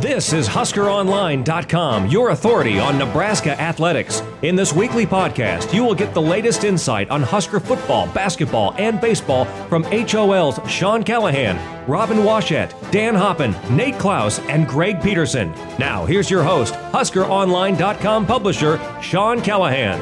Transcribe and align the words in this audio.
This 0.00 0.34
is 0.34 0.46
HuskerOnline.com, 0.46 2.08
your 2.08 2.28
authority 2.28 2.78
on 2.78 2.98
Nebraska 2.98 3.58
athletics. 3.58 4.22
In 4.42 4.54
this 4.54 4.74
weekly 4.74 5.06
podcast, 5.06 5.72
you 5.72 5.82
will 5.82 5.94
get 5.94 6.12
the 6.12 6.20
latest 6.20 6.64
insight 6.64 7.08
on 7.08 7.22
Husker 7.22 7.58
football, 7.58 8.06
basketball, 8.08 8.74
and 8.76 9.00
baseball 9.00 9.46
from 9.68 9.84
HOL's 9.84 10.60
Sean 10.70 11.02
Callahan, 11.02 11.56
Robin 11.88 12.18
Washut, 12.18 12.74
Dan 12.90 13.14
Hoppen, 13.14 13.58
Nate 13.70 13.98
Klaus, 13.98 14.38
and 14.40 14.68
Greg 14.68 15.00
Peterson. 15.02 15.50
Now, 15.78 16.04
here's 16.04 16.30
your 16.30 16.42
host, 16.42 16.74
HuskerOnline.com 16.74 18.26
publisher, 18.26 18.78
Sean 19.00 19.40
Callahan. 19.40 19.98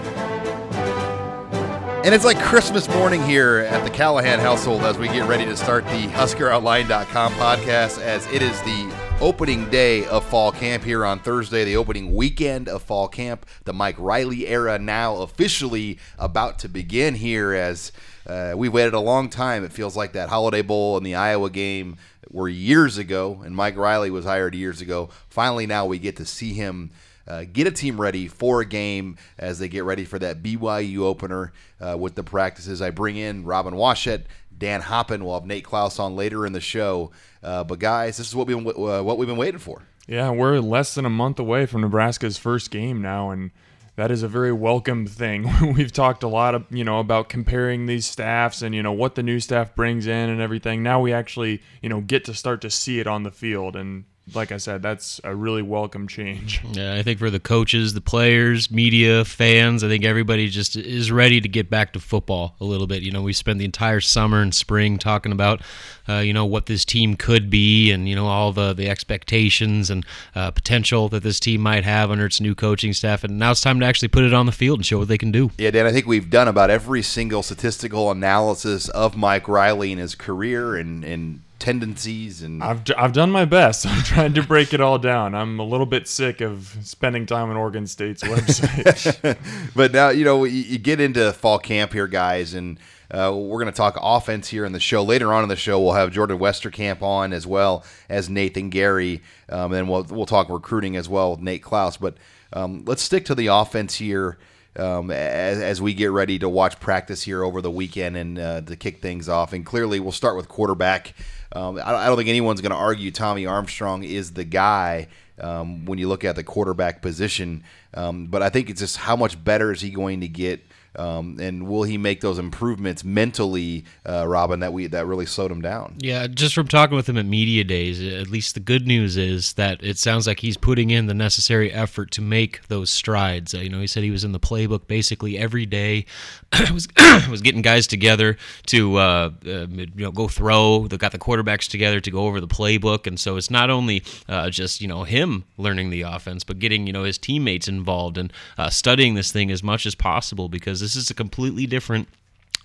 And 2.05 2.13
it's 2.13 2.25
like 2.25 2.41
Christmas 2.41 2.89
morning 2.89 3.23
here 3.23 3.61
at 3.71 3.85
the 3.85 3.91
Callahan 3.91 4.41
household 4.41 4.83
as 4.83 4.99
we 4.99 5.07
get 5.07 5.29
ready 5.29 5.45
to 5.45 5.57
start 5.57 5.85
the 5.85 6.09
HuskerOnline.com 6.09 7.33
podcast 7.35 8.01
as 8.03 8.27
it 8.27 8.43
is 8.43 8.61
the 8.63 9.04
opening 9.21 9.71
day 9.71 10.05
of 10.07 10.25
fall 10.25 10.53
camp 10.53 10.83
here 10.83 11.05
on 11.05 11.19
Thursday, 11.19 11.65
the 11.65 11.77
opening 11.77 12.15
weekend 12.15 12.69
of 12.69 12.83
fall 12.83 13.09
camp. 13.09 13.47
The 13.65 13.73
Mike 13.73 13.97
Riley 13.99 14.47
era 14.47 14.79
now 14.79 15.17
officially 15.19 15.99
about 16.19 16.59
to 16.61 16.69
begin 16.69 17.15
here 17.15 17.53
as 17.53 17.93
uh, 18.27 18.55
we 18.57 18.69
waited 18.69 18.95
a 18.95 19.01
long 19.01 19.29
time. 19.29 19.65
It 19.65 19.73
feels 19.73 19.97
like 19.97 20.13
that 20.13 20.29
Holiday 20.29 20.63
Bowl 20.63 20.97
and 20.97 21.07
the 21.07 21.15
Iowa 21.15 21.51
game 21.51 21.97
were 22.31 22.49
years 22.49 22.99
ago, 22.99 23.41
and 23.45 23.55
Mike 23.55 23.77
Riley 23.77 24.11
was 24.11 24.25
hired 24.25 24.55
years 24.55 24.81
ago. 24.81 25.11
Finally, 25.29 25.67
now 25.67 25.87
we 25.87 25.99
get 25.99 26.17
to 26.17 26.25
see 26.25 26.53
him 26.53 26.91
uh, 27.27 27.45
get 27.51 27.67
a 27.67 27.71
team 27.71 28.01
ready 28.01 28.29
for 28.29 28.61
a 28.61 28.67
game 28.67 29.17
as 29.39 29.59
they 29.59 29.69
get 29.69 29.85
ready 29.85 30.05
for 30.05 30.19
that 30.19 30.43
BYU 30.43 30.99
opener 30.99 31.53
uh, 31.81 31.97
with 31.97 32.15
the 32.15 32.23
practices. 32.23 32.83
I 32.83 32.91
bring 32.91 33.17
in 33.17 33.45
Robin 33.45 33.75
Washut, 33.75 34.25
Dan 34.57 34.83
Hoppen. 34.83 35.23
We'll 35.23 35.35
have 35.35 35.47
Nate 35.47 35.65
Klaus 35.65 35.99
on 35.99 36.17
later 36.17 36.47
in 36.47 36.53
the 36.53 36.61
show. 36.61 37.11
Uh, 37.43 37.65
but 37.65 37.79
guys, 37.79 38.17
this 38.17 38.29
is 38.29 38.35
what 38.35 38.47
we 38.47 38.55
uh, 38.55 39.03
what 39.03 39.19
we've 39.19 39.29
been 39.29 39.37
waiting 39.37 39.61
for. 39.61 39.83
Yeah, 40.07 40.31
we're 40.31 40.59
less 40.61 40.95
than 40.95 41.07
a 41.07 41.11
month 41.11 41.39
away 41.39 41.67
from 41.67 41.81
Nebraska's 41.81 42.37
first 42.37 42.71
game 42.71 43.01
now, 43.01 43.31
and 43.31 43.51
that 43.97 44.11
is 44.11 44.23
a 44.23 44.29
very 44.29 44.53
welcome 44.53 45.07
thing. 45.07 45.51
We've 45.75 45.93
talked 45.93 46.23
a 46.23 46.29
lot 46.29 46.55
of, 46.55 46.67
you 46.71 46.85
know, 46.85 46.99
about 46.99 47.29
comparing 47.29 47.87
these 47.87 48.07
staffs 48.07 48.61
and, 48.61 48.75
you 48.75 48.83
know, 48.83 48.93
what 48.93 49.15
the 49.15 49.23
new 49.23 49.41
staff 49.41 49.75
brings 49.75 50.07
in 50.07 50.31
and 50.31 50.41
everything. 50.41 50.83
Now 50.83 51.01
we 51.01 51.13
actually, 51.13 51.63
you 51.81 51.89
know, 51.89 52.01
get 52.01 52.25
to 52.25 52.35
start 52.35 52.61
to 52.63 52.71
see 52.71 52.99
it 53.01 53.07
on 53.07 53.23
the 53.23 53.31
field 53.31 53.77
and 53.77 54.05
like 54.33 54.53
I 54.53 54.57
said, 54.57 54.81
that's 54.83 55.21
a 55.23 55.35
really 55.35 55.63
welcome 55.63 56.09
change. 56.09 56.63
Yeah, 56.75 56.95
I 56.95 57.03
think 57.03 57.21
for 57.21 57.31
the 57.31 57.39
coaches, 57.39 57.95
the 57.95 58.01
players, 58.01 58.69
media, 58.69 59.25
fans, 59.25 59.85
I 59.85 59.89
think 59.89 60.05
everybody 60.05 60.49
just 60.49 60.75
is 60.75 61.13
ready 61.13 61.41
to 61.41 61.49
get 61.49 61.71
back 61.71 61.93
to 61.93 62.01
football 62.01 62.57
a 62.61 62.65
little 62.65 62.89
bit. 62.89 63.03
You 63.03 63.13
know, 63.13 63.23
we 63.23 63.33
spent 63.33 63.61
the 63.61 63.65
entire 63.65 64.01
summer 64.01 64.43
and 64.43 64.53
spring 64.53 64.99
talking 64.99 65.31
about, 65.31 65.61
uh, 66.09 66.17
you 66.17 66.33
know, 66.33 66.47
what 66.47 66.67
this 66.67 66.85
team 66.85 67.15
could 67.15 67.49
be 67.51 67.93
and, 67.93 68.09
you 68.09 68.17
know, 68.17 68.27
all 68.27 68.53
the, 68.53 68.73
the 68.73 68.89
expectations 68.89 69.89
and 69.89 70.05
uh, 70.35 70.51
potential 70.51 71.09
that 71.11 71.23
this 71.23 71.39
team 71.39 71.61
might 71.61 71.85
have 71.85 72.11
under 72.11 72.27
its 72.27 72.41
new 72.41 72.57
coaching 72.57 72.93
staff. 72.93 73.23
And 73.23 73.39
now 73.39 73.53
it's 73.53 73.61
time 73.61 73.79
to 73.79 73.87
actually 73.87 74.09
put 74.09 74.25
it 74.25 74.35
on 74.35 74.47
the 74.47 74.53
field 74.53 74.81
and 74.81 74.87
show 74.87 74.99
what 74.99 75.09
they 75.09 75.19
can 75.19 75.31
do. 75.31 75.53
Yeah, 75.57 75.71
Dan, 75.71 75.87
I 75.87 75.93
think 75.93 76.07
we've 76.07 76.31
done 76.31 76.49
about 76.49 76.71
every 76.71 77.03
single 77.03 77.45
statistical 77.45 78.11
analysis 78.11 78.89
of 78.89 79.17
Mike 79.17 79.47
Riley 79.47 79.93
in 79.93 79.99
his 79.99 80.17
career 80.17 80.75
and, 80.75 81.05
and 81.05 81.44
tendencies 81.59 82.43
and 82.43 82.63
I've, 82.63 82.83
I've 82.97 83.13
done 83.13 83.31
my 83.31 83.45
best. 83.45 83.87
I'm 83.87 84.03
trying 84.03 84.35
to 84.35 84.43
break 84.43 84.75
it 84.75 84.81
all 84.81 84.99
down. 84.99 85.35
I'm 85.35 85.59
a 85.59 85.65
little 85.65 85.87
bit 85.87 86.09
sick 86.09 86.41
of 86.41 86.77
spending 86.83 87.27
time 87.27 87.51
on 87.51 87.57
Oregon 87.57 87.87
State's 87.87 88.23
website. 88.25 89.39
but 89.77 89.93
now 89.93 90.11
you 90.11 90.25
know 90.25 90.45
you, 90.45 90.63
you, 90.63 90.79
get 90.79 91.01
into 91.01 91.33
fall 91.33 91.59
camp 91.59 91.93
here, 91.93 92.07
guys, 92.07 92.55
and 92.55 92.79
uh, 93.11 93.33
we're 93.35 93.61
going 93.61 93.73
to 93.73 93.77
talk 93.77 93.99
offense 94.01 94.49
here 94.49 94.65
in 94.65 94.73
the 94.73 94.81
show. 94.81 95.03
Later 95.03 95.33
on 95.33 95.43
in 95.43 95.49
the 95.49 95.57
show, 95.57 95.81
we'll 95.81 95.93
have 95.93 96.11
Jordan 96.11 96.39
Westerkamp 96.39 97.03
on 97.03 97.33
as 97.33 97.47
well 97.47 97.85
as 98.09 98.29
Nathan 98.29 98.71
Gerry. 98.71 99.23
um, 99.49 99.73
and 99.73 99.89
we'll 99.89 100.05
we'll 100.05 100.27
talk 100.27 100.49
recruiting 100.49 100.97
as 100.97 101.09
well 101.09 101.33
with 101.33 101.41
Nate 101.41 101.63
Klaus. 101.63 101.97
But 101.97 102.17
um, 102.53 102.85
let's 102.87 103.03
stick 103.03 103.25
to 103.27 103.35
the 103.35 103.49
offense 103.49 103.97
here. 103.97 104.39
Um, 104.77 105.13
as, 105.13 105.61
as, 105.61 105.81
we 105.81 105.95
get 105.95 106.11
ready 106.11 106.37
to 106.41 106.49
watch 106.49 106.81
practice 106.81 107.23
here 107.23 107.45
over 107.45 107.61
the 107.61 107.71
weekend 107.71 108.17
and 108.17 108.39
uh, 108.41 108.61
to 108.63 108.75
kick 108.75 109.01
things 109.01 109.29
off. 109.29 109.53
And 109.53 109.65
clearly, 109.65 110.01
we'll 110.01 110.11
start 110.11 110.37
with 110.37 110.49
quarterback. 110.49 111.15
Um, 111.55 111.79
I, 111.79 111.95
I, 111.95 112.07
don't 112.07 112.17
think 112.17 112.29
anyone's 112.29 112.61
going 112.61 112.73
to 112.73 112.77
argue 112.77 113.11
Tommy 113.11 113.47
Armstrong 113.47 114.03
is 114.03 114.33
the 114.33 114.45
guy 114.45 115.07
um, 115.41 115.85
when 115.85 115.99
you 115.99 116.09
look 116.09 116.25
at 116.25 116.37
the 116.37 116.43
quarterback 116.43 117.01
position. 117.01 117.63
Um, 117.95 118.27
but 118.27 118.43
I 118.43 118.51
think 118.51 118.71
it's 118.71 118.81
just 118.81 118.97
how 118.97 119.15
much 119.15 119.43
better 119.43 119.71
is 119.71 119.81
he 119.81 119.91
going 119.91 120.21
to 120.21 120.29
get 120.29 120.61
um, 120.97 121.39
and 121.41 121.67
will 121.67 121.83
he 121.83 121.99
make 121.99 122.21
those 122.21 122.39
improvements 122.39 123.05
mentally, 123.05 123.85
uh, 124.07 124.27
Robin, 124.27 124.61
that 124.61 124.73
we 124.73 124.87
that 124.89 125.07
really 125.07 125.27
slowed 125.27 125.51
him 125.51 125.61
down? 125.61 125.97
Yeah, 125.99 126.27
just 126.27 126.55
from 126.55 126.69
talking 126.69 126.97
with 126.97 127.09
him 127.09 127.19
at 127.19 127.27
media 127.27 127.65
days, 127.65 128.03
at 128.03 128.29
least 128.29 128.55
the 128.55 128.61
good 128.61 128.87
news 128.87 129.17
is 129.17 129.55
that 129.55 129.83
it 129.83 129.99
sounds 129.99 130.27
like 130.27 130.41
he's 130.41 130.57
putting 130.57 130.91
in 130.91 131.07
the 131.07 131.15
necessary 131.15 131.73
effort 131.73 132.11
to 132.13 132.23
make 132.23 132.67
those 132.69 132.91
strides. 132.91 133.55
Uh, 133.55 133.59
you 133.59 133.69
know, 133.69 133.81
he 133.81 133.87
said 133.87 134.03
he 134.03 134.11
was 134.11 134.25
in 134.25 134.33
the 134.33 134.41
playbook 134.41 134.87
basically 134.87 135.37
every 135.37 135.67
day, 135.67 136.07
was 136.73 136.89
was 137.31 137.43
getting 137.43 137.63
guys 137.63 137.87
together 137.87 138.37
to 138.67 138.97
uh, 138.97 139.31
uh, 139.47 139.67
you 139.69 139.89
know 139.97 140.13
go 140.13 140.29
throw. 140.29 140.87
They 140.87 140.97
got 140.97 141.13
the 141.13 141.19
quarterbacks 141.19 141.69
together 141.69 142.01
to 142.01 142.11
go 142.11 142.27
over 142.27 142.41
the 142.41 142.49
playbook, 142.49 143.07
and 143.07 143.19
so 143.19 143.37
it's 143.37 143.51
not 143.51 143.71
only 143.71 144.03
uh, 144.29 144.51
just 144.51 144.81
you 144.81 144.89
know 144.89 145.05
him 145.05 145.45
learning 145.57 145.91
the 145.91 146.03
offense, 146.03 146.45
but 146.45 146.59
getting 146.59 146.87
you 146.87 146.93
know 146.93 147.05
his 147.05 147.19
teammates 147.19 147.69
involved 147.69 148.19
and 148.19 148.33
uh, 148.59 148.71
studying 148.71 149.15
this 149.15 149.33
thing 149.33 149.51
as 149.51 149.63
much 149.63 149.87
as 149.87 149.95
possible 149.95 150.49
because 150.49 150.84
this 150.85 150.97
is 150.97 151.11
a 151.11 151.15
completely 151.15 151.67
different 151.67 152.09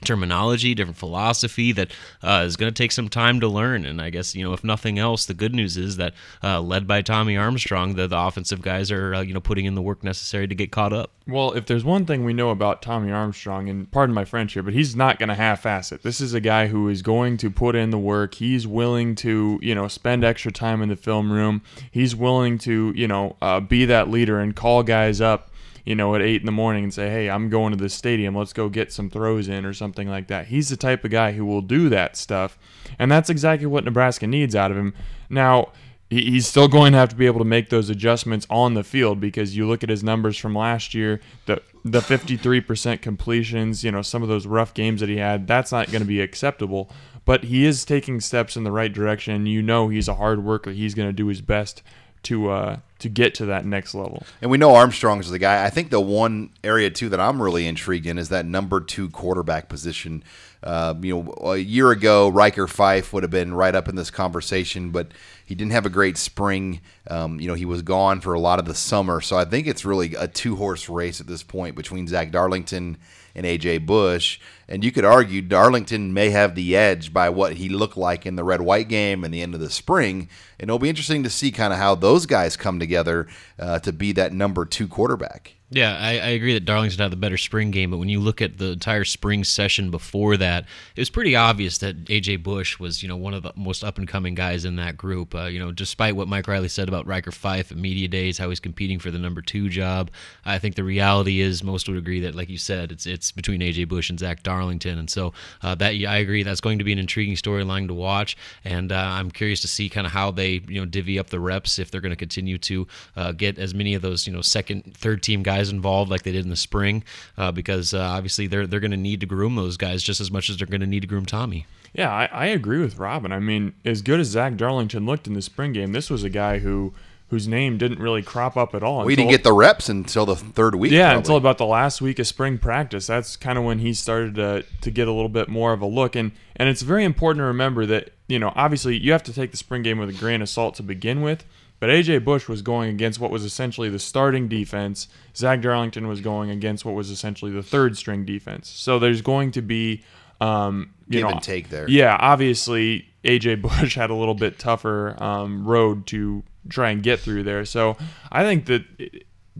terminology, 0.03 0.73
different 0.73 0.97
philosophy 0.97 1.71
that 1.73 1.91
uh, 2.23 2.43
is 2.45 2.55
going 2.55 2.71
to 2.71 2.83
take 2.83 2.91
some 2.91 3.09
time 3.09 3.39
to 3.39 3.47
learn. 3.47 3.85
And 3.85 4.01
I 4.01 4.09
guess 4.09 4.35
you 4.35 4.43
know, 4.43 4.53
if 4.53 4.63
nothing 4.63 4.99
else, 4.99 5.25
the 5.25 5.33
good 5.33 5.53
news 5.53 5.77
is 5.77 5.97
that 5.97 6.13
uh, 6.43 6.61
led 6.61 6.87
by 6.87 7.01
Tommy 7.01 7.37
Armstrong, 7.37 7.95
the, 7.95 8.07
the 8.07 8.17
offensive 8.17 8.61
guys 8.61 8.91
are 8.91 9.15
uh, 9.15 9.21
you 9.21 9.33
know 9.33 9.39
putting 9.39 9.65
in 9.65 9.75
the 9.75 9.81
work 9.81 10.03
necessary 10.03 10.47
to 10.47 10.55
get 10.55 10.71
caught 10.71 10.93
up. 10.93 11.11
Well, 11.27 11.51
if 11.53 11.65
there's 11.65 11.83
one 11.83 12.05
thing 12.05 12.23
we 12.23 12.33
know 12.33 12.49
about 12.49 12.81
Tommy 12.81 13.11
Armstrong, 13.11 13.69
and 13.69 13.91
pardon 13.91 14.15
my 14.15 14.25
French 14.25 14.53
here, 14.53 14.63
but 14.63 14.73
he's 14.73 14.95
not 14.95 15.19
going 15.19 15.29
to 15.29 15.35
half-ass 15.35 15.91
it. 15.91 16.01
This 16.01 16.21
is 16.21 16.33
a 16.33 16.41
guy 16.41 16.67
who 16.67 16.89
is 16.89 17.01
going 17.01 17.37
to 17.37 17.51
put 17.51 17.75
in 17.75 17.91
the 17.91 17.99
work. 17.99 18.35
He's 18.35 18.65
willing 18.65 19.15
to 19.15 19.59
you 19.61 19.75
know 19.75 19.87
spend 19.87 20.23
extra 20.23 20.51
time 20.51 20.81
in 20.81 20.89
the 20.89 20.95
film 20.95 21.31
room. 21.31 21.61
He's 21.91 22.15
willing 22.15 22.57
to 22.59 22.93
you 22.95 23.07
know 23.07 23.35
uh, 23.41 23.59
be 23.59 23.85
that 23.85 24.09
leader 24.09 24.39
and 24.39 24.55
call 24.55 24.83
guys 24.83 25.21
up 25.21 25.49
you 25.85 25.95
know, 25.95 26.15
at 26.15 26.21
eight 26.21 26.41
in 26.41 26.45
the 26.45 26.51
morning 26.51 26.83
and 26.83 26.93
say, 26.93 27.09
"Hey, 27.09 27.29
I'm 27.29 27.49
going 27.49 27.71
to 27.71 27.77
the 27.77 27.89
stadium. 27.89 28.35
Let's 28.35 28.53
go 28.53 28.69
get 28.69 28.91
some 28.91 29.09
throws 29.09 29.47
in 29.47 29.65
or 29.65 29.73
something 29.73 30.07
like 30.07 30.27
that." 30.27 30.47
He's 30.47 30.69
the 30.69 30.77
type 30.77 31.03
of 31.03 31.11
guy 31.11 31.33
who 31.33 31.45
will 31.45 31.61
do 31.61 31.89
that 31.89 32.15
stuff, 32.15 32.57
and 32.97 33.11
that's 33.11 33.29
exactly 33.29 33.67
what 33.67 33.85
Nebraska 33.85 34.27
needs 34.27 34.55
out 34.55 34.71
of 34.71 34.77
him. 34.77 34.93
Now, 35.29 35.69
he's 36.09 36.47
still 36.47 36.67
going 36.67 36.91
to 36.93 36.97
have 36.97 37.09
to 37.09 37.15
be 37.15 37.27
able 37.27 37.39
to 37.39 37.45
make 37.45 37.69
those 37.69 37.89
adjustments 37.89 38.47
on 38.49 38.73
the 38.73 38.83
field 38.83 39.19
because 39.19 39.55
you 39.55 39.67
look 39.67 39.83
at 39.83 39.89
his 39.89 40.03
numbers 40.03 40.37
from 40.37 40.55
last 40.55 40.93
year, 40.93 41.19
the 41.45 41.61
the 41.85 42.01
53% 42.01 43.01
completions, 43.01 43.83
you 43.83 43.91
know, 43.91 44.01
some 44.01 44.21
of 44.21 44.27
those 44.27 44.45
rough 44.45 44.73
games 44.73 44.99
that 44.99 45.09
he 45.09 45.17
had, 45.17 45.47
that's 45.47 45.71
not 45.71 45.91
going 45.91 46.01
to 46.01 46.07
be 46.07 46.19
acceptable. 46.19 46.89
But 47.25 47.45
he 47.45 47.65
is 47.65 47.85
taking 47.85 48.19
steps 48.19 48.57
in 48.57 48.63
the 48.63 48.71
right 48.71 48.91
direction. 48.91 49.45
You 49.45 49.61
know, 49.61 49.87
he's 49.87 50.07
a 50.07 50.15
hard 50.15 50.43
worker. 50.43 50.71
He's 50.71 50.93
going 50.93 51.07
to 51.07 51.13
do 51.13 51.27
his 51.27 51.41
best 51.41 51.83
to 52.23 52.49
uh, 52.49 52.77
to 52.99 53.09
get 53.09 53.33
to 53.35 53.45
that 53.45 53.65
next 53.65 53.95
level. 53.95 54.23
And 54.41 54.51
we 54.51 54.57
know 54.57 54.75
Armstrong's 54.75 55.29
the 55.29 55.39
guy. 55.39 55.65
I 55.65 55.69
think 55.69 55.89
the 55.89 56.01
one 56.01 56.51
area 56.63 56.89
too 56.89 57.09
that 57.09 57.19
I'm 57.19 57.41
really 57.41 57.65
intrigued 57.65 58.05
in 58.05 58.17
is 58.17 58.29
that 58.29 58.45
number 58.45 58.81
two 58.81 59.09
quarterback 59.09 59.69
position. 59.69 60.23
Uh, 60.61 60.93
you 61.01 61.15
know, 61.15 61.33
a 61.51 61.57
year 61.57 61.91
ago, 61.91 62.27
Ryker 62.27 62.67
Fyfe 62.67 63.13
would 63.13 63.23
have 63.23 63.31
been 63.31 63.53
right 63.53 63.73
up 63.73 63.87
in 63.87 63.95
this 63.95 64.11
conversation, 64.11 64.91
but 64.91 65.07
he 65.45 65.55
didn't 65.55 65.71
have 65.71 65.85
a 65.85 65.89
great 65.89 66.17
spring. 66.17 66.81
Um, 67.09 67.39
you 67.39 67.47
know, 67.47 67.53
he 67.53 67.65
was 67.65 67.81
gone 67.81 68.19
for 68.19 68.33
a 68.33 68.39
lot 68.39 68.59
of 68.59 68.65
the 68.65 68.75
summer, 68.75 69.21
so 69.21 69.37
I 69.37 69.45
think 69.45 69.67
it's 69.67 69.85
really 69.85 70.15
a 70.15 70.27
two 70.27 70.57
horse 70.57 70.89
race 70.89 71.21
at 71.21 71.27
this 71.27 71.43
point 71.43 71.75
between 71.75 72.07
Zach 72.07 72.31
Darlington 72.31 72.97
and 73.39 73.47
AJ 73.47 73.85
Bush. 73.85 74.37
And 74.67 74.83
you 74.83 74.91
could 74.91 75.05
argue 75.05 75.41
Darlington 75.41 76.13
may 76.13 76.29
have 76.29 76.55
the 76.55 76.75
edge 76.75 77.13
by 77.13 77.29
what 77.29 77.53
he 77.53 77.69
looked 77.69 77.95
like 77.95 78.25
in 78.25 78.35
the 78.35 78.43
red 78.43 78.59
white 78.59 78.89
game 78.89 79.23
and 79.23 79.33
the 79.33 79.41
end 79.41 79.53
of 79.53 79.61
the 79.61 79.69
spring. 79.69 80.27
And 80.59 80.69
it'll 80.69 80.77
be 80.77 80.89
interesting 80.89 81.23
to 81.23 81.29
see 81.29 81.49
kind 81.49 81.71
of 81.71 81.79
how 81.79 81.95
those 81.95 82.25
guys 82.25 82.57
come 82.57 82.79
together 82.79 83.27
uh, 83.57 83.79
to 83.79 83.93
be 83.93 84.11
that 84.11 84.33
number 84.33 84.65
two 84.65 84.89
quarterback. 84.89 85.55
Yeah, 85.71 85.95
I, 86.01 86.13
I, 86.13 86.29
agree 86.29 86.53
that 86.53 86.65
Darlington 86.65 86.99
had 86.99 87.11
the 87.11 87.15
better 87.15 87.37
spring 87.37 87.69
game, 87.69 87.91
but 87.91 87.97
when 87.97 88.09
you 88.09 88.19
look 88.19 88.41
at 88.41 88.57
the 88.57 88.71
entire 88.71 89.05
spring 89.05 89.43
session 89.43 89.91
before 89.91 90.35
that, 90.37 90.65
it 90.95 90.99
was 90.99 91.11
pretty 91.11 91.35
obvious 91.35 91.77
that 91.77 92.05
AJ 92.05 92.41
Bush 92.41 92.79
was, 92.79 93.03
you 93.03 93.07
know, 93.07 93.15
one 93.15 93.35
of 93.35 93.43
the 93.43 93.53
most 93.55 93.83
up 93.83 93.99
and 93.99 94.07
coming 94.07 94.33
guys 94.33 94.65
in 94.65 94.77
that 94.77 94.97
group. 94.97 95.35
Uh, 95.35 95.43
you 95.43 95.59
know, 95.59 95.71
despite 95.71 96.15
what 96.15 96.27
Mike 96.27 96.47
Riley 96.47 96.69
said 96.69 96.87
about 96.87 97.05
Ryker 97.05 97.29
Fyfe 97.29 97.71
at 97.71 97.77
media 97.77 98.07
days, 98.07 98.39
how 98.39 98.49
he's 98.49 98.59
competing 98.59 98.97
for 98.97 99.11
the 99.11 99.19
number 99.19 99.43
two 99.43 99.69
job, 99.69 100.09
I 100.43 100.57
think 100.57 100.73
the 100.73 100.83
reality 100.83 101.39
is 101.39 101.63
most 101.63 101.87
would 101.87 101.99
agree 101.99 102.21
that, 102.21 102.33
like 102.33 102.49
you 102.49 102.57
said, 102.57 102.91
it's 102.91 103.05
it's 103.05 103.31
between 103.31 103.61
AJ 103.61 103.89
Bush 103.89 104.09
and 104.09 104.17
Zach 104.17 104.41
Darlington, 104.41 104.97
and 104.97 105.07
so 105.07 105.33
uh, 105.61 105.75
that 105.75 105.91
I 105.91 106.17
agree 106.17 106.41
that's 106.41 106.61
going 106.61 106.79
to 106.79 106.83
be 106.83 106.93
an 106.93 106.99
intriguing 106.99 107.35
storyline 107.35 107.87
to 107.89 107.93
watch, 107.93 108.35
and 108.65 108.91
uh, 108.91 108.95
I'm 108.95 109.29
curious 109.29 109.61
to 109.61 109.67
see 109.67 109.87
kind 109.87 110.07
of 110.07 110.13
how 110.13 110.31
they 110.31 110.61
you 110.67 110.79
know 110.79 110.85
divvy 110.85 111.19
up 111.19 111.29
the 111.29 111.39
reps 111.39 111.77
if 111.77 111.91
they're 111.91 112.01
going 112.01 112.09
to 112.09 112.15
continue 112.15 112.57
to 112.57 112.87
uh, 113.15 113.33
get 113.33 113.59
as 113.59 113.75
many 113.75 113.93
of 113.93 114.01
those 114.01 114.25
you 114.25 114.33
know 114.33 114.41
second, 114.41 114.97
third 114.97 115.21
team 115.21 115.43
guys 115.43 115.58
guys 115.59 115.69
involved 115.69 116.09
like 116.09 116.23
they 116.23 116.31
did 116.31 116.45
in 116.45 116.49
the 116.49 116.55
spring, 116.55 117.03
uh, 117.37 117.51
because 117.51 117.93
uh, 117.93 117.99
obviously 117.99 118.47
they're 118.47 118.65
they're 118.65 118.79
going 118.79 118.91
to 118.91 118.97
need 118.97 119.19
to 119.19 119.25
groom 119.25 119.55
those 119.55 119.77
guys 119.77 120.01
just 120.01 120.21
as 120.21 120.31
much 120.31 120.49
as 120.49 120.57
they're 120.57 120.67
going 120.67 120.81
to 120.81 120.87
need 120.87 121.01
to 121.01 121.07
groom 121.07 121.25
Tommy. 121.25 121.65
Yeah, 121.93 122.11
I, 122.11 122.25
I 122.25 122.45
agree 122.47 122.79
with 122.79 122.97
Robin. 122.97 123.31
I 123.31 123.39
mean, 123.39 123.73
as 123.83 124.01
good 124.01 124.19
as 124.19 124.27
Zach 124.27 124.55
Darlington 124.55 125.05
looked 125.05 125.27
in 125.27 125.33
the 125.33 125.41
spring 125.41 125.73
game, 125.73 125.91
this 125.91 126.09
was 126.09 126.23
a 126.23 126.29
guy 126.29 126.59
who 126.59 126.93
whose 127.29 127.47
name 127.47 127.77
didn't 127.77 127.99
really 127.99 128.23
crop 128.23 128.57
up 128.57 128.73
at 128.73 128.81
all. 128.81 129.05
We 129.05 129.15
didn't 129.15 129.29
get 129.29 129.43
the 129.43 129.53
reps 129.53 129.87
until 129.87 130.25
the 130.25 130.35
third 130.35 130.75
week. 130.75 130.91
yeah, 130.91 131.09
probably. 131.09 131.17
until 131.19 131.35
about 131.35 131.57
the 131.59 131.65
last 131.65 132.01
week 132.01 132.17
of 132.17 132.25
spring 132.25 132.57
practice. 132.57 133.05
That's 133.05 133.35
kind 133.37 133.57
of 133.57 133.63
when 133.63 133.79
he 133.79 133.93
started 133.93 134.35
to 134.35 134.65
to 134.81 134.91
get 134.91 135.07
a 135.07 135.11
little 135.11 135.29
bit 135.29 135.49
more 135.49 135.73
of 135.73 135.81
a 135.81 135.85
look. 135.85 136.15
And 136.15 136.31
and 136.55 136.69
it's 136.69 136.81
very 136.81 137.03
important 137.03 137.41
to 137.41 137.45
remember 137.47 137.85
that 137.87 138.11
you 138.27 138.39
know 138.39 138.53
obviously 138.55 138.97
you 138.97 139.11
have 139.11 139.23
to 139.23 139.33
take 139.33 139.51
the 139.51 139.57
spring 139.57 139.83
game 139.83 139.99
with 139.99 140.09
a 140.09 140.13
grain 140.13 140.41
of 140.41 140.49
salt 140.49 140.75
to 140.75 140.83
begin 140.83 141.21
with. 141.21 141.45
But 141.79 141.89
AJ 141.89 142.25
Bush 142.25 142.47
was 142.47 142.61
going 142.61 142.89
against 142.89 143.19
what 143.19 143.31
was 143.31 143.45
essentially 143.45 143.89
the 143.89 143.99
starting 143.99 144.47
defense. 144.47 145.07
Zach 145.35 145.61
Darlington 145.61 146.07
was 146.07 146.19
going 146.21 146.49
against 146.49 146.83
what 146.83 146.93
was 146.93 147.09
essentially 147.09 147.51
the 147.51 147.63
third 147.63 147.97
string 147.97 148.25
defense. 148.25 148.67
So 148.69 148.99
there's 148.99 149.21
going 149.21 149.51
to 149.51 149.61
be 149.61 150.03
um, 150.41 150.93
you 151.07 151.19
Give 151.19 151.23
know, 151.23 151.29
and 151.29 151.41
take 151.41 151.69
there. 151.69 151.89
Yeah, 151.89 152.17
obviously 152.19 153.07
AJ 153.23 153.61
Bush 153.81 153.95
had 153.95 154.09
a 154.09 154.15
little 154.15 154.35
bit 154.35 154.59
tougher 154.59 155.21
um, 155.21 155.65
road 155.65 156.07
to 156.07 156.43
try 156.69 156.91
and 156.91 157.01
get 157.01 157.19
through 157.19 157.43
there. 157.43 157.65
So 157.65 157.97
I 158.31 158.43
think 158.43 158.65
that 158.65 158.83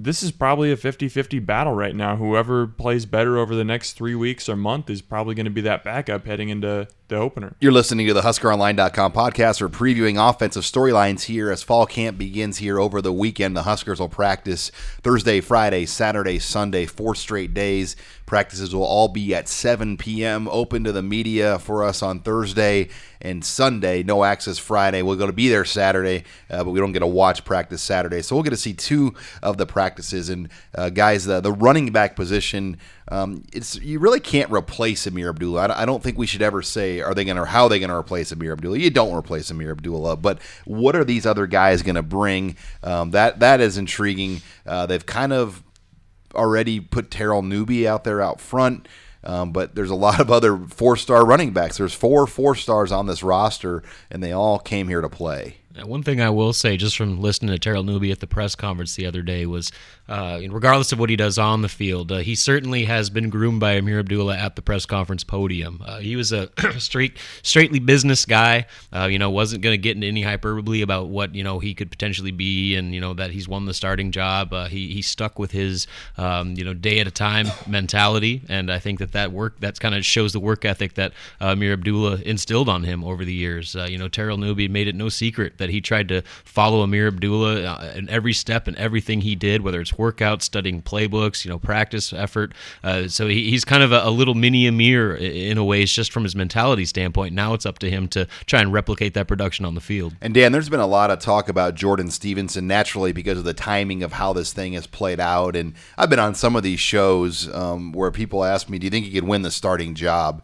this 0.04 0.24
is 0.24 0.32
probably 0.32 0.72
a 0.72 0.78
50-50 0.78 1.46
battle 1.46 1.74
right 1.74 1.96
now. 1.96 2.16
Whoever 2.16 2.68
plays 2.68 3.06
better 3.06 3.38
over 3.38 3.54
the 3.54 3.66
next 3.66 3.94
three 3.94 4.16
weeks 4.16 4.48
or 4.48 4.56
month 4.56 4.90
is 4.90 5.02
probably 5.02 5.36
going 5.36 5.46
to 5.46 5.52
be 5.52 5.62
that 5.62 5.84
backup 5.84 6.26
heading 6.26 6.50
into 6.50 6.88
the 7.10 7.18
opener. 7.18 7.56
You're 7.60 7.74
listening 7.74 8.08
to 8.08 8.14
the 8.14 8.22
HuskerOnline.com 8.22 9.12
podcast. 9.12 9.62
We're 9.62 9.68
previewing 9.68 10.18
offensive 10.18 10.64
storylines 10.64 11.24
here 11.24 11.52
as 11.52 11.62
fall 11.62 11.86
camp 11.86 12.18
begins 12.18 12.58
here 12.60 12.80
over 12.80 13.02
the 13.02 13.12
weekend. 13.12 13.58
The 13.58 13.64
Huskers 13.64 14.00
will 14.00 14.10
practice 14.10 14.72
Thursday, 15.02 15.42
Friday, 15.42 15.86
Saturday, 15.86 16.40
Sunday, 16.40 16.86
four 16.86 17.16
straight 17.16 17.54
days. 17.54 17.96
Practices 18.26 18.74
will 18.74 18.84
all 18.84 19.08
be 19.08 19.34
at 19.34 19.48
7 19.48 19.98
p.m. 19.98 20.48
Open 20.50 20.84
to 20.84 20.92
the 20.92 21.02
media 21.02 21.58
for 21.60 21.84
us 21.84 22.04
on 22.04 22.20
Thursday 22.20 22.90
and 23.22 23.44
Sunday. 23.44 24.04
No 24.04 24.24
access 24.24 24.60
Friday. 24.60 25.02
We're 25.02 25.16
going 25.16 25.30
to 25.30 25.34
be 25.34 25.50
there 25.50 25.66
Saturday, 25.66 26.24
uh, 26.50 26.64
but 26.64 26.70
we 26.70 26.80
don't 26.80 26.92
get 26.92 27.00
to 27.00 27.08
watch 27.08 27.44
practice 27.44 27.82
Saturday. 27.82 28.22
So 28.22 28.36
we'll 28.36 28.44
get 28.44 28.52
to 28.52 28.58
see 28.58 28.74
two 28.74 29.16
of 29.42 29.58
the 29.58 29.66
practices. 29.90 30.30
And 30.30 30.50
uh, 30.76 30.90
guys, 30.90 31.26
the, 31.26 31.42
the 31.42 31.52
running 31.52 31.92
back 31.92 32.16
position. 32.16 32.78
Um, 33.12 33.44
it's 33.52 33.76
you 33.82 33.98
really 33.98 34.20
can't 34.20 34.52
replace 34.52 35.08
Ameer 35.08 35.30
Abdullah. 35.30 35.74
I 35.76 35.86
don't- 35.86 36.00
think 36.00 36.18
we 36.18 36.28
should 36.28 36.42
ever 36.44 36.62
say 36.62 37.02
are 37.02 37.14
they 37.14 37.26
going 37.26 37.36
to 37.36 37.44
how 37.44 37.64
are 37.64 37.70
they 37.70 37.80
going 37.80 37.90
to 37.90 37.96
replace 37.96 38.32
Ameer 38.32 38.54
Abdullah. 38.54 38.78
You 38.78 38.90
don't 38.90 39.14
replace 39.14 39.52
Ameer 39.52 39.72
Abdullah, 39.72 40.16
but 40.16 40.40
what 40.66 40.96
are 40.96 41.04
these 41.04 41.26
other 41.26 41.46
guys 41.46 41.82
going 41.82 41.96
to 41.96 42.04
bring? 42.04 42.56
Um, 42.84 43.12
that 43.12 43.40
that 43.40 43.60
is 43.60 43.78
intriguing. 43.78 44.42
Uh, 44.66 44.86
they've 44.86 45.06
kind 45.06 45.34
of 45.34 45.62
already 46.36 46.80
put 46.80 47.10
Terrell 47.12 47.42
Newby 47.42 47.86
out 47.88 48.04
there 48.06 48.22
out 48.22 48.40
front. 48.40 48.88
Um, 49.24 49.52
but 49.52 49.76
there's 49.76 49.90
a 49.90 49.96
lot 49.96 50.22
of 50.22 50.32
other 50.32 50.56
four 50.58 50.96
star 50.96 51.26
running 51.26 51.52
backs. 51.52 51.78
There's 51.78 51.94
four 51.94 52.26
four 52.28 52.56
stars 52.56 52.92
on 52.92 53.08
this 53.08 53.24
roster, 53.24 53.84
and 54.10 54.24
they 54.24 54.32
all 54.32 54.60
came 54.60 54.88
here 54.88 55.02
to 55.02 55.10
play. 55.10 55.58
One 55.84 56.02
thing 56.02 56.20
I 56.20 56.32
will 56.32 56.52
say, 56.52 56.78
just 56.78 56.98
from 56.98 57.22
listening 57.22 57.52
to 57.52 57.60
Terrell 57.60 57.84
Newby 57.84 58.12
at 58.12 58.20
the 58.20 58.28
press 58.28 58.56
conference 58.56 58.96
the 58.96 59.06
other 59.06 59.22
day, 59.22 59.46
was 59.46 59.72
uh, 60.10 60.40
regardless 60.50 60.92
of 60.92 61.00
what 61.00 61.12
he 61.12 61.16
does 61.16 61.38
on 61.38 61.62
the 61.62 61.70
field, 61.70 62.12
uh, 62.12 62.18
he 62.18 62.34
certainly 62.34 62.86
has 62.86 63.12
been 63.12 63.30
groomed 63.30 63.60
by 63.60 63.76
Ameer 63.76 64.00
Abdullah 64.00 64.36
at 64.36 64.56
the 64.56 64.64
press 64.64 64.88
conference 64.88 65.24
podium. 65.24 65.84
Uh, 65.86 66.00
he 66.00 66.16
was 66.16 66.32
a 66.32 66.50
straight, 66.80 67.18
straightly 67.44 67.78
business 67.78 68.26
guy. 68.26 68.66
Uh, 68.92 69.06
you 69.06 69.20
know, 69.20 69.30
wasn't 69.30 69.62
going 69.62 69.74
to 69.74 69.78
get 69.78 69.96
into 69.96 70.08
any 70.08 70.24
hyperbole 70.24 70.82
about 70.82 71.10
what 71.10 71.36
you 71.36 71.44
know 71.44 71.60
he 71.60 71.76
could 71.76 71.92
potentially 71.92 72.32
be, 72.32 72.76
and 72.76 72.96
you 72.96 73.00
know 73.00 73.14
that 73.14 73.30
he's 73.30 73.48
won 73.48 73.66
the 73.66 73.74
starting 73.74 74.12
job. 74.12 74.52
Uh, 74.52 74.66
he 74.66 74.92
he 74.92 75.04
stuck 75.04 75.38
with 75.38 75.52
his 75.52 75.86
um, 76.18 76.56
you 76.56 76.66
know 76.66 76.74
day 76.74 77.00
at 77.00 77.06
a 77.06 77.12
time 77.12 77.46
mentality, 77.68 78.42
and 78.50 78.72
I 78.72 78.80
think 78.80 78.98
that 78.98 79.12
that 79.12 79.32
work 79.32 79.60
that's 79.60 79.78
kind 79.78 79.94
of 79.94 80.04
shows 80.04 80.34
the 80.34 80.40
work 80.40 80.66
ethic 80.66 80.96
that 80.96 81.14
uh, 81.40 81.52
Ameer 81.52 81.74
Abdullah 81.74 82.22
instilled 82.26 82.68
on 82.68 82.84
him 82.84 83.04
over 83.04 83.24
the 83.24 83.34
years. 83.34 83.76
You 83.76 84.00
know, 84.00 84.08
Terrell 84.08 84.38
Newby 84.38 84.68
made 84.68 84.88
it 84.88 84.96
no 84.96 85.10
secret 85.10 85.59
that 85.60 85.70
he 85.70 85.80
tried 85.80 86.10
to 86.10 86.22
follow 86.44 86.84
Ameer 86.84 87.08
Abdullah 87.08 87.64
uh, 87.64 87.94
in 87.96 88.10
every 88.10 88.34
step 88.34 88.68
and 88.68 88.76
everything 88.78 89.22
he 89.22 89.36
did, 89.36 89.62
whether 89.62 89.80
it's 89.80 89.92
workouts, 89.94 90.42
studying 90.42 90.82
playbooks, 90.82 91.46
you 91.46 91.50
know, 91.50 91.60
practice 91.60 92.12
effort. 92.12 92.54
Uh, 92.84 93.08
so 93.08 93.28
he, 93.28 93.50
he's 93.50 93.64
kind 93.64 93.84
of 93.84 93.92
a, 93.92 94.02
a 94.04 94.10
little 94.10 94.36
mini 94.36 94.66
Ameer 94.68 95.16
in 95.16 95.58
a 95.58 95.64
way, 95.64 95.84
it's 95.84 95.94
just 95.94 96.12
from 96.12 96.24
his 96.24 96.36
mentality 96.36 96.86
standpoint. 96.86 97.34
Now 97.34 97.54
it's 97.54 97.66
up 97.66 97.80
to 97.80 97.90
him 97.90 98.08
to 98.10 98.28
try 98.46 98.62
and 98.62 98.74
replicate 98.74 99.14
that 99.14 99.28
production 99.28 99.66
on 99.66 99.76
the 99.76 99.82
field. 99.82 100.16
And 100.22 100.34
Dan, 100.34 100.52
there's 100.52 100.70
been 100.70 100.80
a 100.80 100.88
lot 100.88 101.12
of 101.12 101.20
talk 101.20 101.50
about 101.50 101.76
Jordan 101.76 102.10
Stevenson 102.10 102.68
naturally 102.68 103.12
because 103.12 103.38
of 103.38 103.44
the 103.44 103.54
timing 103.54 104.04
of 104.04 104.14
how 104.14 104.34
this 104.34 104.54
thing 104.54 104.74
has 104.74 104.88
played 104.88 105.20
out. 105.20 105.56
And 105.56 105.74
I've 105.98 106.10
been 106.10 106.20
on 106.20 106.36
some 106.36 106.56
of 106.56 106.64
these 106.64 106.80
shows 106.80 107.54
um, 107.54 107.92
where 107.92 108.12
people 108.12 108.44
ask 108.44 108.70
me, 108.70 108.80
"Do 108.80 108.86
you 108.86 108.92
think 108.92 109.06
he 109.06 109.12
could 109.12 109.26
win 109.26 109.42
the 109.44 109.52
starting 109.52 109.96
job?" 109.96 110.44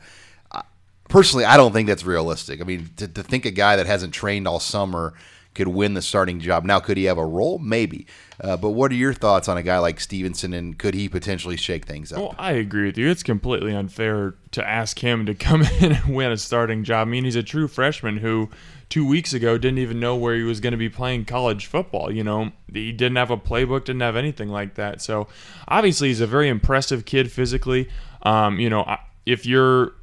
Personally, 1.10 1.46
I 1.46 1.58
don't 1.58 1.72
think 1.72 1.88
that's 1.88 2.04
realistic. 2.04 2.62
I 2.62 2.64
mean, 2.64 2.90
to, 2.98 3.08
to 3.08 3.24
think 3.24 3.46
a 3.46 3.52
guy 3.52 3.76
that 3.76 3.86
hasn't 3.86 4.14
trained 4.14 4.48
all 4.48 4.60
summer 4.60 5.14
could 5.56 5.70
win 5.70 5.94
the 5.94 6.02
starting 6.02 6.40
job. 6.40 6.66
Now, 6.66 6.80
could 6.80 6.98
he 6.98 7.06
have 7.06 7.18
a 7.18 7.26
role? 7.26 7.58
Maybe. 7.58 8.06
Uh, 8.40 8.58
but 8.58 8.72
what 8.72 8.92
are 8.92 8.96
your 8.96 9.14
thoughts 9.14 9.48
on 9.48 9.58
a 9.58 9.64
guy 9.64 9.80
like 9.80 10.00
Stevenson, 10.00 10.54
and 10.54 10.78
could 10.78 10.94
he 10.94 11.08
potentially 11.08 11.56
shake 11.56 11.86
things 11.86 12.12
up? 12.12 12.20
Well, 12.20 12.36
I 12.38 12.52
agree 12.52 12.86
with 12.86 12.98
you. 12.98 13.10
It's 13.10 13.24
completely 13.24 13.74
unfair 13.74 14.36
to 14.52 14.68
ask 14.68 15.00
him 15.00 15.26
to 15.26 15.34
come 15.34 15.64
in 15.64 15.94
and 15.94 16.16
win 16.16 16.32
a 16.32 16.38
starting 16.38 16.84
job. 16.84 17.08
I 17.08 17.12
mean, 17.12 17.24
he's 17.24 17.38
a 17.38 17.44
true 17.44 17.68
freshman 17.68 18.18
who 18.18 18.50
two 18.90 19.08
weeks 19.08 19.34
ago 19.34 19.58
didn't 19.58 19.80
even 19.80 20.00
know 20.00 20.16
where 20.16 20.36
he 20.36 20.44
was 20.44 20.60
going 20.60 20.72
to 20.72 20.78
be 20.78 20.90
playing 20.90 21.26
college 21.26 21.66
football. 21.66 22.12
You 22.12 22.24
know, 22.24 22.52
he 22.72 22.92
didn't 22.92 23.16
have 23.16 23.32
a 23.32 23.38
playbook, 23.38 23.86
didn't 23.86 24.02
have 24.02 24.18
anything 24.18 24.50
like 24.50 24.76
that. 24.76 25.02
So 25.02 25.28
obviously, 25.68 26.10
he's 26.10 26.22
a 26.22 26.28
very 26.28 26.50
impressive 26.50 27.06
kid 27.06 27.32
physically. 27.32 27.90
Um, 28.24 28.60
you 28.60 28.70
know, 28.70 28.98
if 29.26 29.46
you're 29.46 29.94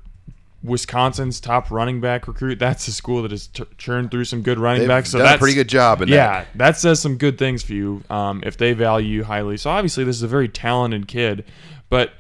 Wisconsin's 0.63 1.41
top 1.41 1.71
running 1.71 2.01
back 2.01 2.29
recruit. 2.29 2.59
That's 2.59 2.87
a 2.89 2.93
school 2.93 3.23
that 3.23 3.31
has 3.31 3.49
t- 3.49 3.65
churned 3.79 4.11
through 4.11 4.25
some 4.25 4.43
good 4.43 4.59
running 4.59 4.83
They've 4.83 4.89
backs. 4.89 5.11
So 5.11 5.19
done 5.19 5.35
a 5.35 5.39
pretty 5.39 5.55
good 5.55 5.69
job 5.69 6.03
in 6.03 6.09
that. 6.09 6.15
yeah, 6.15 6.45
that 6.55 6.77
says 6.77 7.01
some 7.01 7.17
good 7.17 7.39
things 7.39 7.63
for 7.63 7.73
you 7.73 8.03
um, 8.11 8.43
if 8.45 8.57
they 8.57 8.73
value 8.73 9.09
you 9.09 9.25
highly. 9.25 9.57
So 9.57 9.71
obviously, 9.71 10.05
this 10.05 10.17
is 10.17 10.23
a 10.23 10.29
very 10.29 10.49
talented 10.49 11.09
kid, 11.09 11.45
but 11.89 12.13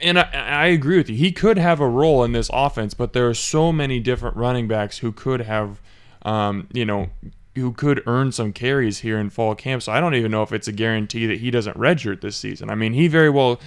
and 0.00 0.18
I, 0.18 0.30
I 0.32 0.66
agree 0.66 0.96
with 0.96 1.10
you. 1.10 1.16
He 1.16 1.32
could 1.32 1.58
have 1.58 1.80
a 1.80 1.88
role 1.88 2.24
in 2.24 2.32
this 2.32 2.50
offense, 2.52 2.94
but 2.94 3.12
there 3.12 3.28
are 3.28 3.34
so 3.34 3.72
many 3.72 4.00
different 4.00 4.36
running 4.36 4.68
backs 4.68 4.98
who 4.98 5.12
could 5.12 5.40
have, 5.40 5.80
um, 6.22 6.68
you 6.72 6.84
know, 6.84 7.10
who 7.56 7.72
could 7.72 8.02
earn 8.06 8.30
some 8.30 8.52
carries 8.52 9.00
here 9.00 9.18
in 9.18 9.28
fall 9.28 9.56
camp. 9.56 9.82
So 9.82 9.90
I 9.90 9.98
don't 9.98 10.14
even 10.14 10.30
know 10.30 10.42
if 10.42 10.52
it's 10.52 10.68
a 10.68 10.72
guarantee 10.72 11.26
that 11.26 11.40
he 11.40 11.50
doesn't 11.50 11.76
redshirt 11.76 12.20
this 12.20 12.36
season. 12.36 12.70
I 12.70 12.76
mean, 12.76 12.92
he 12.92 13.08
very 13.08 13.28
well 13.28 13.60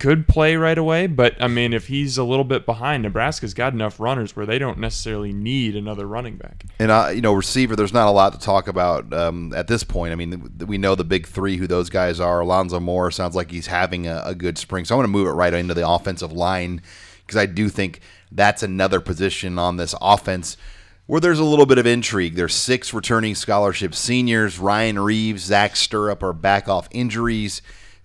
could 0.00 0.26
play 0.26 0.56
right 0.56 0.78
away, 0.78 1.06
but 1.06 1.34
I 1.40 1.46
mean, 1.46 1.74
if 1.74 1.88
he's 1.88 2.16
a 2.16 2.24
little 2.24 2.44
bit 2.44 2.64
behind, 2.64 3.02
Nebraska's 3.02 3.52
got 3.52 3.74
enough 3.74 4.00
runners 4.00 4.34
where 4.34 4.46
they 4.46 4.58
don't 4.58 4.78
necessarily 4.78 5.32
need 5.32 5.76
another 5.76 6.06
running 6.06 6.36
back. 6.36 6.64
And 6.78 6.90
uh, 6.90 7.10
you 7.14 7.20
know, 7.20 7.34
receiver. 7.34 7.76
There's 7.76 7.92
not 7.92 8.08
a 8.08 8.10
lot 8.10 8.32
to 8.32 8.38
talk 8.38 8.68
about 8.68 9.12
um, 9.12 9.52
at 9.54 9.68
this 9.68 9.84
point. 9.84 10.12
I 10.12 10.14
mean, 10.14 10.52
we 10.66 10.78
know 10.78 10.94
the 10.94 11.04
big 11.04 11.26
three 11.26 11.58
who 11.58 11.66
those 11.66 11.90
guys 11.90 12.18
are. 12.18 12.40
Alonzo 12.40 12.80
Moore 12.80 13.10
sounds 13.10 13.36
like 13.36 13.50
he's 13.50 13.66
having 13.66 14.06
a, 14.06 14.22
a 14.24 14.34
good 14.34 14.56
spring. 14.56 14.86
So 14.86 14.94
I'm 14.94 14.98
going 14.98 15.12
to 15.12 15.12
move 15.12 15.28
it 15.28 15.32
right 15.32 15.52
into 15.52 15.74
the 15.74 15.86
offensive 15.86 16.32
line 16.32 16.80
because 17.26 17.36
I 17.36 17.44
do 17.44 17.68
think 17.68 18.00
that's 18.32 18.62
another 18.62 19.00
position 19.00 19.58
on 19.58 19.76
this 19.76 19.94
offense 20.00 20.56
where 21.06 21.20
there's 21.20 21.38
a 21.38 21.44
little 21.44 21.66
bit 21.66 21.78
of 21.78 21.86
intrigue. 21.86 22.34
There's 22.34 22.54
six 22.54 22.92
returning 22.92 23.34
scholarship 23.34 23.94
seniors. 23.94 24.58
Ryan 24.58 24.98
Reeves, 24.98 25.44
Zach 25.44 25.74
Sterup 25.74 26.22
are 26.22 26.32
back 26.32 26.68
off 26.68 26.88
injuries. 26.90 27.62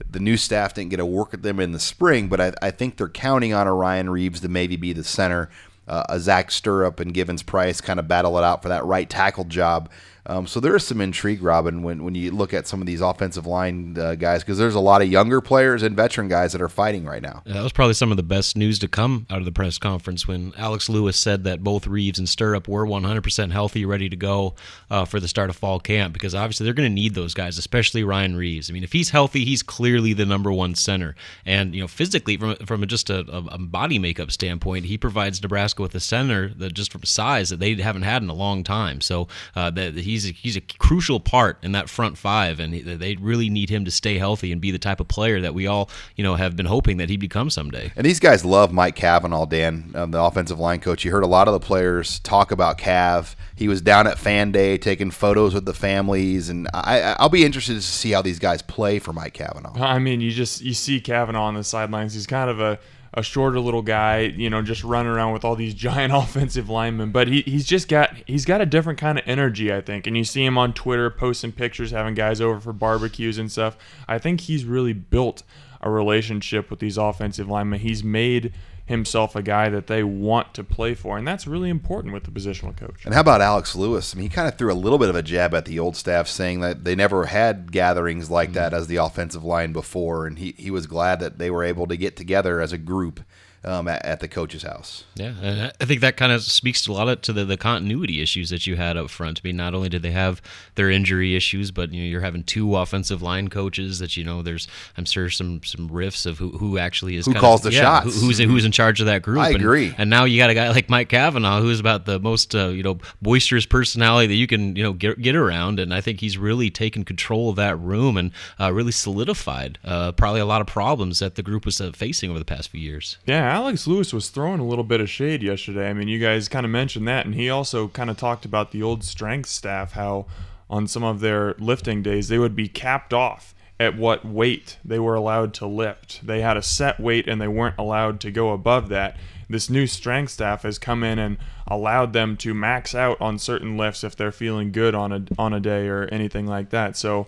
The 0.10 0.20
new 0.20 0.38
staff 0.38 0.74
didn't 0.74 0.90
get 0.90 0.98
to 0.98 1.06
work 1.06 1.32
with 1.32 1.42
them 1.42 1.60
in 1.60 1.72
the 1.72 1.80
spring, 1.80 2.28
but 2.28 2.42
I, 2.42 2.54
I 2.62 2.72
think 2.72 2.98
they're 2.98 3.10
counting 3.10 3.54
on 3.54 3.68
a 3.68 3.74
Ryan 3.74 4.10
Reeves 4.10 4.42
to 4.42 4.50
maybe 4.50 4.76
be 4.76 4.94
the 4.94 5.04
center. 5.04 5.50
Uh, 5.88 6.04
a 6.10 6.20
Zach 6.20 6.50
Sterup 6.50 7.00
and 7.00 7.14
Givens 7.14 7.44
Price 7.44 7.82
kind 7.82 8.00
of 8.00 8.08
battle 8.08 8.38
it 8.38 8.44
out 8.44 8.62
for 8.62 8.70
that 8.70 8.86
right 8.86 9.10
tackle 9.10 9.46
job. 9.46 9.90
Um, 10.26 10.48
so 10.48 10.60
there 10.60 10.76
is 10.76 10.86
some 10.86 11.02
intrigue, 11.02 11.42
Robin, 11.42 11.84
when, 11.84 12.04
when 12.04 12.16
you 12.16 12.32
look 12.32 12.54
at 12.54 12.68
some 12.68 12.80
of 12.82 12.88
these 12.88 13.02
offensive 13.02 13.46
line 13.48 13.98
uh, 13.98 14.16
guys, 14.16 14.44
because 14.44 14.58
there's 14.58 14.76
a 14.76 14.80
lot 14.80 15.02
of 15.02 15.10
younger 15.10 15.42
players 15.42 15.84
and 15.84 15.96
veteran 15.96 16.28
guys 16.28 16.52
that 16.52 16.62
are 16.62 16.70
fighting 16.70 17.06
right 17.06 17.22
now. 17.22 17.42
That 17.46 17.64
was 17.64 17.72
probably 17.72 17.94
some 17.96 18.12
of 18.12 18.18
the 18.18 18.24
best 18.24 18.56
news 18.56 18.80
to 18.80 18.88
come 18.88 19.26
out 19.30 19.40
of 19.40 19.46
the 19.46 19.52
press 19.52 19.78
conference 19.78 20.28
when 20.28 20.54
Alex 20.58 20.90
Lewis 20.90 21.18
said 21.18 21.44
that 21.46 21.64
both 21.64 21.88
Reeves 21.88 22.20
and 22.20 22.28
Sterup 22.28 22.68
were 22.68 22.86
100% 22.86 23.52
healthy, 23.52 23.86
ready 23.86 24.10
to 24.10 24.16
go 24.16 24.56
uh, 24.90 25.06
for 25.06 25.20
the 25.20 25.28
start 25.28 25.50
of 25.50 25.56
fall 25.56 25.80
camp 25.80 26.14
because 26.14 26.36
obviously 26.36 26.66
they're 26.66 26.74
going 26.74 26.90
to 26.90 26.94
need 26.94 27.16
those 27.16 27.34
guys, 27.34 27.58
especially 27.58 28.04
Ryan 28.04 28.36
Reeves. 28.36 28.70
I 28.70 28.74
mean, 28.74 28.84
if 28.84 28.94
he's 28.94 29.10
healthy, 29.10 29.46
he's 29.46 29.64
clearly 29.64 30.14
the 30.14 30.26
number 30.26 30.52
one 30.52 30.76
center, 30.76 31.16
and 31.46 31.74
you 31.74 31.82
know, 31.82 31.88
physically 31.88 32.38
from 32.38 32.82
from 32.82 32.88
just 32.88 33.10
a, 33.10 33.20
a 33.28 33.58
body 33.58 34.00
makeup 34.00 34.32
standpoint, 34.32 34.86
he 34.86 34.98
provides 34.98 35.42
Nebraska 35.42 35.82
with 35.82 35.96
a 35.96 36.00
center 36.00 36.50
that 36.56 36.74
just 36.74 36.92
from 36.92 37.04
size 37.04 37.50
that 37.50 37.60
they 37.60 37.76
haven't 37.76 38.02
had 38.04 38.24
in 38.24 38.30
a 38.30 38.34
long 38.34 38.64
time. 38.64 39.02
So 39.02 39.28
uh, 39.56 39.70
that 39.72 39.96
he's 40.12 40.26
a, 40.30 40.32
he's 40.34 40.56
a 40.56 40.62
crucial 40.62 41.20
part 41.20 41.58
in 41.64 41.72
that 41.72 41.90
front 41.90 42.18
five, 42.18 42.60
and 42.60 42.74
he- 42.74 42.82
they 42.82 43.16
really 43.16 43.50
need 43.50 43.70
him 43.70 43.86
to 43.86 43.92
stay 43.92 44.18
healthy 44.18 44.52
and 44.52 44.62
be 44.62 44.72
the 44.72 44.80
type 44.80 45.00
of 45.00 45.08
player 45.08 45.42
that 45.42 45.54
we 45.54 45.68
all 45.68 45.90
you 46.16 46.24
know 46.24 46.36
have 46.36 46.56
been 46.56 46.66
hoping 46.66 46.98
that 46.98 47.10
he'd 47.10 47.20
become 47.20 47.50
someday. 47.50 47.92
And 47.96 48.06
these 48.06 48.20
guys 48.20 48.46
love 48.46 48.72
Mike 48.72 48.96
Cavanaugh, 48.96 49.46
Dan, 49.46 49.92
um, 49.96 50.12
the 50.12 50.22
offensive 50.22 50.60
line 50.60 50.80
coach. 50.80 51.04
You 51.04 51.12
heard 51.12 51.24
a 51.24 51.28
lot 51.28 51.48
of 51.48 51.54
the 51.54 51.60
players 51.60 52.20
talk 52.20 52.52
about 52.52 52.78
Cav. 52.78 53.36
He 53.56 53.68
was 53.68 53.82
down 53.82 54.08
at 54.08 54.18
Fan 54.20 54.52
Day 54.52 54.78
taking 54.78 55.12
photos 55.12 55.54
with 55.54 55.66
the 55.66 55.74
families, 55.74 56.50
and 56.50 56.68
I, 56.74 57.02
I- 57.02 57.16
I'll 57.20 57.30
be 57.30 57.46
interested 57.46 57.76
to 57.76 57.82
see 57.82 58.12
how 58.12 58.22
these 58.22 58.40
guys 58.40 58.62
play 58.62 59.00
for 59.00 59.14
Mike 59.14 59.34
Cavanaugh. 59.34 59.82
I 59.82 60.00
mean, 60.00 60.22
you 60.22 60.32
just 60.32 60.62
you 60.62 60.74
see 60.74 61.00
Cavanaugh 61.00 61.44
on 61.46 61.56
the 61.56 61.64
sidelines. 61.64 62.14
He's 62.14 62.28
kind 62.28 62.50
of 62.50 62.60
a 62.60 62.80
a 63.14 63.22
shorter 63.22 63.60
little 63.60 63.82
guy, 63.82 64.20
you 64.22 64.50
know, 64.50 64.62
just 64.62 64.84
running 64.84 65.12
around 65.12 65.34
with 65.34 65.44
all 65.44 65.56
these 65.56 65.74
giant 65.88 66.14
offensive 66.14 66.70
linemen. 66.70 67.12
But 67.12 67.28
he, 67.28 67.42
he's 67.42 67.66
just 67.66 67.88
got 67.88 68.16
he's 68.26 68.46
got 68.46 68.62
a 68.62 68.66
different 68.66 69.00
kind 69.00 69.18
of 69.18 69.24
energy, 69.28 69.74
I 69.74 69.82
think. 69.82 70.08
And 70.08 70.18
you 70.18 70.24
see 70.24 70.46
him 70.46 70.58
on 70.58 70.74
Twitter 70.74 71.10
posting 71.10 71.52
pictures, 71.52 71.92
having 71.92 72.14
guys 72.14 72.42
over 72.42 72.60
for 72.60 72.74
barbecues 72.74 73.38
and 73.38 73.52
stuff. 73.52 73.78
I 74.08 74.18
think 74.18 74.42
he's 74.42 74.66
really 74.66 74.94
built 74.94 75.44
a 75.82 75.90
relationship 75.90 76.70
with 76.70 76.80
these 76.80 76.98
offensive 76.98 77.50
linemen. 77.50 77.80
He's 77.80 78.04
made 78.04 78.54
himself 78.86 79.36
a 79.36 79.42
guy 79.42 79.70
that 79.70 79.88
they 79.88 80.04
want 80.04 80.54
to 80.54 80.64
play 80.64 80.94
for, 80.94 81.18
and 81.18 81.28
that's 81.28 81.48
really 81.48 81.70
important 81.70 82.14
with 82.14 82.24
the 82.24 82.32
positional 82.32 82.76
coach. 82.76 83.06
And 83.06 83.14
how 83.14 83.22
about 83.22 83.42
Alex 83.42 83.76
Lewis? 83.76 84.14
I 84.14 84.18
mean, 84.18 84.24
he 84.24 84.30
kind 84.30 84.48
of 84.48 84.58
threw 84.58 84.72
a 84.72 84.76
little 84.76 84.98
bit 84.98 85.10
of 85.10 85.16
a 85.16 85.24
jab 85.24 85.54
at 85.54 85.66
the 85.66 85.80
old 85.80 85.96
staff, 85.96 86.28
saying 86.28 86.62
that 86.62 86.84
they 86.84 86.96
never 86.96 87.26
had 87.26 87.72
gatherings 87.72 88.30
like 88.30 88.50
mm-hmm. 88.50 88.56
that 88.56 88.74
as 88.74 88.88
the 88.88 88.98
offensive 88.98 89.44
line 89.44 89.74
before, 89.74 90.28
and 90.28 90.40
he, 90.40 90.54
he 90.58 90.72
was 90.72 90.88
glad 90.88 91.20
that 91.20 91.38
they 91.38 91.50
were 91.50 91.64
able 91.64 91.88
to 91.88 91.98
get 91.98 92.16
together 92.16 92.60
as 92.60 92.74
a 92.74 92.78
group 92.78 93.22
um, 93.64 93.88
at, 93.88 94.04
at, 94.06 94.20
the 94.20 94.28
coach's 94.28 94.64
house. 94.64 95.04
Yeah, 95.16 95.34
and 95.42 95.74
I 95.80 95.86
think 95.86 96.02
that 96.02 96.18
kind 96.18 96.32
of 96.32 96.42
speaks 96.42 96.84
to 96.86 96.92
a 96.92 96.94
lot 96.94 97.08
of 97.08 97.22
to 97.22 97.34
the, 97.34 97.46
the 97.46 97.58
continuity 97.58 98.22
issues 98.22 98.50
that 98.50 98.66
you 98.66 98.76
had 98.76 98.98
up 98.98 99.10
front. 99.10 99.42
I 99.44 99.48
mean, 99.48 99.58
not 99.58 99.74
only 99.74 99.90
did 99.90 100.02
they 100.02 100.12
have 100.12 100.42
their 100.76 100.90
injury 100.90 101.36
issues, 101.36 101.72
but 101.72 101.92
you 101.92 102.02
know 102.02 102.08
you're 102.08 102.22
having 102.22 102.44
two 102.44 102.76
offensive 102.76 103.22
line 103.22 103.50
coaches 103.50 104.00
that 104.00 104.18
you 104.18 104.24
know 104.24 104.42
there's 104.42 104.68
I'm 104.98 105.06
sure 105.06 105.30
some 105.30 105.62
some 105.64 105.90
riffs 105.90 106.26
of 106.26 106.38
who, 106.40 106.50
who 106.58 106.78
actually 106.78 107.16
is 107.16 107.26
who 107.26 107.34
calls 107.34 107.66
of, 107.66 107.72
the 107.72 107.78
yeah, 107.78 107.82
shots, 108.02 108.20
who, 108.20 108.28
who's 108.28 108.40
who's 108.40 108.66
in 108.66 108.72
charge 108.72 109.00
of 109.00 109.06
that 109.08 109.22
group. 109.22 109.40
I 109.40 109.50
and, 109.50 109.58
agree. 109.58 109.94
And 109.98 110.10
now 110.10 110.26
you 110.26 110.40
got 110.40 110.50
a 110.50 110.56
guy 110.56 110.70
like 110.72 110.90
Mike 110.90 111.10
Cavanaugh 111.10 111.62
who's 111.62 111.80
about 111.80 112.06
the 112.06 112.20
most 112.20 112.56
uh, 112.56 112.70
you 112.70 112.84
know 112.84 112.98
boisterous 113.22 113.66
personality 113.66 114.28
that 114.28 114.36
you 114.36 114.48
can 114.48 114.76
you 114.76 114.84
know 114.84 114.94
get 114.94 115.22
get 115.22 115.36
around, 115.36 115.80
and 115.80 115.94
I 115.94 116.02
think 116.02 116.20
he's 116.20 116.38
really 116.38 116.70
taken 116.70 117.04
control 117.04 117.52
of 117.52 117.56
that 117.58 117.78
room 117.80 118.18
and 118.18 118.32
uh, 118.60 118.74
really 118.74 118.92
solidified 118.92 119.78
uh, 119.84 120.12
probably 120.14 120.40
a 120.40 120.46
lot 120.46 120.62
of 120.62 120.68
problems 120.68 121.20
that 121.20 121.36
the 121.36 121.44
group 121.44 121.66
was 121.66 121.80
uh, 121.80 121.92
facing 121.94 122.30
over 122.30 122.40
the 122.40 122.46
past 122.46 122.70
few 122.70 122.82
years. 122.82 123.18
Yeah, 123.26 123.51
Alex 123.52 123.86
Lewis 123.86 124.14
was 124.14 124.30
throwing 124.30 124.62
a 124.62 124.66
little 124.66 124.86
bit 124.86 125.02
of 125.02 125.10
shade 125.10 125.44
yesterday. 125.44 125.90
I 125.90 125.94
mean, 125.94 126.08
you 126.08 126.20
guys 126.20 126.48
kind 126.48 126.66
of 126.66 126.72
mentioned 126.72 127.06
that, 127.10 127.26
and 127.26 127.36
he 127.36 127.50
also 127.50 127.90
kind 127.90 128.10
of 128.10 128.16
talked 128.16 128.46
about 128.46 128.72
the 128.72 128.82
old 128.82 129.04
strength 129.04 129.50
staff, 129.50 129.92
how 129.92 130.26
on 130.70 130.88
some 130.88 131.04
of 131.04 131.20
their 131.20 131.56
lifting 131.56 132.02
days 132.02 132.30
they 132.30 132.40
would 132.40 132.56
be 132.56 132.70
capped 132.70 133.14
off 133.14 133.54
at 133.78 133.98
what 133.98 134.24
weight 134.24 134.78
they 134.86 135.00
were 135.00 135.16
allowed 135.16 135.54
to 135.56 135.68
lift. 135.68 136.26
They 136.26 136.40
had 136.40 136.56
a 136.56 136.62
set 136.62 136.98
weight 136.98 137.28
and 137.28 137.42
they 137.42 137.48
weren't 137.50 137.78
allowed 137.78 138.22
to 138.22 138.32
go 138.32 138.54
above 138.54 138.88
that. 138.88 139.18
This 139.50 139.70
new 139.70 139.86
strength 139.86 140.32
staff 140.32 140.64
has 140.64 140.80
come 140.80 141.04
in 141.04 141.20
and 141.20 141.38
allowed 141.68 142.14
them 142.14 142.38
to 142.38 142.54
max 142.54 142.96
out 142.96 143.20
on 143.20 143.38
certain 143.38 143.76
lifts 143.76 144.06
if 144.06 144.16
they're 144.16 144.32
feeling 144.32 144.72
good 144.72 144.96
on 144.96 145.12
a 145.12 145.24
on 145.38 145.52
a 145.52 145.60
day 145.60 145.90
or 145.90 146.06
anything 146.06 146.48
like 146.48 146.70
that. 146.70 146.96
So 146.96 147.28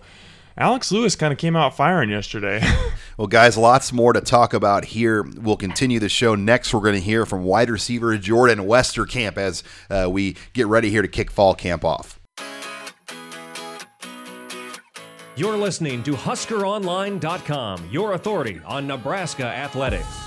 Alex 0.56 0.92
Lewis 0.92 1.16
kind 1.16 1.32
of 1.32 1.38
came 1.38 1.56
out 1.56 1.76
firing 1.76 2.10
yesterday. 2.10 2.62
well, 3.16 3.26
guys, 3.26 3.56
lots 3.56 3.92
more 3.92 4.12
to 4.12 4.20
talk 4.20 4.54
about 4.54 4.84
here. 4.84 5.22
We'll 5.22 5.56
continue 5.56 5.98
the 5.98 6.08
show 6.08 6.36
next. 6.36 6.72
We're 6.72 6.80
going 6.80 6.94
to 6.94 7.00
hear 7.00 7.26
from 7.26 7.42
wide 7.42 7.70
receiver 7.70 8.16
Jordan 8.18 8.60
Westerkamp 8.60 9.36
as 9.36 9.64
uh, 9.90 10.08
we 10.08 10.36
get 10.52 10.66
ready 10.68 10.90
here 10.90 11.02
to 11.02 11.08
kick 11.08 11.30
fall 11.30 11.54
camp 11.54 11.84
off. 11.84 12.20
You're 15.36 15.56
listening 15.56 16.04
to 16.04 16.12
HuskerOnline.com, 16.12 17.88
your 17.90 18.12
authority 18.12 18.60
on 18.64 18.86
Nebraska 18.86 19.46
athletics. 19.46 20.23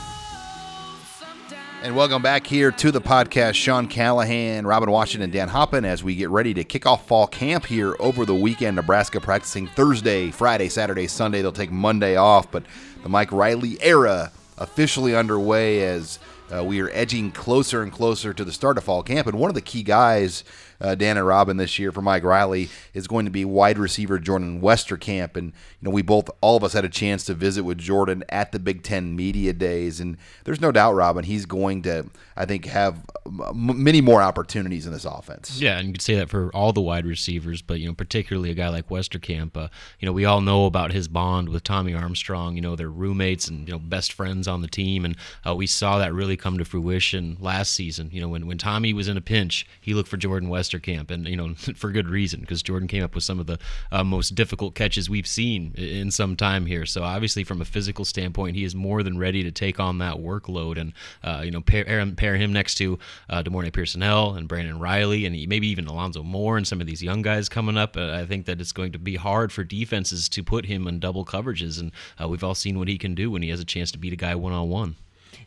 And 1.84 1.96
welcome 1.96 2.24
back 2.24 2.48
here 2.48 2.72
to 2.72 2.92
the 2.92 3.00
podcast. 3.00 3.54
Sean 3.54 3.88
Callahan, 3.88 4.66
Robin 4.66 4.90
Washut, 4.90 5.32
Dan 5.32 5.48
Hoppen, 5.48 5.86
as 5.86 6.04
we 6.04 6.16
get 6.16 6.30
ready 6.32 6.52
to 6.56 6.64
kick 6.64 6.88
off 6.88 7.08
fall 7.08 7.28
camp 7.28 7.68
here 7.68 7.96
over 8.00 8.26
the 8.26 8.34
weekend. 8.34 8.76
Nebraska 8.76 9.22
practicing 9.22 9.68
Thursday, 9.68 10.32
Friday, 10.32 10.70
Saturday, 10.70 11.06
Sunday. 11.06 11.44
They'll 11.44 11.52
take 11.52 11.72
Monday 11.72 12.16
off, 12.16 12.50
but 12.50 12.64
the 13.04 13.10
Mike 13.10 13.32
Riley 13.32 13.78
era 13.80 14.32
officially 14.58 15.16
underway 15.16 15.84
as 15.84 16.18
uh, 16.54 16.64
we 16.64 16.82
are 16.82 16.90
edging 16.94 17.32
closer 17.32 17.84
and 17.84 17.92
closer 17.92 18.34
to 18.34 18.44
the 18.44 18.52
start 18.52 18.80
of 18.80 18.84
fall 18.84 19.04
camp. 19.04 19.28
And 19.28 19.38
one 19.38 19.52
of 19.52 19.56
the 19.56 19.62
key 19.62 19.84
guys 19.84 20.44
uh, 20.82 20.96
Dan 20.96 21.18
and 21.18 21.28
Robin 21.28 21.58
this 21.58 21.80
year 21.80 21.92
for 21.92 22.02
Mike 22.02 22.24
Riley 22.24 22.70
is 22.94 23.08
going 23.08 23.26
to 23.26 23.32
be 23.32 23.46
wide 23.46 23.78
receiver 23.78 24.20
Jordan 24.20 24.62
Westerkamp. 24.62 25.36
And, 25.36 25.48
you 25.48 25.90
know, 25.90 25.92
we 25.92 26.02
both, 26.02 26.30
all 26.42 26.58
of 26.58 26.64
us 26.64 26.74
had 26.74 26.86
a 26.86 26.90
chance 26.90 27.24
to 27.26 27.34
visit 27.34 27.64
with 27.64 27.78
Jordan 27.78 28.24
at 28.30 28.52
the 28.52 28.60
Big 28.60 28.84
Ten 28.84 29.16
Media 29.16 29.54
Days. 29.54 30.00
And 30.00 30.18
there's 30.44 30.62
no 30.62 30.72
doubt, 30.72 30.94
Robin, 30.94 31.24
he's 31.24 31.46
going 31.46 31.82
to, 31.84 32.08
I 32.36 32.46
think, 32.46 32.66
have 32.66 33.06
m- 33.26 33.84
many 33.84 34.02
more 34.02 34.22
opportunities 34.22 34.86
in 34.86 34.94
this 34.94 35.06
offense. 35.06 35.60
Yeah, 35.60 35.78
and 35.78 35.88
you 35.88 35.94
could 35.94 36.02
say 36.02 36.16
that 36.16 36.30
for 36.30 36.50
all 36.54 36.74
the 36.74 36.82
wide 36.82 37.06
receivers, 37.06 37.62
but, 37.62 37.80
you 37.80 37.88
know, 37.88 37.94
particularly 37.94 38.52
a 38.52 38.56
guy 38.56 38.70
like 38.70 38.90
Westerkamp. 38.90 39.58
Uh, 39.58 39.70
you 40.00 40.06
know, 40.06 40.14
we 40.14 40.26
all 40.26 40.42
know 40.42 40.66
about 40.66 40.92
his 40.92 41.08
bond 41.08 41.50
with 41.50 41.64
Tommy 41.64 41.94
Armstrong. 41.94 42.56
You 42.56 42.62
know, 42.62 42.76
they're 42.76 42.90
roommates 42.90 43.48
and, 43.48 43.68
you 43.68 43.74
know, 43.74 43.80
best 43.80 44.14
friends 44.14 44.48
on 44.48 44.62
the 44.62 44.68
team. 44.68 45.06
And 45.06 45.16
uh, 45.46 45.56
we 45.56 45.68
saw 45.68 45.98
that 45.98 46.14
really 46.14 46.38
come 46.38 46.58
to 46.58 46.66
fruition 46.66 47.38
last 47.40 47.72
season. 47.74 48.10
You 48.12 48.22
know, 48.22 48.30
when, 48.30 48.46
when 48.48 48.58
Tommy 48.58 48.94
was 48.94 49.08
in 49.08 49.18
a 49.18 49.22
pinch, 49.22 49.66
he 49.82 49.94
looked 49.94 50.10
for 50.10 50.18
Jordan 50.18 50.50
West 50.50 50.67
camp, 50.80 51.12
and 51.12 51.28
you 51.28 51.36
know 51.36 51.54
for 51.76 51.92
good 51.92 52.10
reason 52.10 52.42
because 52.42 52.62
Jordan 52.62 52.88
came 52.88 53.04
up 53.04 53.16
with 53.16 53.24
some 53.24 53.40
of 53.40 53.48
the 53.48 53.58
uh, 53.92 54.04
most 54.04 54.36
difficult 54.36 54.76
catches 54.76 55.10
we've 55.10 55.28
seen 55.28 55.74
in 55.76 56.12
some 56.12 56.36
time 56.36 56.66
here. 56.66 56.86
So 56.86 57.04
obviously, 57.04 57.44
from 57.44 57.62
a 57.62 57.66
physical 57.66 58.06
standpoint, 58.06 58.56
he 58.56 58.64
is 58.64 58.76
more 58.76 59.04
than 59.04 59.18
ready 59.18 59.44
to 59.44 59.52
take 59.52 59.80
on 59.80 59.98
that 60.00 60.16
workload, 60.16 60.78
and 60.78 60.94
uh, 61.24 61.42
you 61.44 61.52
know 61.52 61.62
pair, 61.62 62.06
pair 62.16 62.36
him 62.36 62.54
next 62.54 62.76
to 62.76 63.00
uh, 63.30 63.44
De'Mornay 63.44 63.74
Pierson-El 63.74 64.36
and 64.36 64.48
Brandon 64.48 64.80
Reilly, 64.80 65.26
and 65.26 65.36
maybe 65.48 65.68
even 65.68 65.88
Alonzo 65.88 66.24
Moore 66.24 66.58
and 66.58 66.68
some 66.68 66.82
of 66.82 66.88
these 66.88 67.04
young 67.04 67.22
guys 67.22 67.50
coming 67.50 67.78
up. 67.78 67.96
Uh, 67.98 68.12
I 68.12 68.26
think 68.26 68.46
that 68.46 68.62
it's 68.62 68.72
going 68.72 68.92
to 68.92 69.00
be 69.00 69.16
hard 69.16 69.52
for 69.52 69.64
defenses 69.64 70.30
to 70.30 70.44
put 70.44 70.66
him 70.66 70.88
in 70.88 71.00
double 71.00 71.26
coverages, 71.26 71.80
and 71.80 71.92
uh, 72.22 72.28
we've 72.28 72.44
all 72.44 72.56
seen 72.56 72.78
what 72.78 72.88
he 72.88 72.98
can 72.98 73.16
do 73.16 73.32
when 73.32 73.42
he 73.42 73.50
has 73.50 73.60
a 73.60 73.66
chance 73.66 73.92
to 73.92 73.98
beat 73.98 74.14
a 74.14 74.18
guy 74.18 74.36
one 74.36 74.54
on 74.54 74.70
one. 74.70 74.96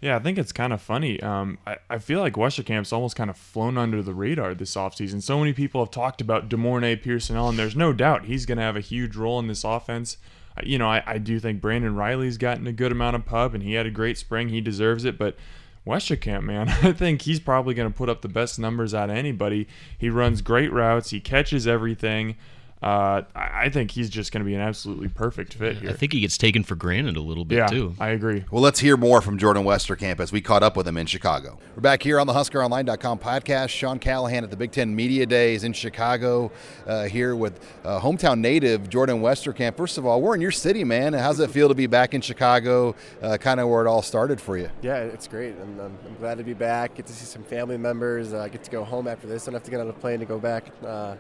Yeah, 0.00 0.16
I 0.16 0.18
think 0.18 0.38
it's 0.38 0.52
kind 0.52 0.72
of 0.72 0.80
funny. 0.80 1.20
Um, 1.20 1.58
I, 1.66 1.76
I 1.88 1.98
feel 1.98 2.20
like 2.20 2.34
Westerkamp's 2.34 2.92
almost 2.92 3.16
kind 3.16 3.30
of 3.30 3.36
flown 3.36 3.76
under 3.76 4.02
the 4.02 4.14
radar 4.14 4.54
this 4.54 4.74
offseason. 4.74 5.22
So 5.22 5.38
many 5.38 5.52
people 5.52 5.82
have 5.82 5.90
talked 5.90 6.20
about 6.20 6.48
De'Mornay 6.48 7.02
Pierson-El, 7.02 7.50
and 7.50 7.58
there's 7.58 7.76
no 7.76 7.92
doubt 7.92 8.24
he's 8.24 8.46
going 8.46 8.58
to 8.58 8.64
have 8.64 8.76
a 8.76 8.80
huge 8.80 9.16
role 9.16 9.38
in 9.38 9.46
this 9.46 9.64
offense. 9.64 10.16
Uh, 10.56 10.62
you 10.64 10.78
know, 10.78 10.88
I, 10.88 11.02
I 11.06 11.18
do 11.18 11.38
think 11.38 11.60
Brandon 11.60 11.94
Reilly's 11.94 12.38
gotten 12.38 12.66
a 12.66 12.72
good 12.72 12.92
amount 12.92 13.16
of 13.16 13.26
pub, 13.26 13.54
and 13.54 13.62
he 13.62 13.74
had 13.74 13.86
a 13.86 13.90
great 13.90 14.18
spring. 14.18 14.48
He 14.48 14.60
deserves 14.60 15.04
it, 15.04 15.18
but 15.18 15.36
Westerkamp, 15.86 16.42
man, 16.42 16.68
I 16.82 16.92
think 16.92 17.22
he's 17.22 17.40
probably 17.40 17.74
going 17.74 17.90
to 17.90 17.96
put 17.96 18.08
up 18.08 18.22
the 18.22 18.28
best 18.28 18.58
numbers 18.58 18.94
out 18.94 19.10
of 19.10 19.16
anybody. 19.16 19.68
He 19.96 20.10
runs 20.10 20.42
great 20.42 20.72
routes. 20.72 21.10
He 21.10 21.20
catches 21.20 21.66
everything. 21.66 22.36
Uh, 22.82 23.22
I 23.34 23.68
think 23.68 23.90
he's 23.90 24.08
just 24.08 24.32
going 24.32 24.40
to 24.40 24.46
be 24.46 24.54
an 24.54 24.60
absolutely 24.62 25.08
perfect 25.08 25.52
fit 25.52 25.76
here. 25.78 25.90
I 25.90 25.92
think 25.92 26.14
he 26.14 26.20
gets 26.20 26.38
taken 26.38 26.62
for 26.64 26.74
granted 26.76 27.16
a 27.18 27.20
little 27.20 27.44
bit 27.44 27.58
yeah, 27.58 27.66
too. 27.66 27.94
I 28.00 28.08
agree. 28.08 28.44
Well, 28.50 28.62
let's 28.62 28.80
hear 28.80 28.96
more 28.96 29.20
from 29.20 29.36
Jordan 29.36 29.64
Westerkamp 29.64 30.18
as 30.18 30.32
we 30.32 30.40
caught 30.40 30.62
up 30.62 30.78
with 30.78 30.88
him 30.88 30.96
in 30.96 31.04
Chicago. 31.04 31.58
We're 31.76 31.82
back 31.82 32.02
here 32.02 32.18
on 32.18 32.26
the 32.26 32.32
HuskerOnline.com 32.32 33.18
podcast. 33.18 33.68
Sean 33.68 33.98
Callahan 33.98 34.44
at 34.44 34.50
the 34.50 34.56
Big 34.56 34.72
Ten 34.72 34.96
Media 34.96 35.26
Days 35.26 35.64
in 35.64 35.74
Chicago, 35.74 36.50
uh, 36.86 37.04
here 37.04 37.36
with 37.36 37.60
uh, 37.84 38.00
hometown 38.00 38.40
native 38.40 38.88
Jordan 38.88 39.20
Westerkamp. 39.20 39.76
First 39.76 39.98
of 39.98 40.06
all, 40.06 40.22
we're 40.22 40.34
in 40.34 40.40
your 40.40 40.50
city, 40.50 40.82
man. 40.82 41.12
How's 41.12 41.38
it 41.38 41.50
feel 41.50 41.68
to 41.68 41.74
be 41.74 41.86
back 41.86 42.14
in 42.14 42.22
Chicago? 42.22 42.94
Uh, 43.20 43.36
kind 43.36 43.60
of 43.60 43.68
where 43.68 43.84
it 43.84 43.88
all 43.88 44.00
started 44.00 44.40
for 44.40 44.56
you. 44.56 44.70
Yeah, 44.80 44.96
it's 45.00 45.28
great. 45.28 45.54
I'm, 45.60 45.78
I'm, 45.80 45.98
I'm, 46.06 46.16
glad 46.18 46.38
to 46.38 46.44
be 46.44 46.54
back. 46.54 46.94
Get 46.94 47.06
to 47.06 47.12
see 47.12 47.26
some 47.26 47.42
family 47.42 47.76
members. 47.76 48.32
Uh, 48.32 48.48
get 48.48 48.64
to 48.64 48.70
go 48.70 48.84
home 48.84 49.06
after 49.06 49.26
this. 49.26 49.46
I 49.46 49.50
don't 49.50 49.56
have 49.56 49.64
to 49.64 49.70
get 49.70 49.80
on 49.80 49.88
a 49.88 49.92
plane 49.92 50.20
to 50.20 50.24
go 50.24 50.38
back 50.38 50.64
uh, 50.86 51.16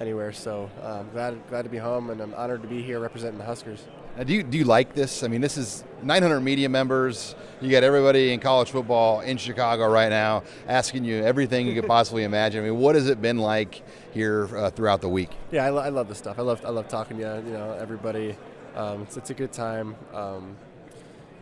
anywhere. 0.00 0.32
So 0.32 0.70
um, 0.82 1.08
glad 1.12 1.38
glad 1.48 1.62
to 1.62 1.68
be 1.68 1.78
home, 1.78 2.10
and 2.10 2.20
I'm 2.20 2.34
honored 2.34 2.62
to 2.62 2.68
be 2.68 2.82
here 2.82 3.00
representing 3.00 3.38
the 3.38 3.44
Huskers. 3.44 3.84
Now, 4.16 4.24
do 4.24 4.32
you 4.32 4.42
do 4.42 4.56
you 4.58 4.64
like 4.64 4.94
this? 4.94 5.22
I 5.22 5.28
mean, 5.28 5.40
this 5.40 5.56
is 5.56 5.84
900 6.02 6.40
media 6.40 6.68
members. 6.68 7.34
You 7.60 7.70
got 7.70 7.84
everybody 7.84 8.32
in 8.32 8.40
college 8.40 8.70
football 8.70 9.20
in 9.20 9.36
Chicago 9.36 9.88
right 9.88 10.08
now 10.08 10.42
asking 10.68 11.04
you 11.04 11.22
everything 11.22 11.66
you 11.66 11.74
could 11.74 11.86
possibly 11.86 12.24
imagine. 12.24 12.64
I 12.64 12.68
mean, 12.68 12.78
what 12.78 12.94
has 12.94 13.08
it 13.08 13.20
been 13.20 13.38
like 13.38 13.82
here 14.12 14.48
uh, 14.56 14.70
throughout 14.70 15.00
the 15.00 15.08
week? 15.08 15.30
Yeah, 15.50 15.64
I, 15.64 15.70
lo- 15.70 15.82
I, 15.82 15.90
love 15.90 16.08
this 16.08 16.18
stuff. 16.18 16.38
I 16.38 16.42
love 16.42 16.64
I 16.64 16.70
love 16.70 16.88
talking 16.88 17.18
to 17.18 17.22
you. 17.22 17.50
You 17.50 17.58
know, 17.58 17.76
everybody. 17.80 18.36
Um, 18.74 19.02
it's, 19.02 19.16
it's 19.16 19.30
a 19.30 19.34
good 19.34 19.52
time. 19.52 19.96
Um, 20.12 20.56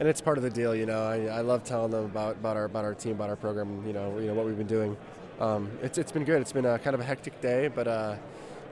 and 0.01 0.09
it's 0.09 0.21
part 0.21 0.39
of 0.39 0.45
the 0.45 0.51
deal, 0.51 0.75
you 0.75 0.87
know. 0.87 1.07
I, 1.07 1.27
I 1.27 1.41
love 1.41 1.65
telling 1.65 1.91
them 1.91 2.05
about, 2.05 2.37
about 2.37 2.57
our 2.57 2.65
about 2.65 2.85
our 2.85 2.95
team, 2.95 3.13
about 3.13 3.31
our 3.31 3.37
program, 3.37 3.87
you 3.87 3.93
know, 3.93 4.19
you 4.19 4.27
know 4.27 4.35
what 4.35 4.47
we've 4.47 4.59
been 4.59 4.67
doing. 4.67 4.97
Um, 5.41 5.71
it's, 5.83 5.99
it's 5.99 6.13
been 6.13 6.25
good. 6.25 6.41
It's 6.41 6.53
been 6.53 6.67
a 6.67 6.79
kind 6.79 6.95
of 6.95 7.01
a 7.01 7.05
hectic 7.05 7.41
day, 7.41 7.69
but 7.69 7.89
uh, 7.89 8.17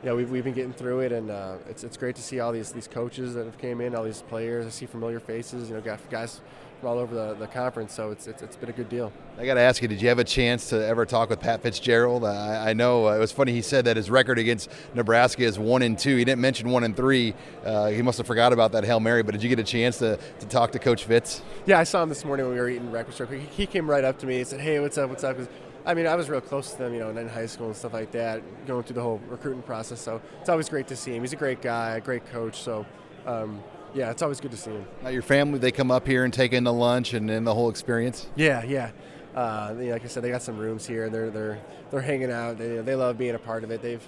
know, 0.04 0.16
we've, 0.16 0.31
we've 0.31 0.45
been 0.45 0.54
getting 0.54 0.73
through 0.73 1.00
it, 1.00 1.12
and 1.12 1.31
uh, 1.31 1.57
it's, 1.69 1.85
it's 1.85 1.97
great 1.97 2.16
to 2.16 2.23
see 2.23 2.40
all 2.40 2.52
these 2.52 2.73
these 2.73 2.88
coaches 2.88 3.35
that 3.35 3.45
have 3.45 3.59
came 3.59 3.81
in, 3.81 3.95
all 3.95 4.04
these 4.04 4.23
players. 4.23 4.66
I 4.66 4.71
see 4.71 4.87
familiar 4.87 5.21
faces. 5.21 5.69
You 5.69 5.76
know, 5.76 5.81
got 5.81 5.99
guys 6.11 6.40
from 6.81 6.88
all 6.88 6.99
over 6.99 7.14
the, 7.14 7.35
the 7.35 7.47
conference. 7.47 7.92
So 7.92 8.11
it's, 8.11 8.26
it's, 8.26 8.42
it's 8.42 8.57
been 8.57 8.69
a 8.69 8.73
good 8.73 8.88
deal. 8.88 9.12
I 9.38 9.47
got 9.47 9.54
to 9.54 9.61
ask 9.61 9.81
you, 9.81 9.87
did 9.87 10.02
you 10.02 10.09
have 10.09 10.19
a 10.19 10.25
chance 10.25 10.71
to 10.71 10.85
ever 10.85 11.07
talk 11.07 11.31
with 11.31 11.38
Pat 11.38 11.62
Fitzgerald? 11.62 12.25
I, 12.25 12.71
I 12.71 12.73
know 12.73 13.07
uh, 13.07 13.14
it 13.14 13.19
was 13.21 13.31
funny. 13.31 13.52
He 13.52 13.62
said 13.62 13.85
that 13.85 13.97
his 13.97 14.11
record 14.11 14.38
against 14.38 14.69
Nebraska 14.95 15.45
is 15.45 15.59
one 15.59 15.83
and 15.83 15.97
two. 15.97 16.16
He 16.16 16.25
didn't 16.25 16.40
mention 16.40 16.71
one 16.71 16.83
and 16.83 16.97
three. 16.97 17.35
Uh, 17.64 17.88
he 17.88 18.02
must 18.02 18.19
have 18.19 18.26
forgot 18.26 18.52
about 18.52 18.73
that 18.73 18.85
hail 18.85 18.99
mary. 18.99 19.23
But 19.23 19.33
did 19.33 19.42
you 19.42 19.49
get 19.49 19.61
a 19.61 19.64
chance 19.64 19.99
to, 19.99 20.19
to 20.40 20.47
talk 20.47 20.73
to 20.73 20.81
Coach 20.81 21.04
Fitz? 21.04 21.42
Yeah, 21.66 21.78
I 21.78 21.85
saw 21.85 22.02
him 22.02 22.09
this 22.09 22.25
morning 22.25 22.47
when 22.47 22.57
we 22.57 22.61
were 22.61 22.69
eating 22.69 22.90
breakfast. 22.90 23.23
He, 23.31 23.38
he 23.38 23.66
came 23.66 23.88
right 23.88 24.02
up 24.02 24.19
to 24.19 24.26
me 24.26 24.38
and 24.38 24.47
said, 24.47 24.61
"Hey, 24.61 24.81
what's 24.81 24.99
up? 24.99 25.09
What's 25.09 25.23
up?" 25.23 25.37
I 25.84 25.94
mean, 25.94 26.06
I 26.06 26.14
was 26.14 26.28
real 26.28 26.40
close 26.40 26.72
to 26.72 26.78
them, 26.78 26.94
you 26.94 27.00
know, 27.00 27.10
in 27.10 27.28
high 27.28 27.46
school 27.46 27.66
and 27.66 27.76
stuff 27.76 27.92
like 27.92 28.12
that, 28.12 28.42
going 28.66 28.84
through 28.84 28.94
the 28.94 29.02
whole 29.02 29.20
recruiting 29.28 29.62
process. 29.62 30.00
So 30.00 30.20
it's 30.40 30.48
always 30.48 30.68
great 30.68 30.86
to 30.88 30.96
see 30.96 31.14
him. 31.14 31.22
He's 31.22 31.32
a 31.32 31.36
great 31.36 31.60
guy, 31.60 31.96
a 31.96 32.00
great 32.00 32.24
coach. 32.26 32.60
So, 32.60 32.86
um, 33.26 33.62
yeah, 33.94 34.10
it's 34.10 34.22
always 34.22 34.40
good 34.40 34.52
to 34.52 34.56
see 34.56 34.70
him. 34.70 34.86
Now, 35.02 35.08
your 35.08 35.22
family, 35.22 35.58
they 35.58 35.72
come 35.72 35.90
up 35.90 36.06
here 36.06 36.24
and 36.24 36.32
take 36.32 36.52
in 36.52 36.64
the 36.64 36.72
lunch 36.72 37.14
and 37.14 37.28
then 37.28 37.44
the 37.44 37.54
whole 37.54 37.68
experience? 37.68 38.28
Yeah, 38.36 38.62
yeah. 38.64 38.90
Uh, 39.34 39.74
you 39.78 39.86
know, 39.86 39.92
like 39.92 40.04
I 40.04 40.08
said, 40.08 40.22
they 40.22 40.30
got 40.30 40.42
some 40.42 40.58
rooms 40.58 40.86
here. 40.86 41.08
They're 41.08 41.30
they're 41.30 41.58
they're 41.90 42.00
hanging 42.02 42.30
out. 42.30 42.58
They, 42.58 42.76
they 42.78 42.94
love 42.94 43.16
being 43.18 43.34
a 43.34 43.38
part 43.38 43.64
of 43.64 43.70
it. 43.70 43.80
They've 43.80 44.06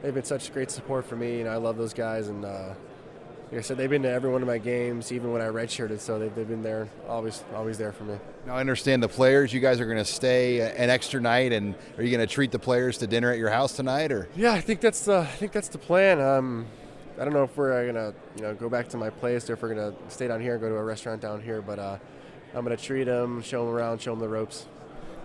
they've 0.00 0.14
been 0.14 0.24
such 0.24 0.52
great 0.52 0.70
support 0.70 1.04
for 1.04 1.14
me. 1.14 1.38
You 1.38 1.44
know, 1.44 1.50
I 1.50 1.56
love 1.56 1.76
those 1.76 1.92
guys, 1.92 2.28
and 2.28 2.44
uh, 2.44 2.74
like 3.52 3.58
I 3.58 3.60
said, 3.60 3.76
they've 3.76 3.90
been 3.90 4.02
to 4.04 4.10
every 4.10 4.30
one 4.30 4.40
of 4.40 4.48
my 4.48 4.56
games, 4.56 5.12
even 5.12 5.30
when 5.30 5.42
I 5.42 5.48
redshirted. 5.48 6.00
So 6.00 6.18
they've, 6.18 6.34
they've 6.34 6.48
been 6.48 6.62
there, 6.62 6.88
always 7.06 7.44
always 7.54 7.76
there 7.76 7.92
for 7.92 8.04
me. 8.04 8.16
Now 8.46 8.56
I 8.56 8.60
understand 8.60 9.02
the 9.02 9.08
players. 9.08 9.52
You 9.52 9.60
guys 9.60 9.78
are 9.78 9.84
going 9.84 9.98
to 9.98 10.06
stay 10.06 10.60
an 10.74 10.88
extra 10.88 11.20
night, 11.20 11.52
and 11.52 11.74
are 11.98 12.02
you 12.02 12.10
going 12.10 12.26
to 12.26 12.34
treat 12.34 12.50
the 12.50 12.58
players 12.58 12.96
to 12.98 13.06
dinner 13.06 13.30
at 13.30 13.36
your 13.36 13.50
house 13.50 13.76
tonight, 13.76 14.10
or? 14.10 14.26
Yeah, 14.34 14.52
I 14.52 14.62
think 14.62 14.80
that's 14.80 15.04
the 15.04 15.18
I 15.18 15.26
think 15.26 15.52
that's 15.52 15.68
the 15.68 15.76
plan. 15.76 16.18
Um, 16.18 16.64
I 17.20 17.24
don't 17.24 17.34
know 17.34 17.44
if 17.44 17.54
we're 17.54 17.92
gonna 17.92 18.14
you 18.36 18.42
know 18.42 18.54
go 18.54 18.70
back 18.70 18.88
to 18.88 18.96
my 18.96 19.10
place 19.10 19.50
or 19.50 19.52
if 19.52 19.60
we're 19.60 19.74
gonna 19.74 19.92
stay 20.08 20.28
down 20.28 20.40
here 20.40 20.54
and 20.54 20.60
go 20.62 20.70
to 20.70 20.76
a 20.76 20.82
restaurant 20.82 21.20
down 21.20 21.42
here, 21.42 21.60
but 21.60 21.78
uh, 21.78 21.98
I'm 22.54 22.64
gonna 22.64 22.78
treat 22.78 23.04
them, 23.04 23.42
show 23.42 23.66
them 23.66 23.74
around, 23.74 24.00
show 24.00 24.12
them 24.12 24.20
the 24.20 24.28
ropes. 24.30 24.66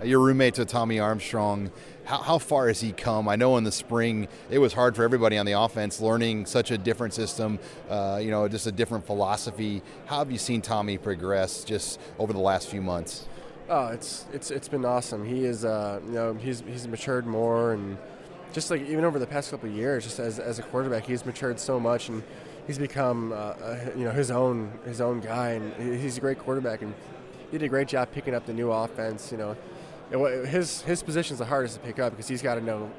Your 0.03 0.19
roommate's 0.19 0.59
with 0.59 0.67
Tommy 0.67 0.99
Armstrong. 0.99 1.71
How, 2.05 2.17
how 2.21 2.37
far 2.37 2.67
has 2.67 2.79
he 2.79 2.91
come? 2.91 3.27
I 3.27 3.35
know 3.35 3.57
in 3.57 3.63
the 3.63 3.71
spring 3.71 4.27
it 4.49 4.59
was 4.59 4.73
hard 4.73 4.95
for 4.95 5.03
everybody 5.03 5.37
on 5.37 5.45
the 5.45 5.53
offense 5.53 5.99
learning 5.99 6.45
such 6.45 6.69
a 6.69 6.77
different 6.77 7.15
system, 7.15 7.57
uh, 7.89 8.19
you 8.21 8.29
know, 8.29 8.47
just 8.47 8.67
a 8.67 8.71
different 8.71 9.05
philosophy. 9.05 9.81
How 10.05 10.19
have 10.19 10.31
you 10.31 10.37
seen 10.37 10.61
Tommy 10.61 10.99
progress 10.99 11.63
just 11.63 11.99
over 12.19 12.31
the 12.31 12.39
last 12.39 12.69
few 12.69 12.81
months? 12.81 13.27
Oh, 13.69 13.87
it's 13.87 14.25
it's 14.31 14.51
it's 14.51 14.67
been 14.67 14.85
awesome. 14.85 15.25
He 15.25 15.43
is, 15.43 15.65
uh, 15.65 15.99
you 16.05 16.13
know, 16.13 16.33
he's 16.35 16.61
he's 16.61 16.87
matured 16.87 17.25
more, 17.25 17.73
and 17.73 17.97
just 18.53 18.71
like 18.71 18.81
even 18.87 19.03
over 19.03 19.19
the 19.19 19.27
past 19.27 19.51
couple 19.51 19.67
of 19.67 19.75
years, 19.75 20.03
just 20.05 20.19
as, 20.19 20.39
as 20.39 20.59
a 20.59 20.63
quarterback, 20.63 21.05
he's 21.05 21.25
matured 21.25 21.59
so 21.59 21.79
much, 21.79 22.07
and 22.07 22.23
he's 22.65 22.77
become, 22.77 23.33
uh, 23.33 23.35
uh, 23.35 23.79
you 23.97 24.05
know, 24.05 24.11
his 24.11 24.31
own 24.31 24.71
his 24.85 25.01
own 25.01 25.19
guy, 25.19 25.49
and 25.49 25.99
he's 25.99 26.17
a 26.17 26.21
great 26.21 26.39
quarterback, 26.39 26.81
and 26.81 26.93
he 27.51 27.57
did 27.57 27.65
a 27.65 27.69
great 27.69 27.89
job 27.89 28.09
picking 28.11 28.33
up 28.33 28.45
the 28.45 28.53
new 28.53 28.71
offense. 28.71 29.33
You 29.33 29.37
know, 29.37 29.57
his 30.11 30.81
his 30.81 31.03
position 31.03 31.33
is 31.33 31.39
the 31.39 31.45
hardest 31.45 31.75
to 31.75 31.81
pick 31.81 31.99
up 31.99 32.13
because 32.13 32.27
he's 32.27 32.41
got 32.41 32.55
to 32.55 32.61
know 32.61 32.91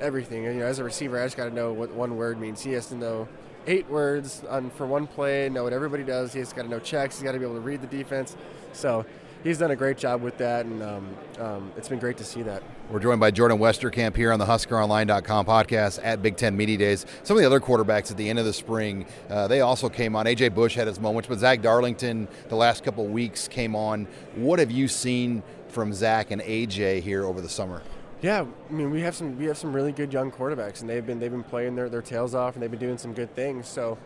everything. 0.00 0.44
You 0.44 0.54
know, 0.54 0.66
as 0.66 0.78
a 0.78 0.84
receiver, 0.84 1.20
I 1.20 1.26
just 1.26 1.36
got 1.36 1.44
to 1.44 1.54
know 1.54 1.72
what 1.72 1.92
one 1.92 2.16
word 2.16 2.40
means. 2.40 2.62
He 2.62 2.72
has 2.72 2.86
to 2.86 2.94
know 2.94 3.28
eight 3.66 3.88
words 3.88 4.44
on 4.48 4.70
for 4.70 4.86
one 4.86 5.06
play, 5.06 5.48
know 5.48 5.64
what 5.64 5.72
everybody 5.72 6.04
does. 6.04 6.32
He's 6.32 6.52
got 6.52 6.62
to 6.62 6.68
know 6.68 6.78
checks. 6.78 7.16
He's 7.16 7.24
got 7.24 7.32
to 7.32 7.38
be 7.38 7.44
able 7.44 7.56
to 7.56 7.60
read 7.60 7.80
the 7.80 7.86
defense. 7.86 8.36
So 8.72 9.04
he's 9.42 9.58
done 9.58 9.70
a 9.70 9.76
great 9.76 9.96
job 9.96 10.22
with 10.22 10.38
that, 10.38 10.66
and 10.66 10.82
um, 10.82 11.16
um, 11.38 11.72
it's 11.76 11.88
been 11.88 11.98
great 11.98 12.16
to 12.18 12.24
see 12.24 12.42
that. 12.42 12.62
We're 12.90 13.00
joined 13.00 13.20
by 13.20 13.30
Jordan 13.30 13.58
Westerkamp 13.58 14.16
here 14.16 14.32
on 14.32 14.38
the 14.38 14.44
HuskerOnline.com 14.44 15.46
podcast 15.46 15.98
at 16.02 16.22
Big 16.22 16.36
Ten 16.36 16.56
Media 16.56 16.78
Days. 16.78 17.06
Some 17.24 17.36
of 17.36 17.40
the 17.40 17.46
other 17.46 17.60
quarterbacks 17.60 18.10
at 18.10 18.16
the 18.16 18.28
end 18.28 18.38
of 18.38 18.44
the 18.44 18.52
spring, 18.52 19.06
uh, 19.28 19.48
they 19.48 19.60
also 19.60 19.88
came 19.88 20.14
on. 20.14 20.26
AJ 20.26 20.54
Bush 20.54 20.74
had 20.74 20.86
his 20.86 21.00
moments, 21.00 21.28
but 21.28 21.38
Zach 21.38 21.62
Darlington 21.62 22.28
the 22.48 22.56
last 22.56 22.84
couple 22.84 23.06
weeks 23.06 23.48
came 23.48 23.74
on. 23.74 24.06
What 24.36 24.58
have 24.58 24.70
you 24.70 24.88
seen 24.88 25.42
from 25.76 25.92
Zach 25.92 26.30
and 26.30 26.40
AJ 26.40 27.02
here 27.02 27.26
over 27.26 27.42
the 27.42 27.50
summer? 27.50 27.82
Yeah, 28.22 28.46
I 28.70 28.72
mean 28.72 28.90
we 28.90 29.02
have 29.02 29.14
some 29.14 29.38
we 29.38 29.44
have 29.44 29.58
some 29.58 29.74
really 29.74 29.92
good 29.92 30.10
young 30.10 30.32
quarterbacks, 30.32 30.80
and 30.80 30.88
they've 30.88 31.04
been 31.04 31.18
they've 31.18 31.30
been 31.30 31.44
playing 31.44 31.76
their, 31.76 31.90
their 31.90 32.00
tails 32.00 32.34
off, 32.34 32.54
and 32.54 32.62
they've 32.62 32.70
been 32.70 32.80
doing 32.80 32.96
some 32.96 33.12
good 33.12 33.36
things. 33.36 33.68
So, 33.68 33.98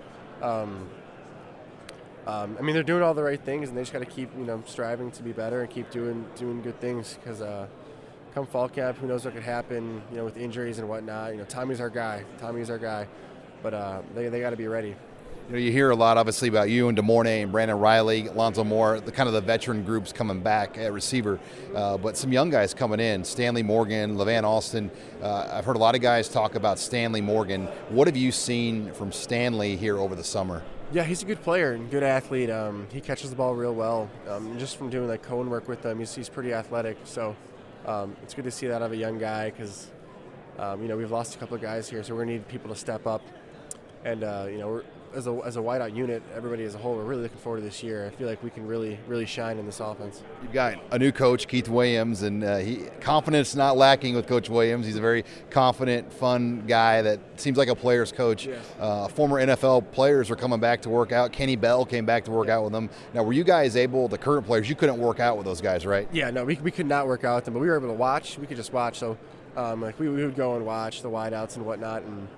um, 0.42 0.90
um, 2.26 2.56
I 2.58 2.62
mean 2.62 2.74
they're 2.74 2.82
doing 2.82 3.04
all 3.04 3.14
the 3.14 3.22
right 3.22 3.40
things, 3.40 3.68
and 3.68 3.78
they 3.78 3.82
just 3.82 3.92
got 3.92 4.00
to 4.00 4.04
keep 4.04 4.36
you 4.36 4.44
know 4.44 4.60
striving 4.66 5.12
to 5.12 5.22
be 5.22 5.30
better 5.30 5.60
and 5.60 5.70
keep 5.70 5.88
doing 5.90 6.26
doing 6.36 6.60
good 6.60 6.80
things 6.80 7.14
because. 7.14 7.40
Uh, 7.40 7.68
come 8.32 8.46
fall 8.46 8.68
camp, 8.68 8.96
who 8.98 9.08
knows 9.08 9.24
what 9.24 9.34
could 9.34 9.42
happen, 9.42 10.00
you 10.08 10.16
know, 10.16 10.24
with 10.24 10.36
injuries 10.36 10.78
and 10.78 10.88
whatnot. 10.88 11.32
You 11.32 11.38
know, 11.38 11.44
Tommy's 11.44 11.80
our 11.80 11.90
guy. 11.90 12.24
Tommy's 12.38 12.70
our 12.70 12.78
guy, 12.78 13.08
but 13.60 13.74
uh, 13.74 14.02
they, 14.14 14.28
they 14.28 14.38
got 14.38 14.50
to 14.50 14.56
be 14.56 14.68
ready. 14.68 14.94
You 15.50 15.56
know, 15.56 15.62
you 15.62 15.72
hear 15.72 15.90
a 15.90 15.96
lot, 15.96 16.16
obviously, 16.16 16.46
about 16.48 16.70
you 16.70 16.86
and 16.86 16.96
De'Mornay 16.96 17.42
and 17.42 17.50
Brandon 17.50 17.76
Reilly, 17.76 18.28
Alonzo 18.28 18.62
Moore, 18.62 19.00
the 19.00 19.10
kind 19.10 19.26
of 19.26 19.32
the 19.32 19.40
veteran 19.40 19.82
groups 19.82 20.12
coming 20.12 20.38
back 20.38 20.78
at 20.78 20.92
receiver, 20.92 21.40
uh, 21.74 21.96
but 21.96 22.16
some 22.16 22.32
young 22.32 22.50
guys 22.50 22.72
coming 22.72 23.00
in. 23.00 23.24
Stanley 23.24 23.64
Morgan, 23.64 24.14
Levan 24.16 24.44
Austin. 24.44 24.92
Uh, 25.20 25.48
I've 25.50 25.64
heard 25.64 25.74
a 25.74 25.80
lot 25.80 25.96
of 25.96 26.02
guys 26.02 26.28
talk 26.28 26.54
about 26.54 26.78
Stanley 26.78 27.20
Morgan. 27.20 27.64
What 27.88 28.06
have 28.06 28.16
you 28.16 28.30
seen 28.30 28.92
from 28.92 29.10
Stanley 29.10 29.74
here 29.74 29.98
over 29.98 30.14
the 30.14 30.22
summer? 30.22 30.62
Yeah, 30.92 31.02
he's 31.02 31.24
a 31.24 31.26
good 31.26 31.42
player 31.42 31.72
and 31.72 31.90
good 31.90 32.04
athlete. 32.04 32.48
Um, 32.48 32.86
he 32.92 33.00
catches 33.00 33.30
the 33.30 33.36
ball 33.36 33.56
real 33.56 33.74
well. 33.74 34.08
Um, 34.28 34.56
just 34.56 34.76
from 34.76 34.88
doing 34.88 35.08
like 35.08 35.24
cone 35.24 35.50
work 35.50 35.66
with 35.66 35.84
him, 35.84 35.98
he's, 35.98 36.14
he's 36.14 36.28
pretty 36.28 36.52
athletic. 36.52 36.96
So 37.02 37.34
um, 37.86 38.16
it's 38.22 38.34
good 38.34 38.44
to 38.44 38.52
see 38.52 38.68
that 38.68 38.82
of 38.82 38.92
a 38.92 38.96
young 38.96 39.18
guy 39.18 39.50
because 39.50 39.90
um, 40.60 40.80
you 40.80 40.86
know 40.86 40.96
we've 40.96 41.10
lost 41.10 41.34
a 41.34 41.38
couple 41.38 41.56
of 41.56 41.60
guys 41.60 41.90
here, 41.90 42.04
so 42.04 42.14
we're 42.14 42.20
gonna 42.20 42.34
need 42.34 42.46
people 42.46 42.70
to 42.70 42.76
step 42.76 43.04
up. 43.04 43.22
And 44.04 44.22
uh, 44.22 44.46
you 44.48 44.58
know, 44.58 44.82
as 45.14 45.26
a 45.26 45.40
as 45.44 45.56
a 45.56 45.60
wideout 45.60 45.94
unit, 45.94 46.22
everybody 46.34 46.64
as 46.64 46.74
a 46.74 46.78
whole, 46.78 46.96
we're 46.96 47.04
really 47.04 47.22
looking 47.22 47.38
forward 47.38 47.58
to 47.58 47.64
this 47.64 47.82
year. 47.82 48.06
I 48.06 48.16
feel 48.16 48.26
like 48.28 48.42
we 48.42 48.50
can 48.50 48.66
really 48.66 48.98
really 49.06 49.26
shine 49.26 49.58
in 49.58 49.66
this 49.66 49.80
offense. 49.80 50.22
You've 50.42 50.52
got 50.52 50.78
a 50.90 50.98
new 50.98 51.12
coach, 51.12 51.48
Keith 51.48 51.68
Williams, 51.68 52.22
and 52.22 52.44
uh, 52.44 52.58
he 52.58 52.84
confidence 53.00 53.54
not 53.54 53.76
lacking 53.76 54.14
with 54.14 54.26
Coach 54.26 54.48
Williams. 54.48 54.86
He's 54.86 54.96
a 54.96 55.00
very 55.00 55.24
confident, 55.50 56.12
fun 56.12 56.64
guy 56.66 57.02
that 57.02 57.20
seems 57.36 57.58
like 57.58 57.68
a 57.68 57.74
player's 57.74 58.12
coach. 58.12 58.46
Yes. 58.46 58.64
Uh, 58.78 59.08
former 59.08 59.44
NFL 59.44 59.90
players 59.92 60.30
are 60.30 60.36
coming 60.36 60.60
back 60.60 60.82
to 60.82 60.88
work 60.88 61.12
out. 61.12 61.32
Kenny 61.32 61.56
Bell 61.56 61.84
came 61.84 62.06
back 62.06 62.24
to 62.24 62.30
work 62.30 62.48
out 62.48 62.64
with 62.64 62.72
them. 62.72 62.90
Now, 63.14 63.22
were 63.22 63.32
you 63.32 63.44
guys 63.44 63.76
able? 63.76 64.08
The 64.08 64.18
current 64.18 64.46
players, 64.46 64.68
you 64.68 64.76
couldn't 64.76 64.98
work 64.98 65.20
out 65.20 65.36
with 65.36 65.46
those 65.46 65.60
guys, 65.60 65.86
right? 65.86 66.08
Yeah, 66.12 66.30
no, 66.30 66.44
we, 66.44 66.56
we 66.56 66.70
could 66.70 66.86
not 66.86 67.06
work 67.06 67.24
out 67.24 67.36
with 67.36 67.44
them, 67.46 67.54
but 67.54 67.60
we 67.60 67.68
were 67.68 67.76
able 67.76 67.88
to 67.88 67.94
watch. 67.94 68.38
We 68.38 68.46
could 68.46 68.56
just 68.56 68.72
watch. 68.72 68.98
So, 68.98 69.16
um, 69.56 69.82
like 69.82 69.98
we, 69.98 70.08
we 70.08 70.24
would 70.24 70.36
go 70.36 70.56
and 70.56 70.64
watch 70.64 71.02
the 71.02 71.10
wideouts 71.10 71.56
and 71.56 71.66
whatnot, 71.66 72.02
and 72.02 72.28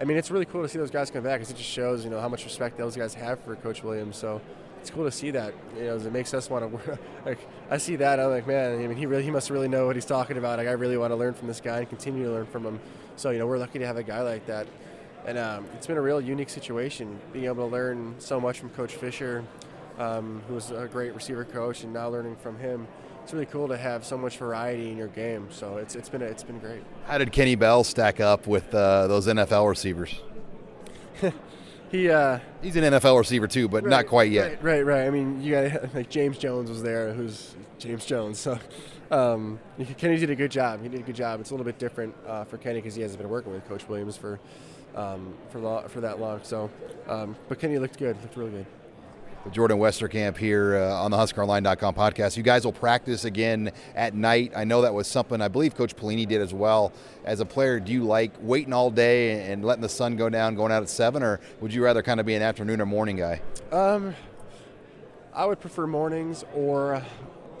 I 0.00 0.04
mean, 0.04 0.16
it's 0.16 0.30
really 0.30 0.46
cool 0.46 0.62
to 0.62 0.68
see 0.68 0.78
those 0.78 0.90
guys 0.90 1.10
come 1.10 1.22
back 1.22 1.40
because 1.40 1.50
it 1.50 1.58
just 1.58 1.68
shows, 1.68 2.04
you 2.04 2.10
know, 2.10 2.20
how 2.20 2.28
much 2.28 2.44
respect 2.44 2.78
those 2.78 2.96
guys 2.96 3.12
have 3.14 3.38
for 3.40 3.54
Coach 3.56 3.82
Williams. 3.84 4.16
So 4.16 4.40
it's 4.80 4.88
cool 4.88 5.04
to 5.04 5.12
see 5.12 5.30
that. 5.32 5.52
You 5.76 5.84
know, 5.84 5.96
it 5.96 6.10
makes 6.12 6.32
us 6.32 6.48
want 6.48 6.64
to 6.64 6.68
work. 6.68 6.98
Like 7.26 7.38
I 7.70 7.76
see 7.76 7.96
that, 7.96 8.18
I'm 8.18 8.30
like, 8.30 8.46
man. 8.46 8.72
I 8.72 8.86
mean, 8.86 8.96
he 8.96 9.04
really, 9.04 9.22
he 9.22 9.30
must 9.30 9.50
really 9.50 9.68
know 9.68 9.86
what 9.86 9.94
he's 9.94 10.06
talking 10.06 10.38
about. 10.38 10.58
Like 10.58 10.68
I 10.68 10.72
really 10.72 10.96
want 10.96 11.10
to 11.10 11.16
learn 11.16 11.34
from 11.34 11.48
this 11.48 11.60
guy 11.60 11.80
and 11.80 11.88
continue 11.88 12.24
to 12.24 12.30
learn 12.30 12.46
from 12.46 12.64
him. 12.64 12.80
So 13.16 13.28
you 13.28 13.38
know, 13.38 13.46
we're 13.46 13.58
lucky 13.58 13.78
to 13.78 13.86
have 13.86 13.98
a 13.98 14.02
guy 14.02 14.22
like 14.22 14.46
that. 14.46 14.66
And 15.26 15.36
um, 15.36 15.66
it's 15.74 15.86
been 15.86 15.98
a 15.98 16.02
real 16.02 16.18
unique 16.18 16.48
situation, 16.48 17.20
being 17.34 17.44
able 17.44 17.68
to 17.68 17.72
learn 17.72 18.14
so 18.18 18.40
much 18.40 18.58
from 18.58 18.70
Coach 18.70 18.94
Fisher, 18.94 19.44
um, 19.98 20.40
who 20.48 20.54
was 20.54 20.70
a 20.70 20.88
great 20.90 21.14
receiver 21.14 21.44
coach, 21.44 21.84
and 21.84 21.92
now 21.92 22.08
learning 22.08 22.36
from 22.36 22.58
him 22.58 22.88
it's 23.30 23.34
really 23.34 23.46
cool 23.46 23.68
to 23.68 23.76
have 23.76 24.04
so 24.04 24.18
much 24.18 24.38
variety 24.38 24.90
in 24.90 24.96
your 24.96 25.06
game. 25.06 25.46
So 25.52 25.76
it's 25.76 25.94
it's 25.94 26.08
been 26.08 26.20
it's 26.20 26.42
been 26.42 26.58
great. 26.58 26.82
How 27.04 27.16
did 27.16 27.30
Kenny 27.30 27.54
Bell 27.54 27.84
stack 27.84 28.18
up 28.18 28.48
with 28.48 28.74
uh, 28.74 29.06
those 29.06 29.28
NFL 29.28 29.68
receivers? 29.68 30.20
he 31.92 32.10
uh, 32.10 32.40
he's 32.60 32.74
an 32.74 32.82
NFL 32.82 33.16
receiver 33.16 33.46
too, 33.46 33.68
but 33.68 33.84
right, 33.84 33.90
not 33.90 34.06
quite 34.08 34.32
yet. 34.32 34.64
Right, 34.64 34.84
right, 34.84 34.86
right. 34.86 35.06
I 35.06 35.10
mean, 35.10 35.40
you 35.40 35.52
got 35.52 35.94
like 35.94 36.10
James 36.10 36.38
Jones 36.38 36.68
was 36.70 36.82
there, 36.82 37.12
who's 37.12 37.54
James 37.78 38.04
Jones. 38.04 38.40
So 38.40 38.58
um, 39.12 39.60
Kenny 39.96 40.16
did 40.16 40.30
a 40.30 40.34
good 40.34 40.50
job. 40.50 40.82
He 40.82 40.88
did 40.88 40.98
a 40.98 41.04
good 41.04 41.14
job. 41.14 41.38
It's 41.38 41.50
a 41.50 41.54
little 41.54 41.64
bit 41.64 41.78
different 41.78 42.16
uh, 42.26 42.42
for 42.42 42.58
Kenny 42.58 42.80
because 42.80 42.96
he 42.96 43.02
hasn't 43.02 43.20
been 43.20 43.30
working 43.30 43.52
with 43.52 43.64
Coach 43.68 43.88
Williams 43.88 44.16
for 44.16 44.40
um, 44.96 45.34
for 45.50 45.60
lo- 45.60 45.84
for 45.86 46.00
that 46.00 46.18
long. 46.18 46.40
So, 46.42 46.68
um, 47.06 47.36
but 47.48 47.60
Kenny 47.60 47.78
looked 47.78 47.96
good. 47.96 48.20
Looked 48.22 48.36
really 48.36 48.50
good. 48.50 48.66
Jordan 49.52 49.78
Westerkamp 49.78 50.36
here 50.36 50.76
uh, 50.76 51.02
on 51.02 51.10
the 51.10 51.16
HuskerOnline.com 51.16 51.94
podcast. 51.94 52.36
You 52.36 52.42
guys 52.42 52.64
will 52.64 52.74
practice 52.74 53.24
again 53.24 53.72
at 53.94 54.14
night. 54.14 54.52
I 54.54 54.64
know 54.64 54.82
that 54.82 54.92
was 54.92 55.06
something 55.06 55.40
I 55.40 55.48
believe 55.48 55.74
Coach 55.74 55.96
Pelini 55.96 56.28
did 56.28 56.42
as 56.42 56.52
well. 56.52 56.92
As 57.24 57.40
a 57.40 57.46
player, 57.46 57.80
do 57.80 57.90
you 57.90 58.04
like 58.04 58.32
waiting 58.40 58.74
all 58.74 58.90
day 58.90 59.50
and 59.50 59.64
letting 59.64 59.80
the 59.80 59.88
sun 59.88 60.16
go 60.16 60.28
down, 60.28 60.56
going 60.56 60.70
out 60.70 60.82
at 60.82 60.90
seven, 60.90 61.22
or 61.22 61.40
would 61.60 61.72
you 61.72 61.82
rather 61.82 62.02
kind 62.02 62.20
of 62.20 62.26
be 62.26 62.34
an 62.34 62.42
afternoon 62.42 62.82
or 62.82 62.86
morning 62.86 63.16
guy? 63.16 63.40
Um, 63.72 64.14
I 65.32 65.46
would 65.46 65.58
prefer 65.58 65.86
mornings 65.86 66.44
or 66.54 67.02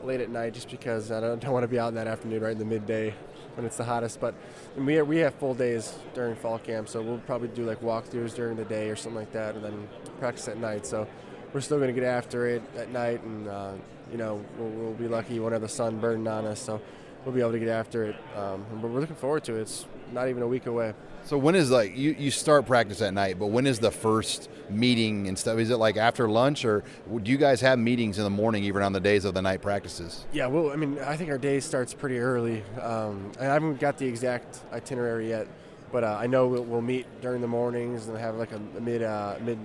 late 0.04 0.20
at 0.20 0.28
night, 0.28 0.52
just 0.52 0.70
because 0.70 1.10
I 1.10 1.20
don't, 1.20 1.40
don't 1.40 1.52
want 1.52 1.64
to 1.64 1.68
be 1.68 1.78
out 1.78 1.88
in 1.88 1.94
that 1.94 2.06
afternoon, 2.06 2.42
right 2.42 2.52
in 2.52 2.58
the 2.58 2.64
midday 2.64 3.14
when 3.54 3.64
it's 3.64 3.78
the 3.78 3.84
hottest. 3.84 4.20
But 4.20 4.34
we 4.76 4.94
have, 4.94 5.08
we 5.08 5.16
have 5.18 5.34
full 5.36 5.54
days 5.54 5.94
during 6.12 6.36
fall 6.36 6.58
camp, 6.58 6.90
so 6.90 7.00
we'll 7.00 7.18
probably 7.18 7.48
do 7.48 7.64
like 7.64 7.80
walkthroughs 7.80 8.34
during 8.34 8.56
the 8.56 8.66
day 8.66 8.90
or 8.90 8.96
something 8.96 9.18
like 9.18 9.32
that, 9.32 9.54
and 9.54 9.64
then 9.64 9.88
practice 10.18 10.46
at 10.46 10.58
night. 10.58 10.84
So 10.84 11.08
we're 11.52 11.60
still 11.60 11.78
going 11.78 11.94
to 11.94 12.00
get 12.00 12.06
after 12.06 12.46
it 12.46 12.62
at 12.76 12.90
night, 12.90 13.22
and 13.22 13.48
uh, 13.48 13.72
you 14.10 14.18
know 14.18 14.44
we'll, 14.58 14.68
we'll, 14.68 14.92
be 14.94 15.08
lucky. 15.08 15.34
We 15.34 15.40
won't 15.40 15.52
have 15.52 15.62
the 15.62 15.68
sun 15.68 15.98
burning 15.98 16.26
on 16.26 16.46
us, 16.46 16.60
so 16.60 16.80
we'll 17.24 17.34
be 17.34 17.40
able 17.40 17.52
to 17.52 17.58
get 17.58 17.68
after 17.68 18.04
it. 18.04 18.16
Um, 18.36 18.64
but 18.80 18.90
we're 18.90 19.00
looking 19.00 19.16
forward 19.16 19.44
to 19.44 19.56
it. 19.56 19.62
It's 19.62 19.86
not 20.12 20.28
even 20.28 20.42
a 20.42 20.48
week 20.48 20.66
away. 20.66 20.94
So 21.24 21.36
when 21.36 21.54
is 21.54 21.70
like 21.70 21.96
you, 21.96 22.16
you 22.18 22.30
start 22.30 22.66
practice 22.66 23.02
at 23.02 23.12
night, 23.12 23.38
but 23.38 23.48
when 23.48 23.66
is 23.66 23.78
the 23.78 23.90
first 23.90 24.48
meeting 24.70 25.28
and 25.28 25.38
stuff? 25.38 25.58
Is 25.58 25.70
it 25.70 25.76
like 25.76 25.96
after 25.96 26.28
lunch, 26.28 26.64
or 26.64 26.82
do 27.22 27.30
you 27.30 27.36
guys 27.36 27.60
have 27.60 27.78
meetings 27.78 28.18
in 28.18 28.24
the 28.24 28.30
morning, 28.30 28.64
even 28.64 28.82
on 28.82 28.92
the 28.92 29.00
days 29.00 29.24
of 29.24 29.34
the 29.34 29.42
night 29.42 29.60
practices? 29.60 30.24
Yeah, 30.32 30.46
well, 30.46 30.70
I 30.70 30.76
mean, 30.76 30.98
I 30.98 31.16
think 31.16 31.30
our 31.30 31.38
day 31.38 31.60
starts 31.60 31.92
pretty 31.92 32.18
early. 32.18 32.62
Um, 32.80 33.32
I 33.38 33.44
haven't 33.44 33.80
got 33.80 33.98
the 33.98 34.06
exact 34.06 34.60
itinerary 34.72 35.28
yet, 35.28 35.46
but 35.92 36.04
uh, 36.04 36.16
I 36.18 36.26
know 36.26 36.46
we'll, 36.46 36.64
we'll, 36.64 36.80
meet 36.80 37.06
during 37.20 37.40
the 37.42 37.48
mornings 37.48 38.08
and 38.08 38.16
have 38.16 38.36
like 38.36 38.52
a, 38.52 38.58
mid 38.80 39.02
uh, 39.02 39.36
mid 39.42 39.58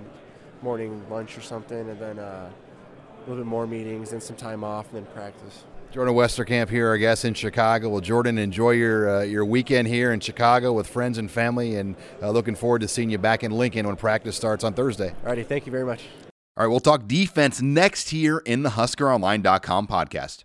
morning 0.62 1.04
lunch 1.10 1.36
or 1.36 1.42
something, 1.42 1.88
and 1.88 1.98
then 1.98 2.18
uh, 2.18 2.50
a 2.50 3.20
little 3.28 3.44
bit 3.44 3.48
more 3.48 3.66
meetings, 3.66 4.12
and 4.12 4.22
some 4.22 4.36
time 4.36 4.64
off, 4.64 4.86
and 4.92 4.96
then 4.96 5.12
practice. 5.12 5.64
Jordan 5.92 6.14
Westerkamp 6.14 6.68
here, 6.68 6.92
I 6.92 6.98
guess, 6.98 7.24
in 7.24 7.34
Chicago. 7.34 7.88
Well, 7.88 8.00
Jordan, 8.00 8.38
enjoy 8.38 8.72
your 8.72 9.08
uh, 9.08 9.22
your 9.22 9.44
weekend 9.44 9.88
here 9.88 10.12
in 10.12 10.20
Chicago 10.20 10.72
with 10.72 10.86
friends 10.86 11.16
and 11.18 11.30
family, 11.30 11.76
and 11.76 11.96
uh, 12.22 12.30
looking 12.30 12.54
forward 12.54 12.80
to 12.80 12.88
seeing 12.88 13.10
you 13.10 13.18
back 13.18 13.42
in 13.42 13.52
Lincoln 13.52 13.86
when 13.86 13.96
practice 13.96 14.36
starts 14.36 14.64
on 14.64 14.74
Thursday. 14.74 15.14
Alrighty, 15.24 15.46
thank 15.46 15.66
you 15.66 15.72
very 15.72 15.84
much. 15.84 16.02
All 16.56 16.64
right, 16.64 16.70
we'll 16.70 16.80
talk 16.80 17.06
defense 17.06 17.60
next 17.60 18.10
here 18.10 18.38
in 18.44 18.62
the 18.62 18.70
HuskerOnline.com 18.70 19.86
podcast. 19.86 20.44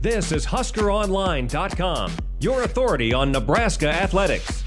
This 0.00 0.32
is 0.32 0.44
HuskerOnline.com, 0.44 2.12
your 2.40 2.62
authority 2.64 3.14
on 3.14 3.32
Nebraska 3.32 3.88
athletics. 3.88 4.63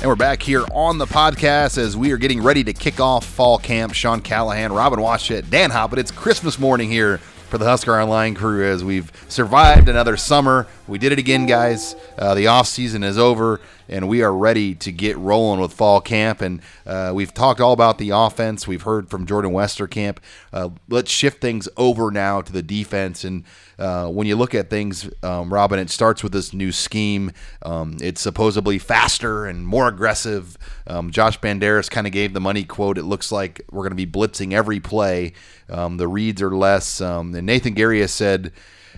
And 0.00 0.10
we're 0.10 0.16
back 0.16 0.42
here 0.42 0.64
on 0.72 0.98
the 0.98 1.06
podcast 1.06 1.78
as 1.78 1.96
we 1.96 2.12
are 2.12 2.18
getting 2.18 2.42
ready 2.42 2.62
to 2.64 2.72
kick 2.74 3.00
off 3.00 3.24
fall 3.24 3.58
camp. 3.58 3.94
Sean 3.94 4.20
Callahan, 4.20 4.72
Robin 4.72 4.98
Washut, 4.98 5.48
Dan 5.48 5.70
Hoppen. 5.70 5.96
It's 5.96 6.10
Christmas 6.10 6.58
morning 6.58 6.90
here 6.90 7.18
for 7.48 7.56
the 7.56 7.64
Husker 7.64 7.98
Online 7.98 8.34
crew 8.34 8.70
as 8.70 8.84
we've 8.84 9.10
survived 9.28 9.88
another 9.88 10.16
summer. 10.18 10.66
We 10.86 10.98
did 10.98 11.12
it 11.12 11.18
again, 11.18 11.46
guys. 11.46 11.96
Uh, 12.18 12.34
the 12.34 12.46
off 12.46 12.66
season 12.66 13.02
is 13.04 13.16
over, 13.16 13.58
and 13.88 14.06
we 14.06 14.22
are 14.22 14.34
ready 14.34 14.74
to 14.74 14.92
get 14.92 15.16
rolling 15.16 15.58
with 15.58 15.72
fall 15.72 16.02
camp. 16.02 16.42
And 16.42 16.60
uh, 16.84 17.12
we've 17.14 17.32
talked 17.32 17.58
all 17.58 17.72
about 17.72 17.96
the 17.96 18.10
offense. 18.10 18.68
We've 18.68 18.82
heard 18.82 19.08
from 19.08 19.24
Jordan 19.24 19.52
Westerkamp. 19.52 20.18
Uh, 20.52 20.70
let's 20.90 21.10
shift 21.10 21.40
things 21.40 21.70
over 21.78 22.10
now 22.10 22.42
to 22.42 22.52
the 22.52 22.62
defense. 22.62 23.24
And 23.24 23.44
uh, 23.78 24.08
when 24.08 24.26
you 24.26 24.36
look 24.36 24.54
at 24.54 24.68
things, 24.68 25.08
um, 25.22 25.52
Robin, 25.52 25.78
it 25.78 25.88
starts 25.88 26.22
with 26.22 26.32
this 26.32 26.52
new 26.52 26.70
scheme. 26.70 27.32
Um, 27.62 27.96
it's 28.02 28.20
supposedly 28.20 28.78
faster 28.78 29.46
and 29.46 29.66
more 29.66 29.88
aggressive. 29.88 30.58
Um, 30.86 31.10
Josh 31.10 31.40
Banderas 31.40 31.88
kind 31.88 32.06
of 32.06 32.12
gave 32.12 32.34
the 32.34 32.40
money 32.40 32.62
quote. 32.62 32.98
It 32.98 33.04
looks 33.04 33.32
like 33.32 33.62
we're 33.70 33.88
going 33.88 33.96
to 33.96 34.06
be 34.06 34.06
blitzing 34.06 34.52
every 34.52 34.80
play. 34.80 35.32
Um, 35.70 35.96
the 35.96 36.08
reads 36.08 36.42
are 36.42 36.54
less. 36.54 37.00
Um, 37.00 37.34
and 37.34 37.46
Nathan 37.46 37.74
Gerry 37.74 38.00
has 38.02 38.12
said 38.12 38.52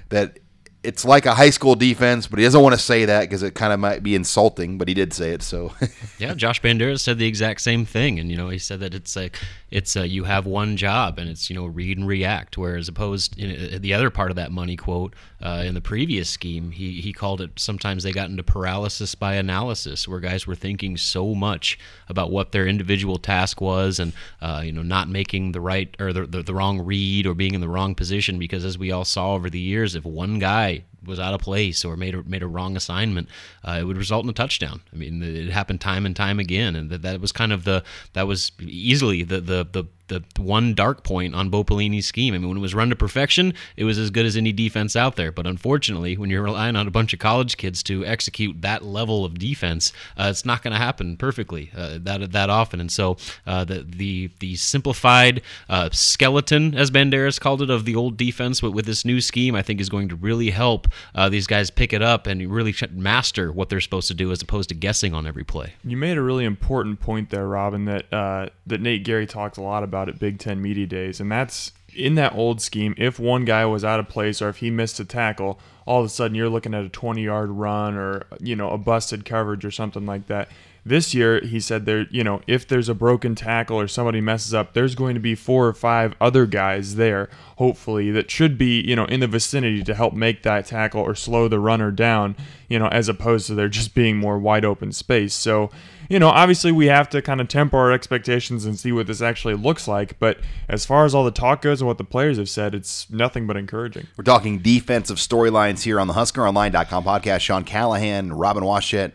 that 0.09 0.41
it's 0.83 1.05
like 1.05 1.27
a 1.27 1.35
high 1.35 1.51
school 1.51 1.75
defense, 1.75 2.27
but 2.27 2.39
he 2.39 2.45
doesn't 2.45 2.61
want 2.61 2.75
to 2.75 2.81
say 2.81 3.05
that 3.07 3.23
because 3.23 3.43
it 3.43 3.55
kind 3.55 3.73
of 3.73 3.81
might 3.81 4.03
be 4.03 4.15
insulting. 4.15 4.79
But 4.79 4.89
he 4.89 4.95
did 4.95 5.13
say 5.13 5.33
it, 5.33 5.43
so 5.43 5.73
yeah. 6.19 6.35
Josh 6.35 6.61
Banderas 6.63 7.01
said 7.01 7.19
the 7.19 7.27
exact 7.27 7.61
same 7.61 7.85
thing, 7.85 8.19
and 8.19 8.31
you 8.31 8.37
know 8.37 8.49
he 8.49 8.59
said 8.59 8.81
that 8.81 8.95
it's 8.95 9.17
like 9.17 9.37
it's 9.71 9.97
uh, 9.97 10.03
you 10.03 10.25
have 10.25 10.47
one 10.47 10.77
job 10.77 11.19
and 11.19 11.29
it's 11.29 11.51
you 11.51 11.57
know 11.57 11.67
read 11.67 11.99
and 11.99 12.07
react. 12.07 12.57
Whereas 12.57 12.89
opposed 12.89 13.37
the 13.37 13.95
other 13.95 14.11
part 14.11 14.31
of 14.31 14.37
that 14.37 14.53
money 14.53 14.77
quote 14.77 15.15
uh, 15.41 15.63
in 15.67 15.75
the 15.75 15.81
previous 15.81 16.31
scheme, 16.31 16.71
he 16.71 17.01
he 17.01 17.13
called 17.13 17.41
it 17.41 17.51
sometimes 17.57 18.03
they 18.03 18.13
got 18.13 18.31
into 18.31 18.43
paralysis 18.43 19.15
by 19.15 19.35
analysis, 19.35 20.07
where 20.07 20.21
guys 20.21 20.47
were 20.47 20.55
thinking 20.55 20.97
so 20.97 21.35
much 21.35 21.79
about 22.09 22.31
what 22.31 22.53
their 22.53 22.67
individual 22.67 23.19
task 23.19 23.61
was 23.61 23.99
and 23.99 24.13
uh, 24.41 24.63
you 24.65 24.73
know 24.73 24.83
not 24.83 25.09
making 25.09 25.53
the 25.53 25.61
right 25.61 25.97
or 25.99 26.13
the, 26.13 26.27
the 26.27 26.43
the 26.43 26.55
wrong 26.55 26.81
read 26.81 27.27
or 27.27 27.35
being 27.35 27.55
in 27.55 27.61
the 27.61 27.69
wrong 27.69 27.95
position 27.95 28.39
because 28.39 28.65
as 28.65 28.79
we 28.79 28.93
all 28.93 29.05
saw 29.05 29.35
over 29.35 29.51
the 29.51 29.59
years, 29.59 29.95
if 29.95 30.05
one 30.05 30.39
guy 30.39 30.85
was 31.07 31.21
out 31.21 31.35
of 31.35 31.41
place 31.41 31.85
or 31.85 31.97
made 31.97 32.15
a, 32.15 32.23
made 32.23 32.43
a 32.43 32.47
wrong 32.47 32.77
assignment, 32.77 33.29
uh, 33.65 33.79
it 33.81 33.85
would 33.85 33.97
result 33.97 34.25
in 34.25 34.31
a 34.31 34.35
touchdown. 34.35 34.81
I 34.93 34.97
mean, 34.97 35.23
it 35.23 35.51
happened 35.51 35.81
time 35.81 36.07
and 36.07 36.15
time 36.15 36.39
again, 36.39 36.77
and 36.77 36.91
that, 36.91 37.03
that 37.03 37.21
was 37.21 37.33
kind 37.33 37.53
of 37.53 37.65
the 37.65 37.83
that 38.13 38.27
was 38.27 38.53
easily 38.61 39.23
the 39.23 39.41
the 39.41 39.67
the 39.71 39.85
the 40.09 40.25
one 40.39 40.75
dark 40.75 41.05
point 41.05 41.35
on 41.35 41.51
Bo 41.51 41.65
Pelini's 41.65 42.07
scheme. 42.07 42.35
I 42.35 42.39
mean, 42.39 42.49
when 42.49 42.59
it 42.59 42.61
was 42.61 42.75
run 42.75 42.91
to 42.91 42.97
perfection, 42.97 43.55
it 43.77 43.85
was 43.85 43.99
as 43.99 44.11
good 44.11 44.27
as 44.27 44.37
any 44.37 44.53
defense 44.53 44.97
out 44.97 45.17
there. 45.17 45.33
But 45.33 45.47
unfortunately, 45.47 46.17
when 46.17 46.31
you're 46.31 46.43
relying 46.43 46.77
on 46.77 46.87
a 46.87 46.91
bunch 46.91 47.13
of 47.13 47.19
college 47.19 47.57
kids 47.57 47.83
to 47.85 48.05
execute 48.05 48.63
that 48.63 48.85
level 48.85 49.25
of 49.25 49.39
defense, 49.39 49.93
uh, 50.17 50.29
it's 50.31 50.45
not 50.45 50.63
going 50.63 50.73
to 50.73 50.79
happen 50.79 51.17
perfectly 51.17 51.71
uh, 51.77 51.99
that 52.03 52.33
that 52.33 52.51
often. 52.51 52.81
And 52.81 52.91
so 52.91 53.17
uh, 53.47 53.65
the 53.65 53.87
the 53.89 54.31
the 54.41 54.57
simplified 54.57 55.43
uh, 55.69 55.91
skeleton, 55.93 56.75
as 56.75 56.91
Banderas 56.91 57.41
called 57.41 57.63
it, 57.63 57.71
of 57.71 57.85
the 57.85 57.97
old 57.97 58.17
defense 58.17 58.63
with, 58.63 58.73
with 58.73 58.87
this 58.87 59.05
new 59.05 59.21
scheme, 59.21 59.55
I 59.55 59.63
think 59.63 59.81
is 59.81 59.89
going 59.89 60.09
to 60.09 60.17
really 60.17 60.51
help 60.51 60.89
uh, 61.15 61.29
these 61.29 61.47
guys 61.47 61.71
pick 61.71 61.93
it 61.93 62.03
up 62.03 62.27
and 62.27 62.51
really 62.51 62.75
master 62.91 63.51
what 63.51 63.69
they're 63.69 63.81
supposed 63.81 64.09
to 64.09 64.15
do, 64.15 64.31
as 64.33 64.43
opposed 64.43 64.69
to 64.69 64.75
guessing 64.75 65.15
on 65.15 65.27
every 65.27 65.45
play. 65.45 65.75
You 65.85 65.97
made 65.97 66.17
a 66.17 66.23
really 66.23 66.45
important 66.45 67.01
point 67.01 67.31
there, 67.31 67.47
Robin. 67.49 67.87
That 67.87 68.13
uh, 68.13 68.49
that 68.67 68.81
Nate 68.81 69.05
Gerry 69.05 69.27
talked 69.27 69.57
a 69.57 69.63
lot 69.63 69.83
about 69.83 69.96
about 69.97 70.11
at 70.11 70.19
Big 70.19 70.39
Ten 70.39 70.61
Media 70.61 70.87
Days, 70.87 71.21
and 71.21 71.33
that's 71.33 71.73
in 71.95 72.15
that 72.17 72.35
old 72.35 72.61
scheme. 72.61 72.95
If 72.99 73.19
one 73.19 73.47
guy 73.47 73.65
was 73.65 73.85
out 73.85 73.99
of 73.99 74.09
place 74.09 74.43
or 74.43 74.51
if 74.51 74.59
he 74.59 74.71
missed 74.71 75.01
a 75.01 75.05
tackle, 75.05 75.59
all 75.87 76.01
of 76.01 76.07
a 76.07 76.09
sudden 76.11 76.35
you're 76.35 76.51
looking 76.51 76.75
at 76.75 76.85
a 76.85 76.91
20 76.91 77.23
yard 77.23 77.51
run 77.51 77.97
or 77.97 78.27
you 78.41 78.55
know 78.55 78.71
a 78.71 78.79
busted 78.79 79.25
coverage 79.25 79.65
or 79.65 79.71
something 79.71 80.05
like 80.05 80.27
that. 80.27 80.49
This 80.85 81.15
year, 81.15 81.41
he 81.41 81.59
said 81.59 81.85
there, 81.85 82.07
you 82.13 82.23
know, 82.23 82.43
if 82.47 82.69
there's 82.69 82.89
a 82.89 82.95
broken 82.95 83.35
tackle 83.35 83.81
or 83.81 83.89
somebody 83.89 84.21
messes 84.21 84.55
up, 84.55 84.73
there's 84.73 84.95
going 84.95 85.15
to 85.15 85.21
be 85.21 85.35
four 85.35 85.67
or 85.67 85.73
five 85.73 86.15
other 86.21 86.47
guys 86.47 86.95
there, 86.95 87.29
hopefully, 87.57 88.13
that 88.13 88.31
should 88.31 88.57
be, 88.57 88.83
you 88.83 88.95
know, 88.95 89.05
in 89.07 89.19
the 89.19 89.27
vicinity 89.27 89.83
to 89.83 89.95
help 89.97 90.15
make 90.15 90.45
that 90.45 90.67
tackle 90.67 91.01
or 91.01 91.17
slow 91.17 91.49
the 91.49 91.59
runner 91.59 91.91
down, 91.91 92.37
you 92.69 92.79
know, 92.79 92.87
as 92.87 93.09
opposed 93.09 93.49
to 93.49 93.55
there 93.57 93.69
just 93.69 93.97
being 93.97 94.17
more 94.17 94.39
wide 94.39 94.65
open 94.65 94.93
space. 94.93 95.35
So, 95.35 95.71
you 96.09 96.19
know, 96.19 96.29
obviously 96.29 96.73
we 96.73 96.87
have 96.87 97.09
to 97.11 97.23
kind 97.23 97.41
of 97.41 97.49
temper 97.49 97.77
our 97.77 97.93
expectations 97.93 98.65
and 98.65 98.79
see 98.79 98.93
what 98.93 99.07
this 99.07 99.23
actually 99.23 99.55
looks 99.55 99.87
like. 99.89 100.19
But 100.19 100.39
as 100.69 100.87
far 100.87 101.05
as 101.05 101.15
all 101.15 101.25
the 101.25 101.31
talk 101.31 101.63
goes 101.63 101.81
and 101.81 101.89
what 101.89 101.99
the 101.99 102.05
players 102.05 102.39
have 102.39 102.49
said, 102.49 102.75
it's 102.75 103.11
nothing 103.11 103.47
but 103.47 103.57
encouraging. 103.57 104.07
We're 104.17 104.25
talking 104.25 104.59
defensive 104.59 105.19
storylines 105.19 105.83
here 105.83 106.01
on 106.01 106.07
the 106.07 106.15
HuskerOnline.com 106.15 107.05
podcast. 107.05 107.41
Sean 107.41 107.65
Callahan, 107.65 108.33
Robin 108.33 108.63
Washut 108.63 109.13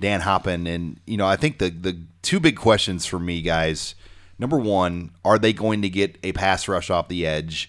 Dan 0.00 0.22
Hoppen, 0.22 0.66
and 0.66 0.98
you 1.06 1.16
know, 1.16 1.26
I 1.26 1.36
think 1.36 1.58
the 1.58 1.70
the 1.70 2.00
two 2.22 2.40
big 2.40 2.56
questions 2.56 3.06
for 3.06 3.18
me, 3.18 3.42
guys. 3.42 3.94
Number 4.38 4.58
one, 4.58 5.10
are 5.24 5.38
they 5.38 5.52
going 5.52 5.82
to 5.82 5.90
get 5.90 6.18
a 6.22 6.32
pass 6.32 6.66
rush 6.66 6.88
off 6.88 7.08
the 7.08 7.26
edge? 7.26 7.68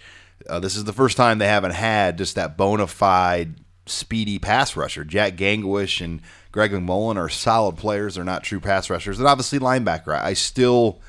Uh, 0.50 0.60
this 0.60 0.76
is 0.76 0.86
the 0.86 0.94
first 0.94 1.18
time 1.18 1.38
they 1.38 1.48
haven't 1.48 1.74
had 1.74 2.18
just 2.18 2.36
that 2.36 2.58
bona 2.58 2.88
fide 2.88 3.56
speedy 3.86 4.40
pass 4.40 4.76
rusher. 4.76 5.04
Jack 5.04 5.36
Gangwish 5.36 6.04
and 6.04 6.22
Greg 6.52 6.72
McMullen 6.72 7.16
are 7.16 7.30
solid 7.30 7.78
players. 7.78 8.16
They're 8.16 8.24
not 8.24 8.44
true 8.44 8.60
pass 8.60 8.90
rushers. 8.90 9.20
And 9.20 9.28
obviously, 9.28 9.60
linebacker. 9.60 10.14
I 10.14 10.34
still 10.34 11.00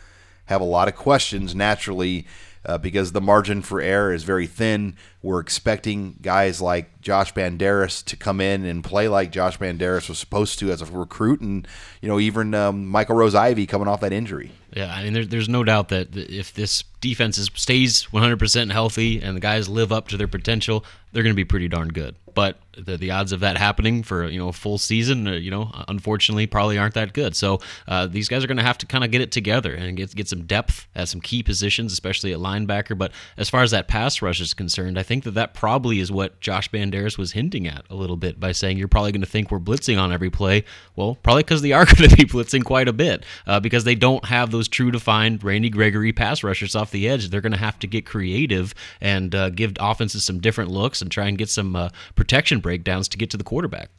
have 0.47 0.61
a 0.61 0.65
lot 0.65 0.89
of 0.89 0.95
questions 0.95 1.55
naturally 1.55 2.27
uh, 2.65 2.79
because 2.79 3.13
the 3.13 3.21
margin 3.21 3.63
for 3.63 3.81
error 3.81 4.13
is 4.13 4.23
very 4.23 4.47
thin. 4.47 4.97
We're 5.23 5.41
expecting 5.41 6.17
guys 6.23 6.61
like 6.61 7.01
Josh 7.01 7.35
Banderas 7.35 8.05
to 8.05 8.17
come 8.17 8.41
in 8.41 8.65
and 8.65 8.85
play 8.85 9.09
like 9.09 9.33
Josh 9.33 9.59
Banderas 9.59 10.09
was 10.09 10.19
supposed 10.19 10.59
to 10.61 10.71
as 10.71 10.81
a 10.81 10.87
recruit, 10.87 11.41
and 11.41 11.67
you 12.01 12.09
know 12.09 12.21
even 12.21 12.55
um, 12.55 12.87
Michael 12.87 13.17
Rose-Ivey 13.17 13.67
coming 13.67 13.89
off 13.89 14.01
that 14.01 14.13
injury. 14.13 14.53
Yeah, 14.75 14.95
I 14.95 15.05
mean, 15.05 15.13
there, 15.13 15.25
there's 15.25 15.49
no 15.49 15.65
doubt 15.65 15.89
that 15.91 16.17
if 16.17 16.55
this 16.55 16.85
defense 17.01 17.37
is, 17.37 17.51
stays 17.55 18.07
100% 18.07 18.73
healthy 18.73 19.21
and 19.21 19.37
the 19.37 19.41
guys 19.41 19.69
live 19.69 19.93
up 19.93 20.09
to 20.09 20.17
their 20.17 20.29
potential, 20.29 20.85
they're 21.13 21.23
going 21.23 21.35
to 21.35 21.37
be 21.37 21.45
pretty 21.45 21.69
darn 21.69 21.89
good. 21.89 22.17
But 22.35 22.59
the, 22.77 22.97
the 22.97 23.11
odds 23.11 23.33
of 23.33 23.41
that 23.41 23.59
happening 23.59 24.03
for 24.03 24.27
you 24.29 24.39
know 24.39 24.49
a 24.49 24.53
full 24.53 24.79
season, 24.79 25.27
uh, 25.27 25.33
you 25.33 25.51
know, 25.51 25.71
unfortunately, 25.89 26.47
probably 26.47 26.79
aren't 26.79 26.95
that 26.95 27.13
good. 27.13 27.37
So 27.37 27.61
uh, 27.87 28.07
these 28.07 28.29
guys 28.29 28.43
are 28.43 28.47
going 28.47 28.57
to 28.57 28.63
have 28.63 28.79
to 28.79 28.87
kind 28.87 29.05
of 29.05 29.11
get 29.11 29.21
it 29.21 29.33
together 29.33 29.75
and 29.75 29.97
get 29.97 30.15
get 30.15 30.29
some 30.29 30.45
depth 30.45 30.87
at 30.95 31.09
some 31.09 31.21
key 31.21 31.43
positions, 31.43 31.93
especially 31.93 32.33
at 32.33 32.39
linebacker. 32.39 32.97
But 32.97 33.13
as 33.37 33.51
far 33.51 33.63
as 33.63 33.71
that 33.73 33.89
pass 33.89 34.23
rush 34.23 34.41
is 34.41 34.55
concerned, 34.55 34.99
I 34.99 35.03
think 35.03 35.25
that 35.25 35.33
that 35.33 35.55
probably 35.55 36.01
is 36.01 36.11
what 36.11 36.41
Josh 36.41 36.71
Banderas 36.71 37.19
was 37.19 37.33
hinting 37.33 37.67
at 37.67 37.85
a 37.91 37.95
little 37.95 38.17
bit 38.17 38.41
by 38.41 38.53
saying 38.53 38.79
you're 38.79 38.89
probably 38.89 39.13
going 39.13 39.21
to 39.21 39.27
think 39.27 39.51
we're 39.51 39.59
blitzing 39.59 40.01
on 40.01 40.13
every 40.13 40.31
play. 40.31 40.65
Well, 40.97 41.17
probably 41.23 41.43
because 41.43 41.63
they 41.63 41.73
are 41.73 41.85
going 41.97 42.09
to 42.09 42.17
be 42.17 42.25
blitzing 42.25 42.65
quite 42.65 42.89
a 42.89 42.93
bit 42.93 43.25
uh, 43.47 43.61
because 43.61 43.85
they 43.85 43.95
don't 43.95 44.25
have 44.27 44.51
those 44.51 44.69
true 44.69 44.91
defined 44.91 45.45
Randy 45.45 45.71
Gregory 45.71 46.13
pass 46.13 46.43
rushers 46.43 46.75
off 46.75 46.91
the 46.91 47.09
edge. 47.09 47.29
They're 47.29 47.41
going 47.41 47.53
to 47.53 47.59
have 47.59 47.79
to 47.81 47.87
get 47.87 48.07
creative 48.07 48.75
and 49.01 49.35
uh, 49.35 49.51
give 49.51 49.75
offenses 49.79 50.25
some 50.25 50.41
different 50.41 50.71
looks 50.71 51.03
and 51.03 51.11
try 51.11 51.27
and 51.27 51.37
get 51.37 51.49
some 51.49 51.77
uh, 51.77 51.91
protection 52.23 52.61
breakdowns 52.61 53.09
to 53.09 53.19
get 53.19 53.31
to 53.31 53.37
the 53.37 53.43
quarterback. 53.43 53.91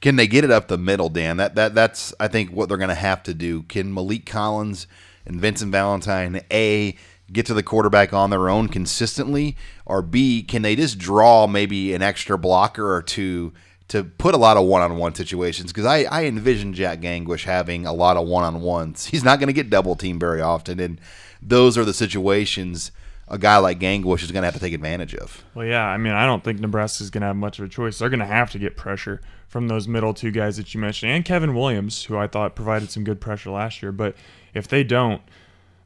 Can 0.00 0.16
they 0.16 0.26
get 0.26 0.44
it 0.44 0.50
up 0.50 0.68
the 0.68 0.78
middle, 0.78 1.10
Dan? 1.10 1.36
That 1.36 1.56
that 1.56 1.74
that's 1.74 2.14
I 2.18 2.26
think 2.26 2.50
what 2.50 2.70
they're 2.70 2.78
going 2.78 2.88
to 2.88 2.94
have 2.94 3.22
to 3.24 3.34
do. 3.34 3.64
Can 3.64 3.94
Maliek 3.94 4.24
Collins 4.24 4.86
and 5.26 5.38
Vincent 5.38 5.72
Valentine 5.72 6.40
a 6.50 6.96
get 7.30 7.44
to 7.44 7.52
the 7.52 7.62
quarterback 7.62 8.14
on 8.14 8.30
their 8.30 8.48
own 8.48 8.68
consistently, 8.68 9.58
or 9.84 10.00
b 10.00 10.42
can 10.42 10.62
they 10.62 10.74
just 10.74 10.98
draw 10.98 11.46
maybe 11.46 11.92
an 11.92 12.00
extra 12.00 12.38
blocker 12.38 12.94
or 12.94 13.02
two 13.02 13.52
to 13.88 14.04
put 14.04 14.34
a 14.34 14.38
lot 14.38 14.56
of 14.56 14.64
one-on-one 14.64 15.14
situations? 15.14 15.70
Because 15.70 15.84
I 15.84 16.04
I 16.04 16.24
envision 16.24 16.72
Jack 16.72 17.00
Gangwish 17.00 17.44
having 17.44 17.84
a 17.84 17.92
lot 17.92 18.16
of 18.16 18.26
one-on-ones. 18.26 19.04
He's 19.06 19.22
not 19.22 19.38
going 19.38 19.48
to 19.48 19.52
get 19.52 19.68
double 19.68 19.96
teamed 19.96 20.20
very 20.20 20.40
often, 20.40 20.80
and 20.80 20.98
those 21.42 21.76
are 21.76 21.84
the 21.84 21.92
situations 21.92 22.90
a 23.28 23.38
guy 23.38 23.56
like 23.58 23.80
Gangwish 23.80 24.22
is 24.22 24.30
going 24.30 24.42
to 24.42 24.46
have 24.46 24.54
to 24.54 24.60
take 24.60 24.72
advantage 24.72 25.14
of. 25.14 25.44
Well, 25.54 25.66
yeah, 25.66 25.84
I 25.84 25.96
mean, 25.96 26.12
I 26.12 26.26
don't 26.26 26.44
think 26.44 26.60
Nebraska 26.60 27.02
is 27.02 27.10
going 27.10 27.22
to 27.22 27.28
have 27.28 27.36
much 27.36 27.58
of 27.58 27.64
a 27.64 27.68
choice. 27.68 27.98
They're 27.98 28.08
going 28.08 28.20
to 28.20 28.26
have 28.26 28.50
to 28.52 28.58
get 28.58 28.76
pressure 28.76 29.20
from 29.48 29.68
those 29.68 29.88
middle 29.88 30.14
two 30.14 30.30
guys 30.30 30.56
that 30.56 30.74
you 30.74 30.80
mentioned, 30.80 31.12
and 31.12 31.24
Kevin 31.24 31.54
Williams, 31.54 32.04
who 32.04 32.16
I 32.16 32.26
thought 32.26 32.54
provided 32.54 32.90
some 32.90 33.04
good 33.04 33.20
pressure 33.20 33.50
last 33.50 33.82
year. 33.82 33.92
But 33.92 34.16
if 34.54 34.68
they 34.68 34.84
don't, 34.84 35.22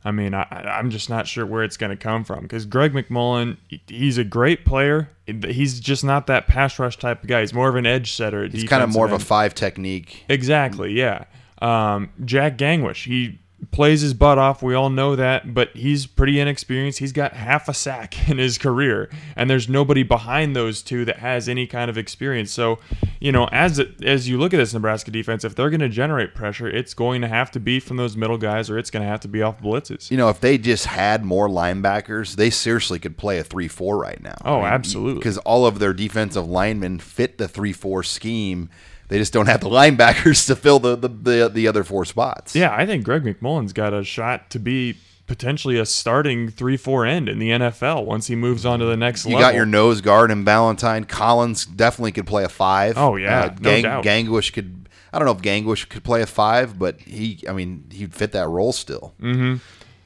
I 0.04 0.12
mean, 0.12 0.32
I, 0.32 0.46
am 0.78 0.90
just 0.90 1.10
not 1.10 1.26
sure 1.26 1.44
where 1.44 1.62
it's 1.62 1.76
going 1.76 1.90
to 1.90 1.96
come 1.96 2.24
from 2.24 2.42
because 2.42 2.64
Greg 2.64 2.92
McMullen, 2.92 3.58
he's 3.86 4.16
a 4.16 4.24
great 4.24 4.64
player. 4.64 5.10
He's 5.26 5.78
just 5.78 6.04
not 6.04 6.26
that 6.28 6.46
pass 6.46 6.78
rush 6.78 6.96
type 6.96 7.22
of 7.22 7.28
guy. 7.28 7.40
He's 7.40 7.52
more 7.52 7.68
of 7.68 7.76
an 7.76 7.84
edge 7.84 8.12
setter. 8.12 8.46
He's 8.46 8.64
kind 8.64 8.82
of 8.82 8.90
more 8.90 9.06
end. 9.06 9.14
of 9.14 9.20
a 9.20 9.24
five 9.24 9.54
technique. 9.54 10.24
Exactly, 10.28 10.92
yeah. 10.92 11.24
Um, 11.60 12.10
Jack 12.24 12.56
Gangwish, 12.56 13.04
he 13.04 13.39
plays 13.70 14.00
his 14.00 14.14
butt 14.14 14.38
off. 14.38 14.62
We 14.62 14.74
all 14.74 14.90
know 14.90 15.16
that, 15.16 15.54
but 15.54 15.70
he's 15.76 16.06
pretty 16.06 16.40
inexperienced. 16.40 16.98
He's 16.98 17.12
got 17.12 17.34
half 17.34 17.68
a 17.68 17.74
sack 17.74 18.28
in 18.28 18.38
his 18.38 18.58
career, 18.58 19.08
and 19.36 19.48
there's 19.48 19.68
nobody 19.68 20.02
behind 20.02 20.56
those 20.56 20.82
two 20.82 21.04
that 21.04 21.18
has 21.18 21.48
any 21.48 21.66
kind 21.66 21.90
of 21.90 21.98
experience. 21.98 22.50
So, 22.50 22.78
you 23.20 23.32
know, 23.32 23.48
as 23.52 23.78
it, 23.78 24.02
as 24.02 24.28
you 24.28 24.38
look 24.38 24.54
at 24.54 24.58
this 24.58 24.74
Nebraska 24.74 25.10
defense, 25.10 25.44
if 25.44 25.54
they're 25.54 25.70
going 25.70 25.80
to 25.80 25.88
generate 25.88 26.34
pressure, 26.34 26.68
it's 26.68 26.94
going 26.94 27.20
to 27.22 27.28
have 27.28 27.50
to 27.52 27.60
be 27.60 27.80
from 27.80 27.96
those 27.96 28.16
middle 28.16 28.38
guys, 28.38 28.70
or 28.70 28.78
it's 28.78 28.90
going 28.90 29.02
to 29.02 29.08
have 29.08 29.20
to 29.20 29.28
be 29.28 29.42
off 29.42 29.60
blitzes. 29.60 30.10
You 30.10 30.16
know, 30.16 30.28
if 30.28 30.40
they 30.40 30.58
just 30.58 30.86
had 30.86 31.24
more 31.24 31.48
linebackers, 31.48 32.36
they 32.36 32.50
seriously 32.50 32.98
could 32.98 33.16
play 33.16 33.38
a 33.38 33.44
three-four 33.44 33.98
right 33.98 34.22
now. 34.22 34.36
Oh, 34.44 34.62
absolutely. 34.62 35.20
Because 35.20 35.38
all 35.38 35.66
of 35.66 35.78
their 35.78 35.92
defensive 35.92 36.48
linemen 36.48 36.98
fit 36.98 37.38
the 37.38 37.48
three-four 37.48 38.02
scheme. 38.02 38.70
They 39.10 39.18
just 39.18 39.32
don't 39.32 39.46
have 39.46 39.60
the 39.60 39.68
linebackers 39.68 40.46
to 40.46 40.56
fill 40.56 40.78
the, 40.78 40.94
the, 40.94 41.08
the, 41.08 41.50
the 41.52 41.68
other 41.68 41.82
four 41.82 42.04
spots. 42.04 42.54
Yeah, 42.54 42.72
I 42.74 42.86
think 42.86 43.04
Greg 43.04 43.24
McMullen's 43.24 43.72
got 43.72 43.92
a 43.92 44.04
shot 44.04 44.50
to 44.50 44.60
be 44.60 44.96
potentially 45.26 45.78
a 45.78 45.84
starting 45.84 46.48
three 46.48 46.76
four 46.76 47.04
end 47.04 47.28
in 47.28 47.40
the 47.40 47.50
NFL 47.50 48.06
once 48.06 48.28
he 48.28 48.36
moves 48.36 48.64
on 48.64 48.78
to 48.78 48.84
the 48.84 48.96
next 48.96 49.24
level. 49.24 49.32
You 49.32 49.36
level. 49.38 49.52
got 49.52 49.56
your 49.56 49.66
nose 49.66 50.00
guard 50.00 50.30
and 50.30 50.44
Valentine. 50.44 51.04
Collins 51.04 51.66
definitely 51.66 52.12
could 52.12 52.26
play 52.26 52.44
a 52.44 52.48
five. 52.48 52.96
Oh, 52.96 53.16
yeah, 53.16 53.46
uh, 53.46 53.56
no 53.60 53.82
doubt. 53.82 54.04
Gangwish 54.04 54.52
could. 54.52 54.88
I 55.12 55.18
don't 55.18 55.26
know 55.26 55.32
if 55.32 55.42
Gangwish 55.42 55.88
could 55.88 56.04
play 56.04 56.22
a 56.22 56.26
five, 56.26 56.78
but 56.78 57.00
he. 57.00 57.42
I 57.48 57.52
mean, 57.52 57.86
he'd 57.90 58.14
fit 58.14 58.30
that 58.32 58.46
role 58.46 58.72
still. 58.72 59.14
Mm-hmm. 59.20 59.56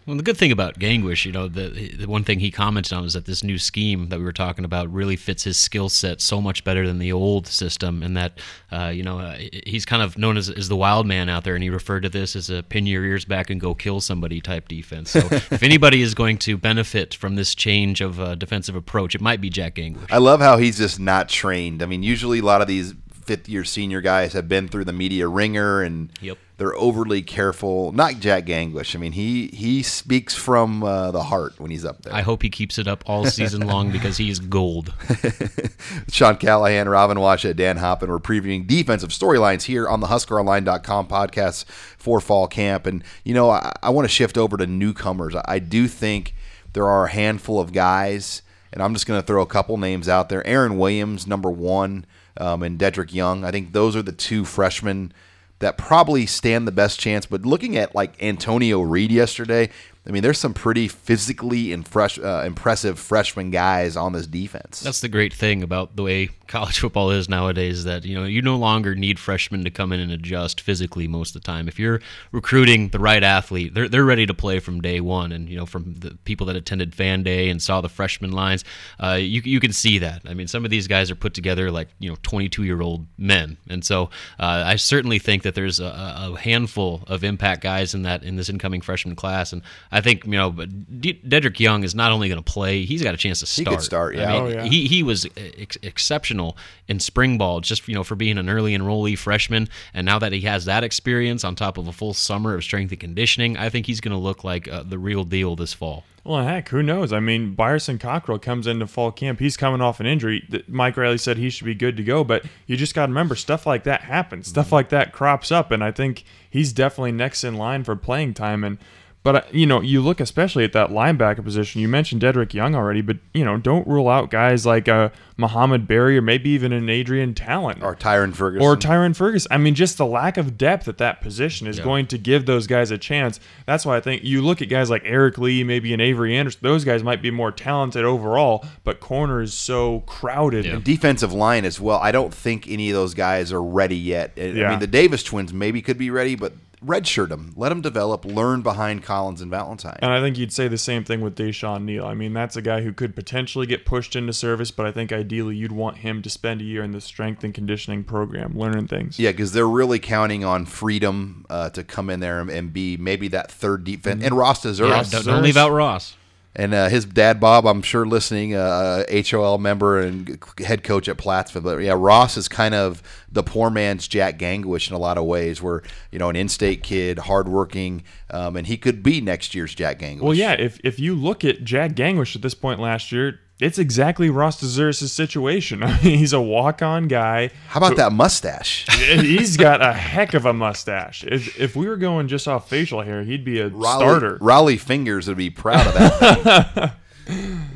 Well, 0.07 0.19
the 0.19 0.23
good 0.23 0.37
thing 0.37 0.53
about 0.53 0.79
Gangwish, 0.79 1.25
you 1.25 1.33
know, 1.33 1.49
the, 1.49 1.97
the 1.97 2.07
one 2.07 2.25
thing 2.25 2.41
he 2.41 2.51
commented 2.51 2.93
on 2.93 3.05
was 3.05 3.15
that 3.15 3.25
this 3.25 3.43
new 3.43 3.59
scheme 3.59 4.11
that 4.11 4.19
we 4.19 4.25
were 4.25 4.33
talking 4.33 4.65
about 4.65 4.93
really 4.93 5.17
fits 5.17 5.45
his 5.45 5.57
skill 5.57 5.89
set 5.89 6.21
so 6.21 6.43
much 6.43 6.63
better 6.63 6.87
than 6.87 6.99
the 6.99 7.11
old 7.11 7.47
system, 7.47 8.03
and 8.03 8.15
that, 8.15 8.39
uh, 8.71 8.89
you 8.95 9.03
know, 9.03 9.19
uh, 9.19 9.39
he's 9.67 9.87
kind 9.87 10.03
of 10.03 10.19
known 10.19 10.37
as, 10.37 10.51
as 10.51 10.69
the 10.69 10.77
wild 10.77 11.07
man 11.07 11.31
out 11.31 11.45
there, 11.45 11.55
and 11.55 11.63
he 11.63 11.71
referred 11.71 12.01
to 12.01 12.11
this 12.11 12.37
as 12.37 12.51
a 12.51 12.63
pin 12.63 12.87
your 12.87 13.03
ears 13.03 13.25
back 13.25 13.49
and 13.49 13.61
go 13.63 13.75
kill 13.75 14.01
somebody 14.01 14.43
type 14.43 14.69
defense. 14.69 15.11
So 15.11 15.21
if 15.31 15.63
anybody 15.63 16.03
is 16.03 16.15
going 16.15 16.37
to 16.39 16.59
benefit 16.59 17.15
from 17.15 17.37
this 17.37 17.55
change 17.55 18.03
of 18.03 18.21
uh, 18.21 18.35
defensive 18.35 18.77
approach, 18.77 19.15
it 19.15 19.23
might 19.23 19.41
be 19.41 19.49
Jack 19.49 19.77
Gangwish. 19.77 20.11
I 20.11 20.19
love 20.19 20.41
how 20.41 20.59
he's 20.59 20.77
just 20.77 21.01
not 21.01 21.31
trained. 21.31 21.83
I 21.83 21.87
mean, 21.87 22.03
usually 22.03 22.41
a 22.41 22.45
lot 22.45 22.61
of 22.61 22.69
these 22.69 22.93
fifth 23.27 23.49
year 23.49 23.65
senior 23.65 24.01
guys 24.01 24.33
have 24.33 24.49
been 24.49 24.69
through 24.69 24.85
the 24.85 24.93
media 24.93 25.27
ringer 25.29 25.83
and 25.83 26.11
Yep. 26.21 26.39
they're 26.59 26.75
overly 26.77 27.23
careful. 27.23 27.91
Not 27.93 28.21
Jack 28.21 28.47
Gangwish. 28.47 28.95
I 28.95 28.99
mean, 28.99 29.13
he 29.13 29.49
he 29.49 29.83
speaks 29.83 30.35
from 30.35 30.83
uh, 30.83 31.11
the 31.11 31.25
heart 31.25 31.59
when 31.59 31.71
he's 31.71 31.85
up 31.85 32.03
there. 32.03 32.15
I 32.15 32.23
hope 32.23 32.43
he 32.43 32.51
keeps 32.51 32.79
it 32.79 32.87
up 32.87 33.03
all 33.07 33.27
season 33.27 33.67
long 33.67 33.91
because 33.91 34.17
he's 34.19 34.39
gold. 34.39 34.93
Sean 36.11 36.37
Callahan, 36.37 36.89
Robin 36.89 37.17
Washut, 37.19 37.57
Dan 37.57 37.79
Hoppen. 37.79 38.09
We're 38.09 38.19
previewing 38.19 38.67
defensive 38.67 39.11
storylines 39.11 39.63
here 39.63 39.89
on 39.89 40.01
the 40.01 40.07
HuskerOnline.com 40.09 41.09
podcast 41.09 41.65
for 41.67 42.21
fall 42.21 42.47
camp. 42.47 42.87
And, 42.87 43.03
you 43.25 43.35
know, 43.35 43.51
I, 43.51 43.73
I 43.83 43.91
want 43.91 44.05
to 44.07 44.15
shift 44.15 44.37
over 44.39 44.57
to 44.57 44.67
newcomers. 44.67 45.35
I, 45.35 45.43
I 45.47 45.59
do 45.59 45.89
think 45.89 46.35
there 46.73 46.87
are 46.89 47.07
a 47.07 47.11
handful 47.11 47.61
of 47.61 47.73
guys, 47.73 48.43
and 48.73 48.83
I'm 48.83 48.93
just 48.95 49.07
going 49.07 49.21
to 49.21 49.27
throw 49.27 49.43
a 49.43 49.47
couple 49.47 49.77
names 49.77 50.09
out 50.09 50.29
there. 50.29 50.47
Aaron 50.47 50.79
Williams, 50.79 51.27
number 51.27 51.51
one, 51.51 52.05
um, 52.37 52.63
and 52.63 52.79
Dedrick 52.79 53.13
Young. 53.13 53.45
I 53.45 53.51
think 53.51 53.73
those 53.73 53.97
are 53.97 54.03
the 54.03 54.13
two 54.13 54.45
freshmen 54.45 55.13
that 55.61 55.79
probably 55.79 56.27
stand 56.27 56.67
the 56.67 56.73
best 56.73 56.99
chance. 57.01 57.27
But 57.27 57.47
looking 57.47 57.77
at 57.77 57.95
like 57.95 58.23
Antonio 58.23 58.81
Reed 58.81 59.11
yesterday, 59.11 59.71
I 60.07 60.11
mean, 60.11 60.23
there's 60.23 60.39
some 60.39 60.53
pretty 60.53 60.87
physically 60.87 61.73
and 61.73 61.87
fresh, 61.87 62.19
uh, 62.19 62.43
impressive 62.45 62.99
freshman 62.99 63.51
guys 63.51 63.97
on 63.97 64.13
this 64.13 64.27
defense. 64.27 64.81
That's 64.81 65.01
the 65.01 65.09
great 65.09 65.33
thing 65.33 65.63
about 65.63 65.97
the 65.97 66.03
way 66.03 66.29
college 66.47 66.79
football 66.79 67.11
is 67.11 67.29
nowadays 67.29 67.85
that 67.85 68.05
you 68.05 68.15
know 68.15 68.25
you 68.25 68.43
no 68.43 68.57
longer 68.57 68.95
need 68.95 69.19
freshmen 69.19 69.65
to 69.65 69.71
come 69.71 69.93
in 69.93 70.01
and 70.01 70.13
adjust 70.13 70.61
physically 70.61 71.09
most 71.09 71.35
of 71.35 71.43
the 71.43 71.47
time. 71.47 71.69
If 71.69 71.79
you're 71.79 72.01
recruiting 72.33 72.91
the 72.91 72.99
right 72.99 73.23
athlete, 73.23 73.73
they're 73.73 73.89
they're 73.89 74.05
ready 74.05 74.27
to 74.27 74.35
play 74.35 74.59
from 74.61 74.83
day 74.83 75.01
one. 75.01 75.33
And 75.33 75.49
you 75.49 75.57
know 75.57 75.65
from 75.65 75.95
the 75.95 76.17
people 76.25 76.47
that 76.47 76.57
attended 76.57 76.95
Fan 76.95 77.23
Day 77.23 77.49
and 77.49 77.63
saw 77.63 77.81
the 77.81 77.89
freshman 77.89 78.33
lines, 78.33 78.63
uh, 79.03 79.15
you 79.15 79.41
you 79.45 79.59
can 79.59 79.73
see 79.73 79.99
that. 79.99 80.23
I 80.27 80.35
mean, 80.35 80.49
some 80.49 80.65
of 80.65 80.71
these 80.71 80.87
guys 80.87 81.11
are 81.11 81.17
put 81.17 81.33
together 81.33 81.71
like 81.71 81.89
you 81.99 82.11
know 82.11 82.17
22 82.23 82.65
year 82.65 82.83
old 82.83 83.07
men, 83.17 83.57
and 83.69 83.83
so 83.83 84.11
uh, 84.39 84.65
I 84.67 84.77
certainly 84.77 85.19
think 85.19 85.45
that 85.45 85.55
there's 85.55 85.81
a, 85.81 85.87
a 85.87 86.39
handful 86.39 87.05
of 87.07 87.25
impact 87.25 87.63
guys 87.63 87.95
in 87.95 88.03
that 88.03 88.23
in 88.23 88.37
this 88.37 88.51
incoming 88.51 88.83
freshman 88.83 89.17
class, 89.17 89.53
and 89.53 89.63
I 89.95 90.01
think 90.01 90.25
you 90.25 90.33
know, 90.33 90.51
but 90.51 90.69
Dedrick 91.01 91.61
Young 91.61 91.85
is 91.85 91.95
not 91.95 92.11
only 92.11 92.29
going 92.29 92.43
to 92.43 92.53
play, 92.53 92.85
he's 92.85 93.01
got 93.03 93.15
a 93.15 93.17
chance 93.17 93.39
to 93.41 93.47
start. 93.47 93.57
He 93.57 93.63
start. 93.63 93.77
could 93.79 93.85
start, 93.85 94.17
I 94.17 94.21
yeah. 94.21 94.33
mean, 94.33 94.43
Oh, 94.43 94.49
yeah. 94.49 94.65
he 94.65 94.87
he 94.89 95.03
was 95.05 95.25
ex- 95.37 95.79
exceptional 95.83 96.57
in 96.89 96.99
spring 97.01 97.39
ball, 97.39 97.61
just 97.61 97.87
you 97.87 97.95
know 97.95 98.03
for 98.05 98.17
being 98.17 98.37
an 98.37 98.49
early 98.49 98.77
enrollee 98.77 99.17
freshman, 99.17 99.69
and 99.95 100.05
now 100.05 100.19
that 100.19 100.33
he 100.33 100.41
has 100.43 100.65
that 100.65 100.83
experience 100.85 101.45
on 101.45 101.55
top 101.55 101.79
of 101.79 101.87
a 101.87 101.93
full 101.93 102.13
summer 102.13 102.55
of 102.57 102.65
strength 102.65 102.91
and 102.91 103.01
conditioning, 103.01 103.57
I 103.57 103.69
think 103.71 103.87
he's 103.87 104.01
going 104.01 104.13
to 104.13 104.19
look 104.19 104.43
like 104.45 104.67
uh, 104.67 104.83
the 104.83 104.99
real 104.99 105.23
deal 105.25 105.55
this 105.55 105.73
fall. 105.73 106.03
Well, 106.25 106.43
heck, 106.43 106.71
who 106.71 106.83
knows? 106.83 107.13
I 107.13 107.21
mean, 107.21 107.55
Byerson 107.55 108.01
Cockrell 108.01 108.39
comes 108.39 108.67
into 108.67 108.87
fall 108.87 109.13
camp. 109.13 109.41
He's 109.41 109.59
coming 109.59 109.83
off 109.83 110.01
an 110.01 110.07
injury. 110.07 110.43
Mike 110.67 110.97
Riley 110.97 111.19
said 111.19 111.37
he 111.37 111.51
should 111.51 111.67
be 111.67 111.75
good 111.75 111.99
to 111.99 112.03
go, 112.03 112.25
but 112.25 112.47
you 112.67 112.79
just 112.79 112.95
got 112.95 113.07
to 113.07 113.11
remember 113.13 113.35
stuff 113.37 113.67
like 113.67 113.85
that 113.85 114.01
happens. 114.01 114.49
Stuff 114.49 114.73
like 114.73 114.89
that 114.89 115.13
crops 115.13 115.53
up, 115.53 115.71
and 115.71 115.85
I 115.85 115.91
think 115.93 116.25
he's 116.49 116.73
definitely 116.73 117.13
next 117.13 117.45
in 117.45 117.55
line 117.57 117.85
for 117.85 117.95
playing 117.95 118.33
time. 118.35 118.65
And 118.65 118.79
but 119.25 119.35
uh, 119.37 119.43
you 119.51 119.67
know, 119.67 119.81
you 119.81 120.01
look 120.01 120.21
especially 120.21 120.63
at 120.63 120.73
that 120.75 120.91
linebacker 120.91 121.43
position. 121.43 121.81
You 121.81 121.89
mentioned 121.89 122.23
Dedrick 122.23 122.55
Young 122.55 122.77
already, 122.77 123.01
but 123.01 123.17
you 123.33 123.45
know, 123.45 123.57
don't 123.59 123.87
rule 123.89 124.09
out 124.09 124.31
guys 124.31 124.65
like 124.65 124.87
uh, 124.89 125.09
Mohamed 125.37 125.89
Barry 125.89 126.17
or 126.17 126.23
maybe 126.23 126.51
even 126.51 126.73
an 126.73 126.89
Adrienne 126.89 127.35
Talan 127.35 127.83
or 127.83 127.97
Tyrin 127.97 128.35
Ferguson. 128.35 128.65
or 128.65 128.77
Tyrin 128.77 129.17
Ferguson. 129.17 129.51
I 129.51 129.57
mean, 129.59 129.75
just 129.75 129.99
the 129.99 130.07
lack 130.07 130.37
of 130.37 130.57
depth 130.57 130.87
at 130.87 130.99
that 130.99 131.21
position 131.21 131.67
is 131.67 131.79
going 131.85 132.07
to 132.09 132.19
give 132.19 132.47
those 132.47 132.67
guys 132.69 132.91
a 132.93 132.99
chance. 132.99 133.41
That's 133.67 133.85
why 133.85 133.97
I 133.97 134.01
think 134.01 134.23
you 134.23 134.43
look 134.43 134.63
at 134.63 134.69
guys 134.69 134.91
like 134.91 135.03
Eric 135.05 135.39
Lee, 135.39 135.65
maybe 135.65 135.93
an 135.93 136.01
Avery 136.01 136.37
Anderson. 136.37 136.61
Those 136.63 136.85
guys 136.85 137.03
might 137.03 137.21
be 137.23 137.31
more 137.33 137.51
talented 137.51 138.05
overall, 138.05 138.65
but 138.85 139.01
corner 139.01 139.41
is 139.43 139.55
so 139.55 140.01
crowded. 140.01 140.67
Yeah. 140.67 140.75
And 140.75 140.85
defensive 140.85 141.33
line 141.33 141.65
as 141.65 141.81
well. 141.81 141.99
I 141.99 142.13
don't 142.13 142.33
think 142.33 142.69
any 142.69 142.91
of 142.91 142.95
those 142.95 143.15
guys 143.15 143.53
are 143.53 143.63
ready 143.63 143.97
yet. 143.97 144.33
I- 144.37 144.41
I 144.65 144.71
mean, 144.71 144.79
the 144.81 144.87
Davis 144.87 145.23
twins 145.23 145.53
maybe 145.53 145.81
could 145.83 145.99
be 145.99 146.11
ready, 146.11 146.35
but 146.37 146.53
redshirt 146.85 147.29
them, 147.29 147.53
let 147.57 147.69
them 147.69 147.81
develop, 147.81 148.25
learn 148.25 148.63
behind 148.63 149.03
Collins 149.03 149.41
and 149.41 149.51
Valentine. 149.51 149.99
And 150.01 150.13
I 150.13 150.21
think 150.21 150.39
you'd 150.39 150.53
say 150.53 150.69
the 150.69 150.79
same 150.79 151.05
thing 151.05 151.21
with 151.21 151.37
DaiShon 151.37 151.85
Neal. 151.85 152.07
I 152.07 152.15
mean, 152.15 152.33
that's 152.33 152.57
a 152.57 152.63
guy 152.63 152.83
who 152.83 152.93
could 152.93 153.15
potentially 153.15 153.67
get 153.67 153.85
pushed 153.85 154.17
into 154.17 154.33
service, 154.33 154.71
but 154.71 154.87
I 154.87 154.93
think 154.93 155.13
ideally 155.13 155.57
you'd 155.57 155.73
want 155.73 155.99
him 155.99 156.23
to 156.23 156.31
spend 156.31 156.61
a 156.61 156.65
year 156.65 156.83
in 156.83 156.93
the 156.93 157.01
strength 157.01 157.45
and 157.45 157.53
conditioning 157.53 158.05
program, 158.05 158.59
learning 158.59 158.89
things. 158.89 159.19
Yeah, 159.19 159.31
because 159.31 159.53
they're 159.53 159.69
really 159.69 159.99
counting 159.99 160.45
on 160.45 160.67
freedom 160.67 161.47
uh, 161.51 161.71
to 161.71 161.85
come 161.85 162.11
in 162.11 162.21
there 162.21 162.41
and, 162.41 162.51
and 162.51 162.73
be 162.73 162.97
maybe 162.97 163.29
that 163.29 163.51
third 163.51 163.85
defense. 163.85 164.25
And 164.25 164.37
Ross 164.37 164.65
Dzuris. 164.65 164.89
Yeah, 164.89 165.03
don't, 165.03 165.25
don't 165.27 165.43
leave 165.43 165.57
out 165.57 165.71
Ross. 165.71 166.17
And 166.57 166.73
uh, 166.73 166.89
his 166.89 167.05
dad, 167.05 167.41
Bob, 167.41 167.67
I'm 167.67 167.83
sure 167.83 168.07
listening, 168.07 168.55
uh, 168.55 169.05
HOL 169.29 169.59
member 169.59 170.01
and 170.01 170.39
head 170.59 170.85
coach 170.85 171.09
at 171.09 171.17
Plattsmouth. 171.17 171.65
But 171.65 171.79
yeah, 171.79 171.95
Ross 171.97 172.37
is 172.37 172.47
kind 172.47 172.75
of 172.75 173.03
the 173.31 173.43
poor 173.43 173.71
man's 173.71 174.07
Jack 174.07 174.39
Gangwish 174.39 174.89
in 174.89 174.95
a 174.95 174.99
lot 174.99 175.19
of 175.19 175.25
ways, 175.25 175.61
where, 175.61 175.83
you 176.13 176.21
know, 176.21 176.29
an 176.29 176.37
in 176.37 176.49
state 176.49 176.85
kid, 176.85 177.19
hardworking, 177.19 178.05
um, 178.31 178.57
and 178.57 178.69
he 178.69 178.77
could 178.77 179.03
be 179.03 179.21
next 179.21 179.55
year's 179.55 179.75
Jack 179.75 179.99
Gangwish. 179.99 180.21
Well, 180.21 180.35
yeah, 180.35 180.53
if, 180.53 180.79
if 180.85 181.01
you 181.01 181.17
look 181.17 181.45
at 181.45 181.65
Jack 181.65 181.95
Gangwish 181.95 182.37
at 182.37 182.43
this 182.43 182.55
point 182.55 182.79
last 182.79 183.11
year, 183.11 183.41
it's 183.61 183.79
exactly 183.79 184.31
Ross 184.31 184.61
Dzuris' 184.63 185.09
situation. 185.09 185.83
I 185.85 186.01
mean, 186.03 186.19
he's 186.19 186.33
a 186.33 186.41
walk-on 186.41 187.09
guy. 187.09 187.51
How 187.69 187.79
about 187.79 187.97
that 187.97 188.13
mustache? 188.13 188.87
he's 188.91 189.57
got 189.57 189.81
a 189.83 189.93
heck 189.93 190.35
of 190.35 190.47
a 190.47 190.53
mustache. 190.53 191.25
If, 191.25 191.59
if 191.61 191.77
we 191.77 191.87
were 191.87 191.97
going 191.97 192.29
just 192.29 192.49
off 192.49 192.69
facial 192.69 193.03
hair, 193.03 193.23
he'd 193.23 193.45
be 193.45 193.61
a 193.61 193.71
Rollie, 193.71 193.97
starter. 193.97 194.39
Rollie 194.39 194.81
Fingers 194.81 195.29
would 195.29 195.37
be 195.37 195.51
proud 195.51 195.87
of 195.87 195.95
that. 195.95 196.97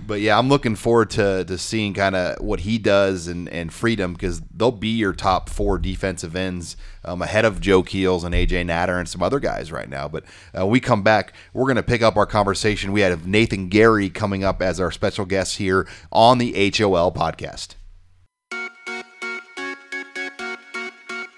but 0.08 0.22
yeah, 0.22 0.38
I'm 0.38 0.48
looking 0.48 0.74
forward 0.74 1.10
to, 1.10 1.44
to 1.44 1.58
seeing 1.58 1.92
kind 1.92 2.16
of 2.16 2.42
what 2.42 2.60
he 2.60 2.78
does 2.78 3.28
and, 3.28 3.46
and 3.50 3.70
freedom 3.70 4.14
because 4.14 4.40
they'll 4.40 4.72
be 4.72 4.88
your 4.88 5.12
top 5.12 5.50
four 5.50 5.78
defensive 5.78 6.34
ends 6.34 6.78
um, 7.04 7.20
ahead 7.20 7.44
of 7.44 7.60
Joe 7.60 7.82
Keels 7.82 8.24
and 8.24 8.34
AJ 8.34 8.66
Natter 8.66 8.98
and 8.98 9.06
some 9.06 9.22
other 9.22 9.38
guys 9.38 9.70
right 9.70 9.88
now. 9.88 10.08
But 10.08 10.24
uh, 10.58 10.66
we 10.66 10.80
come 10.80 11.02
back, 11.02 11.34
we're 11.52 11.66
going 11.66 11.76
to 11.76 11.82
pick 11.82 12.00
up 12.00 12.16
our 12.16 12.24
conversation. 12.24 12.90
We 12.90 13.02
have 13.02 13.26
Nathan 13.26 13.68
Gerry 13.68 14.08
coming 14.08 14.42
up 14.42 14.62
as 14.62 14.80
our 14.80 14.90
special 14.90 15.26
guest 15.26 15.58
here 15.58 15.86
on 16.10 16.38
the 16.38 16.52
HOL 16.52 17.12
podcast. 17.12 17.74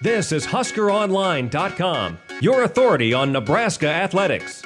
This 0.01 0.31
is 0.31 0.47
HuskerOnline.com, 0.47 2.19
your 2.41 2.63
authority 2.63 3.13
on 3.13 3.33
Nebraska 3.33 3.89
athletics. 3.89 4.63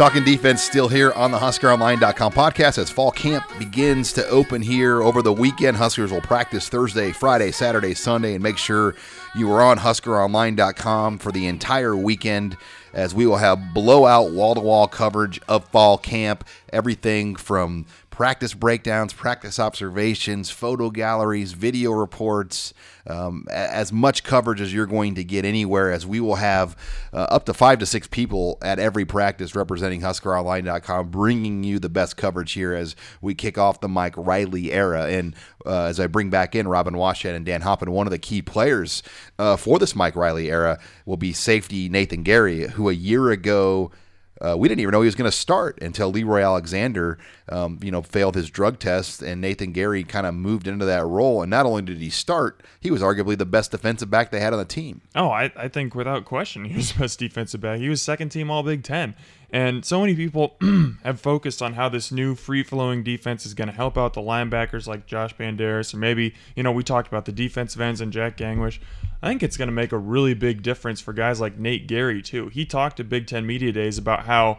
Talking 0.00 0.24
defense 0.24 0.62
still 0.62 0.88
here 0.88 1.12
on 1.12 1.30
the 1.30 1.36
HuskerOnline.com 1.36 2.32
podcast 2.32 2.78
as 2.78 2.88
fall 2.88 3.10
camp 3.10 3.44
begins 3.58 4.14
to 4.14 4.26
open 4.28 4.62
here 4.62 5.02
over 5.02 5.20
the 5.20 5.30
weekend. 5.30 5.76
Huskers 5.76 6.10
will 6.10 6.22
practice 6.22 6.70
Thursday, 6.70 7.12
Friday, 7.12 7.50
Saturday, 7.50 7.92
Sunday, 7.92 8.32
and 8.32 8.42
make 8.42 8.56
sure 8.56 8.94
you 9.34 9.52
are 9.52 9.60
on 9.60 9.76
HuskerOnline.com 9.76 11.18
for 11.18 11.30
the 11.30 11.46
entire 11.46 11.94
weekend 11.94 12.56
as 12.94 13.14
we 13.14 13.26
will 13.26 13.36
have 13.36 13.74
blowout 13.74 14.32
wall 14.32 14.54
to 14.54 14.62
wall 14.62 14.88
coverage 14.88 15.38
of 15.48 15.68
fall 15.68 15.98
camp. 15.98 16.46
Everything 16.72 17.36
from 17.36 17.84
practice 18.20 18.52
breakdowns, 18.52 19.14
practice 19.14 19.58
observations, 19.58 20.50
photo 20.50 20.90
galleries, 20.90 21.52
video 21.52 21.90
reports, 21.90 22.74
um, 23.06 23.46
as 23.50 23.94
much 23.94 24.24
coverage 24.24 24.60
as 24.60 24.74
you're 24.74 24.84
going 24.84 25.14
to 25.14 25.24
get 25.24 25.46
anywhere, 25.46 25.90
as 25.90 26.06
we 26.06 26.20
will 26.20 26.34
have 26.34 26.76
uh, 27.14 27.26
up 27.30 27.46
to 27.46 27.54
five 27.54 27.78
to 27.78 27.86
six 27.86 28.06
people 28.06 28.58
at 28.60 28.78
every 28.78 29.06
practice 29.06 29.54
representing 29.54 30.02
HuskerOnline.com, 30.02 31.08
bringing 31.08 31.64
you 31.64 31.78
the 31.78 31.88
best 31.88 32.18
coverage 32.18 32.52
here 32.52 32.74
as 32.74 32.94
we 33.22 33.34
kick 33.34 33.56
off 33.56 33.80
the 33.80 33.88
Mike 33.88 34.18
Riley 34.18 34.70
era. 34.70 35.06
And 35.06 35.34
uh, 35.64 35.84
as 35.84 35.98
I 35.98 36.06
bring 36.06 36.28
back 36.28 36.54
in 36.54 36.68
Robin 36.68 36.92
Washut 36.92 37.34
and 37.34 37.46
Dan 37.46 37.62
Hoppen, 37.62 37.88
one 37.88 38.06
of 38.06 38.10
the 38.10 38.18
key 38.18 38.42
players 38.42 39.02
uh, 39.38 39.56
for 39.56 39.78
this 39.78 39.96
Mike 39.96 40.14
Riley 40.14 40.50
era 40.50 40.78
will 41.06 41.16
be 41.16 41.32
safety 41.32 41.88
Nathan 41.88 42.22
Gerry, 42.22 42.68
who 42.68 42.90
a 42.90 42.92
year 42.92 43.30
ago 43.30 43.90
uh, 44.40 44.56
we 44.56 44.68
didn't 44.68 44.80
even 44.80 44.92
know 44.92 45.02
he 45.02 45.06
was 45.06 45.14
going 45.14 45.30
to 45.30 45.36
start 45.36 45.80
until 45.82 46.10
Leroy 46.10 46.40
Alexander, 46.40 47.18
um, 47.50 47.78
you 47.82 47.90
know, 47.90 48.02
failed 48.02 48.34
his 48.34 48.50
drug 48.50 48.78
test, 48.78 49.22
and 49.22 49.40
Nathan 49.40 49.74
Gerry 49.74 50.02
kind 50.04 50.26
of 50.26 50.34
moved 50.34 50.66
into 50.66 50.84
that 50.86 51.04
role. 51.04 51.42
And 51.42 51.50
not 51.50 51.66
only 51.66 51.82
did 51.82 51.98
he 51.98 52.10
start, 52.10 52.62
he 52.80 52.90
was 52.90 53.02
arguably 53.02 53.36
the 53.36 53.46
best 53.46 53.70
defensive 53.70 54.10
back 54.10 54.30
they 54.30 54.40
had 54.40 54.52
on 54.52 54.58
the 54.58 54.64
team. 54.64 55.02
Oh, 55.14 55.30
I, 55.30 55.52
I 55.56 55.68
think 55.68 55.94
without 55.94 56.24
question, 56.24 56.64
he 56.64 56.76
was 56.76 56.92
the 56.92 57.00
best 57.00 57.18
defensive 57.18 57.60
back. 57.60 57.78
He 57.78 57.88
was 57.88 58.00
second 58.00 58.30
team 58.30 58.50
All 58.50 58.62
Big 58.62 58.82
Ten. 58.82 59.14
And 59.52 59.84
so 59.84 60.00
many 60.00 60.14
people 60.14 60.56
have 61.04 61.20
focused 61.20 61.60
on 61.60 61.74
how 61.74 61.88
this 61.88 62.12
new 62.12 62.34
free 62.34 62.62
flowing 62.62 63.02
defense 63.02 63.44
is 63.44 63.54
going 63.54 63.68
to 63.68 63.74
help 63.74 63.98
out 63.98 64.14
the 64.14 64.20
linebackers 64.20 64.86
like 64.86 65.06
Josh 65.06 65.34
Banderas, 65.34 65.92
or 65.92 65.96
maybe, 65.96 66.34
you 66.54 66.62
know, 66.62 66.72
we 66.72 66.84
talked 66.84 67.08
about 67.08 67.24
the 67.24 67.32
defensive 67.32 67.80
ends 67.80 68.00
and 68.00 68.12
Jack 68.12 68.36
Gangwish. 68.36 68.78
I 69.22 69.28
think 69.28 69.42
it's 69.42 69.56
going 69.56 69.68
to 69.68 69.72
make 69.72 69.92
a 69.92 69.98
really 69.98 70.34
big 70.34 70.62
difference 70.62 71.00
for 71.00 71.12
guys 71.12 71.40
like 71.40 71.58
Nate 71.58 71.88
Gerry, 71.88 72.22
too. 72.22 72.48
He 72.48 72.64
talked 72.64 72.96
to 72.98 73.04
Big 73.04 73.26
Ten 73.26 73.44
Media 73.46 73.72
Days 73.72 73.98
about 73.98 74.26
how 74.26 74.58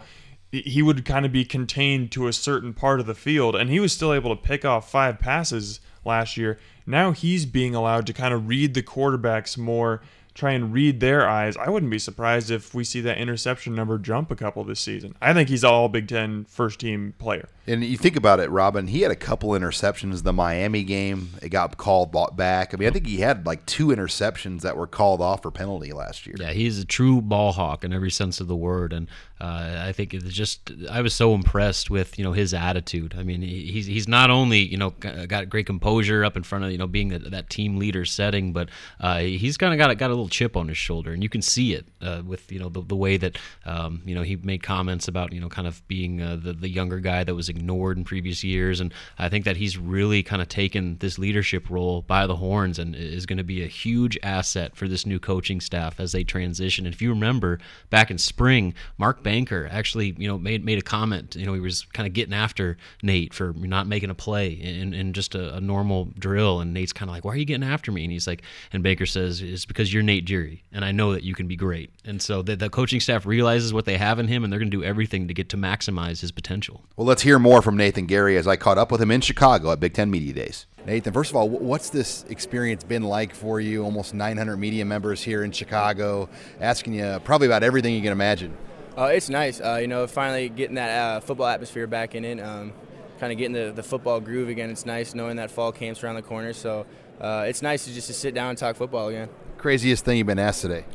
he 0.51 0.82
would 0.82 1.06
kind 1.06 1.25
of 1.25 1.32
be 1.32 1.45
contained 1.45 2.12
to 2.12 2.27
a 2.27 2.34
certain 2.34 2.73
part 2.73 2.99
of 2.99 3.06
the 3.06 3.15
field, 3.15 3.56
and 3.56 3.69
he 3.69 3.80
was 3.80 3.93
still 3.93 4.13
able 4.13 4.36
to 4.36 4.41
pick 4.41 4.65
off 4.65 4.91
five 4.91 5.19
passes 5.19 5.80
last 6.04 6.36
year. 6.36 6.60
Now 6.86 7.12
he's 7.12 7.45
being 7.45 7.73
allowed 7.73 8.06
to 8.08 8.13
kind 8.13 8.34
of 8.34 8.47
read 8.47 8.73
the 8.73 8.84
quarterbacks 8.84 9.58
more 9.58 10.01
try 10.34 10.52
and 10.52 10.74
read 10.74 11.00
their 11.00 11.28
eyes, 11.28 11.58
I 11.58 11.70
wouldn't 11.70 11.91
be 11.91 12.00
surprised 12.00 12.50
if 12.50 12.74
we 12.74 12.84
see 12.84 13.02
that 13.02 13.17
interception 13.17 13.76
number 13.76 13.98
jump 13.98 14.32
a 14.32 14.36
couple 14.36 14.63
this 14.63 14.80
season. 14.80 15.15
I 15.22 15.34
think 15.34 15.50
he's 15.50 15.63
all 15.63 15.89
Big 15.89 16.08
Ten 16.08 16.46
first 16.46 16.80
team 16.80 17.13
player. 17.20 17.50
And 17.67 17.84
you 17.84 17.98
think 17.98 18.15
about 18.15 18.39
it, 18.39 18.50
Robin, 18.50 18.88
he 18.88 19.02
had 19.02 19.12
a 19.12 19.15
couple 19.15 19.50
interceptions 19.52 20.24
the 20.24 20.34
Miami 20.34 20.84
game. 20.84 21.32
It 21.41 21.50
got 21.50 21.78
called 21.78 22.12
back. 22.36 22.74
I 22.74 22.78
mean, 22.78 22.88
I 22.88 22.91
think 22.91 23.06
he 23.06 23.17
had 23.17 23.46
like 23.46 23.65
two 23.65 23.88
interceptions 23.88 24.62
that 24.62 24.78
were 24.78 24.88
called 24.88 25.22
off 25.22 25.44
for 25.44 25.52
penalty 25.52 25.94
last 25.94 26.26
year. 26.26 26.36
Yeah, 26.39 26.54
he's 26.54 26.80
a 26.80 26.86
true 26.86 27.22
ball 27.22 27.52
hawk 27.52 27.84
in 27.84 27.94
every 27.94 28.12
sense 28.12 28.39
of 28.39 28.48
the 28.48 28.56
word. 28.56 28.94
And 28.94 29.08
uh, 29.41 29.86
I 29.88 29.91
think 29.91 30.13
it's 30.13 30.25
just, 30.25 30.71
I 30.89 31.01
was 31.01 31.15
so 31.15 31.34
impressed 31.34 31.89
with, 31.89 32.19
you 32.19 32.23
know, 32.23 32.32
his 32.32 32.54
attitude. 32.54 33.15
I 33.17 33.23
mean, 33.23 33.41
he's, 33.41 33.88
he's 33.88 34.08
not 34.08 34.30
only, 34.30 34.60
you 34.60 34.77
know, 34.77 34.91
got 34.91 35.49
great 35.49 35.65
composure 35.65 36.23
up 36.23 36.38
in 36.38 36.43
front 36.43 36.63
of, 36.63 36.71
you 36.71 36.77
know, 36.77 36.86
being 36.86 37.10
that, 37.10 37.49
team 37.49 37.77
leader 37.77 38.06
setting, 38.06 38.54
but 38.54 38.69
uh, 38.99 39.17
he's 39.17 39.58
kind 39.58 39.73
of 39.73 39.80
got, 39.80 39.97
got 39.97 40.08
a 40.08 40.13
little 40.13 40.30
chip 40.30 40.56
on 40.56 40.67
his 40.67 40.77
shoulder. 40.77 41.12
And 41.12 41.23
you 41.23 41.30
can 41.30 41.41
see 41.41 41.73
it 41.73 41.88
uh, 42.01 42.21
with, 42.23 42.51
you 42.51 42.60
know, 42.60 42.69
the, 42.69 42.82
the 42.82 42.95
way 42.95 43.17
that, 43.17 43.39
um, 43.65 44.04
you 44.06 44.13
know, 44.13 44.21
he 44.21 44.36
made 44.36 44.62
comments 44.62 45.08
about, 45.08 45.34
you 45.34 45.41
know, 45.41 45.49
kind 45.49 45.67
of 45.67 45.86
being 45.88 46.21
uh, 46.21 46.36
the, 46.36 46.54
the 46.54 46.69
younger 46.69 46.99
guy 46.99 47.23
that 47.23 47.34
was 47.34 47.49
ignored 47.49 47.97
in 47.97 48.04
previous 48.04 48.43
years. 48.43 48.80
And 48.80 48.93
I 49.17 49.27
think 49.27 49.45
that 49.45 49.58
he's 49.58 49.75
really 49.77 50.21
kind 50.21 50.41
of 50.41 50.49
taken 50.49 50.97
this 50.99 51.17
leadership 51.17 51.69
role 51.69 52.04
by 52.04 52.27
the 52.27 52.36
horns 52.36 52.77
and 52.77 52.95
is 52.95 53.25
going 53.25 53.38
to 53.38 53.43
be 53.43 53.63
a 53.63 53.67
huge 53.67 54.19
asset 54.21 54.75
for 54.75 54.88
this 54.88 55.06
new 55.06 55.19
coaching 55.19 55.60
staff 55.60 55.99
as 55.99 56.12
they 56.12 56.23
transition. 56.23 56.86
And 56.86 56.93
if 56.93 57.01
you 57.01 57.10
remember 57.10 57.60
back 57.89 58.12
in 58.12 58.19
spring, 58.19 58.75
Mark 58.97 59.23
Banker 59.32 59.70
actually, 59.72 60.13
you 60.17 60.28
know, 60.28 60.38
made 60.38 60.65
made 60.65 60.78
a 60.78 60.82
comment. 60.82 61.38
You 61.38 61.46
know, 61.46 61.54
he 61.54 61.62
was 61.62 61.84
kind 61.94 62.06
of 62.06 62.12
getting 62.12 62.34
after 62.34 62.76
Nate 63.02 63.34
for 63.34 63.54
not 63.54 63.88
making 63.88 64.10
a 64.10 64.13
play 64.13 64.50
in, 64.50 64.94
in 64.94 65.13
just 65.13 65.36
a, 65.36 65.56
a 65.56 65.62
normal 65.62 66.10
drill. 66.20 66.60
And 66.60 66.74
Nate's 66.74 66.91
kind 66.91 67.10
of 67.10 67.15
like, 67.15 67.24
why 67.24 67.32
are 67.32 67.38
you 67.38 67.46
getting 67.46 67.65
after 67.65 67.94
me? 67.94 68.04
And 68.04 68.12
he's 68.12 68.28
like, 68.28 68.41
and 68.74 68.84
Banker 68.84 69.06
says, 69.06 69.41
it's 69.41 69.65
because 69.65 69.94
you're 69.94 70.04
Nate 70.04 70.26
Gerry, 70.26 70.63
and 70.74 70.84
I 70.84 70.91
know 70.91 71.13
that 71.13 71.24
you 71.24 71.34
can 71.34 71.48
be 71.48 71.56
great. 71.56 71.91
And 72.04 72.22
so 72.22 72.41
the, 72.41 72.58
the 72.58 72.70
coaching 72.70 73.00
staff 73.00 73.26
realizes 73.26 73.74
what 73.74 73.86
they 73.86 73.98
have 73.98 74.20
in 74.20 74.28
him, 74.28 74.44
and 74.44 74.52
they're 74.52 74.60
going 74.60 74.70
to 74.70 74.78
do 74.78 74.84
everything 74.84 75.30
to 75.30 75.34
get 75.34 75.48
to 75.50 75.58
maximize 75.58 76.20
his 76.20 76.34
potential. 76.34 76.84
Well, 76.98 77.08
let's 77.08 77.22
hear 77.22 77.39
more 77.39 77.62
from 77.62 77.78
Nathan 77.78 78.10
Gerry 78.10 78.36
as 78.36 78.48
I 78.48 78.58
caught 78.58 78.78
up 78.78 78.91
with 78.91 79.02
him 79.02 79.12
in 79.12 79.22
Chicago 79.22 79.72
at 79.72 79.80
Big 79.80 79.94
Ten 79.94 80.12
Media 80.12 80.34
Days. 80.34 80.65
Nathan, 80.86 81.13
first 81.13 81.30
of 81.30 81.38
all, 81.38 81.48
what's 81.48 81.89
this 81.89 82.26
experience 82.28 82.84
been 82.84 83.04
like 83.04 83.34
for 83.34 83.62
you? 83.62 83.86
Almost 83.86 84.13
900 84.13 84.58
media 84.58 84.84
members 84.84 85.24
here 85.24 85.46
in 85.46 85.54
Chicago, 85.54 86.28
asking 86.60 86.96
you 86.96 87.22
probably 87.24 87.48
about 87.48 87.63
everything 87.63 87.94
you 87.94 88.02
can 88.02 88.12
imagine. 88.12 88.58
Uh, 89.01 89.07
it's 89.07 89.29
nice, 89.29 89.59
uh, 89.59 89.79
you 89.81 89.87
know, 89.87 90.05
finally 90.05 90.47
getting 90.47 90.75
that 90.75 90.89
uh, 90.91 91.19
football 91.19 91.47
atmosphere 91.47 91.87
back 91.87 92.13
in 92.13 92.23
it, 92.23 92.39
um, 92.39 92.71
kind 93.19 93.31
of 93.31 93.37
getting 93.39 93.51
the, 93.51 93.71
the 93.71 93.81
football 93.81 94.19
groove 94.19 94.47
again. 94.47 94.69
It's 94.69 94.85
nice 94.85 95.15
knowing 95.15 95.37
that 95.37 95.49
fall 95.49 95.71
camp's 95.71 96.03
around 96.03 96.17
the 96.17 96.21
corner, 96.21 96.53
so 96.53 96.85
uh, 97.19 97.45
it's 97.47 97.63
nice 97.63 97.85
to 97.85 97.93
just 97.93 98.05
to 98.07 98.13
sit 98.13 98.35
down 98.35 98.49
and 98.49 98.57
talk 98.59 98.75
football 98.75 99.07
again. 99.07 99.27
Craziest 99.57 100.05
thing 100.05 100.19
you've 100.19 100.27
been 100.27 100.37
asked 100.37 100.61
today? 100.61 100.85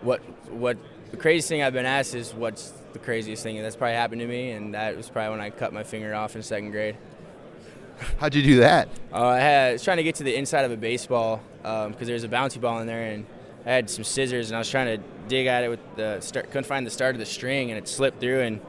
What 0.00 0.20
what 0.50 0.78
the 1.10 1.18
craziest 1.18 1.50
thing 1.50 1.62
I've 1.62 1.74
been 1.74 1.84
asked 1.84 2.14
is 2.14 2.32
what's 2.32 2.72
the 2.94 2.98
craziest 2.98 3.42
thing 3.42 3.60
that's 3.60 3.76
probably 3.76 3.96
happened 3.96 4.22
to 4.22 4.26
me, 4.26 4.52
and 4.52 4.72
that 4.72 4.96
was 4.96 5.10
probably 5.10 5.32
when 5.32 5.40
I 5.42 5.50
cut 5.50 5.74
my 5.74 5.82
finger 5.82 6.14
off 6.14 6.36
in 6.36 6.42
second 6.42 6.70
grade. 6.70 6.96
How'd 8.16 8.34
you 8.34 8.42
do 8.42 8.60
that? 8.60 8.88
Uh, 9.12 9.26
I, 9.26 9.40
had, 9.40 9.68
I 9.68 9.72
was 9.72 9.84
trying 9.84 9.98
to 9.98 10.02
get 10.02 10.14
to 10.14 10.24
the 10.24 10.34
inside 10.34 10.64
of 10.64 10.72
a 10.72 10.76
baseball 10.78 11.42
because 11.58 11.86
um, 11.86 11.94
there's 11.98 12.24
a 12.24 12.28
bouncy 12.28 12.58
ball 12.58 12.78
in 12.78 12.86
there, 12.86 13.12
and 13.12 13.26
I 13.66 13.70
had 13.70 13.90
some 13.90 14.04
scissors, 14.04 14.50
and 14.50 14.56
I 14.56 14.58
was 14.58 14.70
trying 14.70 14.98
to 14.98 15.04
dig 15.28 15.46
at 15.46 15.64
it 15.64 15.68
with 15.68 15.80
the 15.96 16.20
start. 16.20 16.46
Couldn't 16.46 16.64
find 16.64 16.86
the 16.86 16.90
start 16.90 17.14
of 17.14 17.18
the 17.18 17.26
string, 17.26 17.70
and 17.70 17.78
it 17.78 17.88
slipped 17.88 18.20
through 18.20 18.40
and 18.40 18.60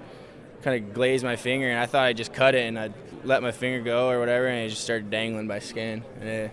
kind 0.61 0.83
of 0.83 0.93
glazed 0.93 1.23
my 1.23 1.35
finger. 1.35 1.69
And 1.69 1.79
I 1.79 1.85
thought 1.85 2.05
I 2.05 2.13
just 2.13 2.33
cut 2.33 2.55
it, 2.55 2.67
and 2.67 2.77
I 2.77 2.91
let 3.23 3.41
my 3.41 3.51
finger 3.51 3.83
go 3.83 4.09
or 4.09 4.19
whatever, 4.19 4.47
and 4.47 4.65
it 4.65 4.69
just 4.69 4.83
started 4.83 5.09
dangling 5.09 5.47
by 5.47 5.59
skin. 5.59 6.03
It, 6.21 6.51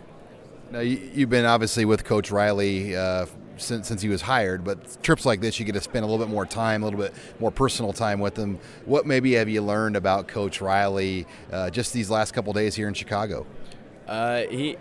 now 0.70 0.80
you, 0.80 1.20
have 1.20 1.30
been 1.30 1.46
obviously 1.46 1.84
with 1.84 2.04
Coach 2.04 2.30
Riley 2.30 2.94
uh, 2.94 3.26
since 3.56 3.88
since 3.88 4.02
he 4.02 4.08
was 4.08 4.20
hired, 4.20 4.64
but 4.64 5.02
trips 5.02 5.24
like 5.24 5.40
this 5.40 5.58
you 5.58 5.64
get 5.64 5.72
to 5.72 5.80
spend 5.80 6.04
a 6.04 6.08
little 6.08 6.24
bit 6.24 6.30
more 6.32 6.44
time, 6.46 6.82
a 6.82 6.86
little 6.86 7.00
bit 7.00 7.14
more 7.40 7.50
personal 7.50 7.92
time 7.92 8.20
with 8.20 8.36
him. 8.36 8.58
What 8.84 9.06
maybe 9.06 9.32
have 9.32 9.48
you 9.48 9.62
learned 9.62 9.96
about 9.96 10.28
Coach 10.28 10.60
Riley 10.60 11.26
uh, 11.50 11.70
just 11.70 11.92
these 11.92 12.10
last 12.10 12.32
couple 12.32 12.52
days 12.52 12.74
here 12.74 12.86
in 12.86 12.94
Chicago? 12.94 13.46
Uh, 14.06 14.42
he 14.42 14.76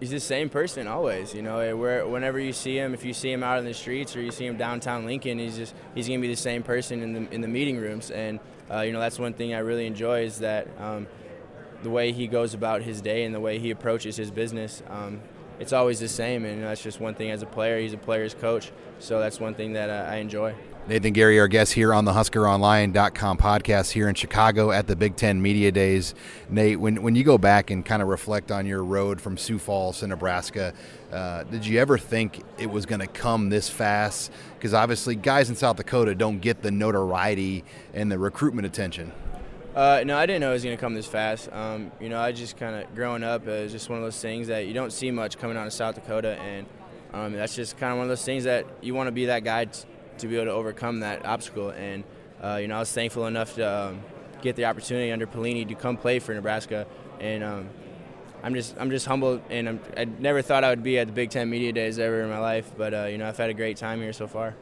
he's 0.00 0.10
the 0.10 0.20
same 0.20 0.48
person 0.48 0.86
always. 0.86 1.34
You 1.34 1.42
know, 1.42 1.76
where 1.76 2.06
whenever 2.06 2.38
you 2.38 2.52
see 2.52 2.76
him, 2.76 2.94
if 2.94 3.04
you 3.04 3.12
see 3.12 3.32
him 3.32 3.42
out 3.42 3.58
in 3.58 3.64
the 3.64 3.74
streets 3.74 4.16
or 4.16 4.20
you 4.20 4.30
see 4.30 4.46
him 4.46 4.56
downtown 4.56 5.06
Lincoln, 5.06 5.38
he's 5.38 5.56
just 5.56 5.74
he's 5.94 6.08
gonna 6.08 6.20
be 6.20 6.28
the 6.28 6.36
same 6.36 6.62
person 6.62 7.02
in 7.02 7.12
the 7.12 7.34
in 7.34 7.40
the 7.40 7.48
meeting 7.48 7.78
rooms. 7.78 8.10
And 8.10 8.40
uh, 8.70 8.80
you 8.80 8.92
know, 8.92 9.00
that's 9.00 9.18
one 9.18 9.34
thing 9.34 9.54
I 9.54 9.58
really 9.58 9.86
enjoy 9.86 10.22
is 10.22 10.38
that 10.38 10.68
um, 10.78 11.06
the 11.82 11.90
way 11.90 12.12
he 12.12 12.26
goes 12.26 12.54
about 12.54 12.82
his 12.82 13.00
day 13.00 13.24
and 13.24 13.34
the 13.34 13.40
way 13.40 13.58
he 13.58 13.70
approaches 13.70 14.16
his 14.16 14.30
business. 14.30 14.82
Um, 14.88 15.20
it's 15.60 15.72
always 15.72 15.98
the 15.98 16.08
same, 16.08 16.44
and 16.44 16.62
that's 16.62 16.82
just 16.82 17.00
one 17.00 17.14
thing 17.14 17.32
as 17.32 17.42
a 17.42 17.46
player. 17.46 17.80
He's 17.80 17.92
a 17.92 17.98
player's 17.98 18.32
coach, 18.32 18.70
so 19.00 19.18
that's 19.18 19.40
one 19.40 19.54
thing 19.54 19.72
that 19.72 19.90
uh, 19.90 20.08
I 20.08 20.16
enjoy. 20.16 20.54
Nathan 20.88 21.12
Gerry, 21.12 21.38
our 21.38 21.48
guest 21.48 21.74
here 21.74 21.92
on 21.92 22.06
the 22.06 22.12
HuskerOnline.com 22.12 23.36
podcast 23.36 23.90
here 23.90 24.08
in 24.08 24.14
Chicago 24.14 24.70
at 24.70 24.86
the 24.86 24.96
Big 24.96 25.16
Ten 25.16 25.42
Media 25.42 25.70
Days. 25.70 26.14
Nate, 26.48 26.80
when, 26.80 27.02
when 27.02 27.14
you 27.14 27.24
go 27.24 27.36
back 27.36 27.70
and 27.70 27.84
kind 27.84 28.00
of 28.00 28.08
reflect 28.08 28.50
on 28.50 28.64
your 28.64 28.82
road 28.82 29.20
from 29.20 29.36
Sioux 29.36 29.58
Falls 29.58 30.00
to 30.00 30.06
Nebraska, 30.06 30.72
uh, 31.12 31.44
did 31.44 31.66
you 31.66 31.78
ever 31.78 31.98
think 31.98 32.42
it 32.56 32.70
was 32.70 32.86
going 32.86 33.00
to 33.00 33.06
come 33.06 33.50
this 33.50 33.68
fast? 33.68 34.32
Because 34.54 34.72
obviously, 34.72 35.14
guys 35.14 35.50
in 35.50 35.56
South 35.56 35.76
Dakota 35.76 36.14
don't 36.14 36.38
get 36.38 36.62
the 36.62 36.70
notoriety 36.70 37.64
and 37.92 38.10
the 38.10 38.18
recruitment 38.18 38.64
attention. 38.64 39.12
Uh, 39.74 40.02
no, 40.06 40.16
I 40.16 40.24
didn't 40.24 40.40
know 40.40 40.52
it 40.52 40.54
was 40.54 40.64
going 40.64 40.74
to 40.74 40.80
come 40.80 40.94
this 40.94 41.06
fast. 41.06 41.52
Um, 41.52 41.92
you 42.00 42.08
know, 42.08 42.18
I 42.18 42.32
just 42.32 42.56
kind 42.56 42.74
of 42.74 42.94
growing 42.94 43.22
up, 43.22 43.46
it 43.46 43.64
was 43.64 43.72
just 43.72 43.90
one 43.90 43.98
of 43.98 44.04
those 44.06 44.22
things 44.22 44.46
that 44.46 44.66
you 44.66 44.72
don't 44.72 44.94
see 44.94 45.10
much 45.10 45.36
coming 45.36 45.58
out 45.58 45.66
of 45.66 45.72
South 45.74 45.96
Dakota, 45.96 46.38
and 46.40 46.66
um, 47.12 47.34
that's 47.34 47.54
just 47.54 47.76
kind 47.76 47.92
of 47.92 47.98
one 47.98 48.04
of 48.06 48.08
those 48.08 48.24
things 48.24 48.44
that 48.44 48.64
you 48.80 48.94
want 48.94 49.08
to 49.08 49.12
be 49.12 49.26
that 49.26 49.44
guy 49.44 49.66
to 50.18 50.26
be 50.26 50.36
able 50.36 50.46
to 50.46 50.52
overcome 50.52 51.00
that 51.00 51.24
obstacle. 51.24 51.70
And 51.70 52.04
uh, 52.42 52.58
you 52.60 52.68
know, 52.68 52.76
I 52.76 52.80
was 52.80 52.92
thankful 52.92 53.26
enough 53.26 53.54
to 53.56 53.88
um, 53.88 54.02
get 54.42 54.56
the 54.56 54.66
opportunity 54.66 55.10
under 55.10 55.26
Pelini 55.26 55.66
to 55.68 55.74
come 55.74 55.96
play 55.96 56.18
for 56.18 56.34
Nebraska, 56.34 56.86
and 57.20 57.42
um, 57.42 57.68
I'm 58.42 58.54
just 58.54 58.76
I'm 58.78 58.90
just 58.90 59.06
humbled, 59.06 59.42
and 59.50 59.68
I'm, 59.68 59.80
i 59.96 60.04
never 60.04 60.42
thought 60.42 60.64
I 60.64 60.70
would 60.70 60.82
be 60.82 60.98
at 60.98 61.06
the 61.08 61.12
Big 61.12 61.30
Ten 61.30 61.50
Media 61.50 61.72
Days 61.72 61.98
ever 61.98 62.22
in 62.22 62.30
my 62.30 62.38
life, 62.38 62.70
but 62.76 62.94
uh, 62.94 63.04
you 63.04 63.18
know, 63.18 63.28
I've 63.28 63.36
had 63.36 63.50
a 63.50 63.54
great 63.54 63.76
time 63.76 64.00
here 64.00 64.12
so 64.12 64.26
far. 64.26 64.54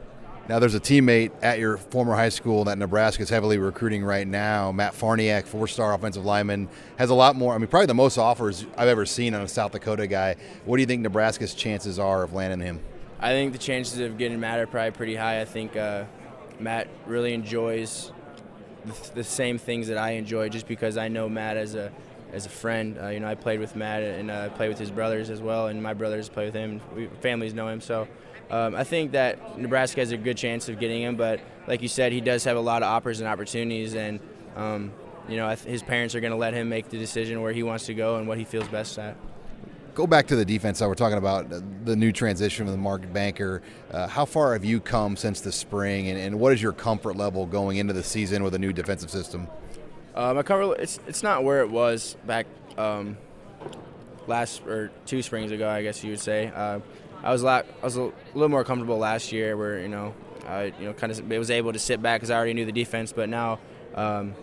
Now, 0.49 0.61
there's 0.61 0.77
a 0.77 0.81
teammate 0.81 1.33
at 1.43 1.59
your 1.59 1.77
former 1.77 2.15
high 2.15 2.29
school 2.29 2.63
that 2.65 2.79
Nebraska 2.79 3.25
is 3.25 3.29
heavily 3.29 3.59
recruiting 3.59 4.05
right 4.05 4.27
now. 4.27 4.71
Matt 4.71 4.93
Farniok, 4.93 5.45
four-star 5.45 5.93
offensive 5.93 6.25
lineman, 6.25 6.69
has 6.99 7.11
a 7.11 7.15
lot 7.15 7.35
more. 7.35 7.53
I 7.53 7.59
mean, 7.59 7.67
probably 7.67 7.87
the 7.87 7.95
most 7.95 8.17
offers 8.17 8.65
I've 8.77 8.87
ever 8.87 9.05
seen 9.07 9.35
on 9.35 9.43
a 9.43 9.49
South 9.49 9.73
Dakota 9.73 10.07
guy. 10.07 10.37
What 10.65 10.77
do 10.77 10.83
you 10.83 10.87
think 10.87 11.03
Nebraska's 11.03 11.53
chances 11.53 11.99
are 11.99 12.23
of 12.23 12.33
landing 12.33 12.65
him? 12.65 12.81
I 13.19 13.31
think 13.31 13.53
the 13.53 13.59
chances 13.59 13.99
of 14.01 14.19
getting 14.19 14.39
Matt 14.41 14.59
are 14.59 14.67
probably 14.67 14.91
pretty 14.91 15.17
high. 15.17 15.41
I 15.41 15.45
think 15.45 15.77
uh, 15.77 16.05
Matt 16.61 16.89
really 17.07 17.33
enjoys 17.33 18.13
the, 18.85 19.15
the, 19.15 19.25
same 19.25 19.59
things 19.59 19.89
that 19.89 19.97
I 19.97 20.11
enjoy, 20.13 20.49
just 20.51 20.69
because 20.69 20.97
I 20.99 21.09
know 21.09 21.29
Matt 21.29 21.57
as 21.57 21.75
a 21.75 21.91
as 22.33 22.45
a 22.45 22.51
friend. 22.51 22.99
Uh, 23.01 23.09
you 23.09 23.21
know, 23.21 23.29
I 23.29 23.35
played 23.35 23.61
with 23.61 23.75
Matt 23.75 24.03
and 24.03 24.31
uh, 24.31 24.51
played 24.51 24.69
with 24.69 24.79
his 24.79 24.91
brothers 24.91 25.31
as 25.31 25.41
well, 25.41 25.69
and 25.69 25.83
my 25.83 25.95
brothers 25.95 26.29
play 26.29 26.45
with 26.45 26.55
him. 26.55 26.81
We, 26.95 27.07
families 27.21 27.55
know 27.55 27.69
him, 27.69 27.81
so 27.81 28.07
um, 28.51 28.75
I 28.75 28.85
think 28.85 29.13
that 29.13 29.59
Nebraska 29.59 30.01
has 30.01 30.13
a 30.13 30.17
good 30.17 30.37
chance 30.37 30.69
of 30.69 30.79
getting 30.79 31.03
him, 31.03 31.17
but 31.17 31.41
like 31.67 31.83
you 31.83 31.89
said, 31.89 32.13
he 32.13 32.21
does 32.21 32.45
have 32.45 32.57
a 32.57 32.61
lot 32.61 32.83
of 32.83 32.89
offers 32.89 33.21
and 33.21 33.29
opportunities, 33.29 33.95
and 33.95 34.21
um, 34.57 34.93
you 35.29 35.37
know, 35.37 35.49
his 35.49 35.83
parents 35.83 36.15
are 36.15 36.21
going 36.21 36.33
to 36.33 36.37
let 36.37 36.55
him 36.55 36.69
make 36.69 36.91
the 36.91 36.99
decision 36.99 37.41
where 37.41 37.53
he 37.53 37.63
wants 37.63 37.87
to 37.87 37.95
go 37.95 38.17
and 38.17 38.29
what 38.29 38.39
he 38.39 38.45
feels 38.45 38.69
best 38.69 38.99
at. 38.99 39.17
Go 39.97 40.07
back 40.07 40.27
to 40.27 40.37
the 40.37 40.45
defense. 40.45 40.81
So 40.81 40.89
we're 40.89 40.95
talking 40.95 41.17
about 41.17 41.49
the 41.87 41.97
new 41.97 42.13
transition 42.13 42.67
of 42.67 42.73
the 42.73 42.79
Mark 42.79 43.11
Banker. 43.15 43.63
Uh, 43.91 44.07
how 44.07 44.27
far 44.27 44.53
have 44.53 44.63
you 44.63 44.79
come 44.79 45.17
since 45.17 45.41
the 45.41 45.51
spring, 45.51 46.11
and, 46.11 46.19
and, 46.19 46.39
what 46.39 46.53
is 46.53 46.61
your 46.61 46.75
comfort 46.75 47.17
level 47.17 47.47
going 47.47 47.79
into 47.79 47.95
the 47.95 48.03
season 48.03 48.45
with 48.45 48.55
a 48.55 48.59
new 48.59 48.75
defensive 48.75 49.11
system? 49.11 49.49
Uh, 50.15 50.35
my 50.35 50.43
comfort, 50.43 50.79
it's 50.81 51.01
it's 51.07 51.23
not 51.23 51.45
where 51.45 51.63
it 51.63 51.71
was 51.71 52.15
back 52.27 52.45
um, 52.77 53.17
last 54.27 54.61
or 54.67 54.91
two 55.07 55.23
springs 55.23 55.51
ago, 55.51 55.67
I 55.67 55.83
guess 55.83 56.05
you 56.05 56.11
would 56.11 56.21
say. 56.21 56.53
Uh, 56.55 56.81
I 57.23 57.33
was 57.33 57.41
a 57.41 57.47
lot, 57.47 57.67
I 57.81 57.85
was 57.87 57.97
a 57.97 58.13
little 58.35 58.51
more 58.51 58.65
comfortable 58.65 58.99
last 58.99 59.33
year, 59.33 59.57
where 59.57 59.81
you 59.81 59.89
know 59.89 60.15
I 60.47 60.75
you 60.79 60.85
know 60.89 60.93
kind 60.93 61.11
of 61.11 61.27
was 61.27 61.51
able 61.51 61.73
to 61.73 61.79
sit 61.79 62.03
back 62.03 62.21
because 62.21 62.31
I 62.31 62.37
already 62.37 62.53
knew 62.53 62.67
the 62.67 62.71
defense. 62.71 63.15
But 63.15 63.31
now 63.31 63.61
um, 63.95 64.35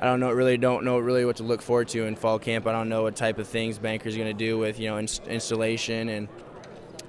I 0.00 0.06
don't 0.06 0.18
know 0.18 0.32
really 0.32 0.56
don't 0.56 0.84
know 0.84 0.98
really 0.98 1.26
what 1.26 1.36
to 1.36 1.42
look 1.42 1.60
forward 1.60 1.88
to 1.88 2.06
in 2.06 2.16
fall 2.16 2.38
camp. 2.38 2.66
I 2.66 2.72
don't 2.72 2.88
know 2.88 3.02
what 3.02 3.16
type 3.16 3.38
of 3.38 3.46
things 3.46 3.78
Banker's 3.78 4.16
going 4.16 4.28
to 4.28 4.34
do 4.34 4.58
with 4.58 4.80
you 4.80 4.88
know 4.88 4.96
inst- 4.96 5.26
installation 5.28 6.08
and 6.08 6.28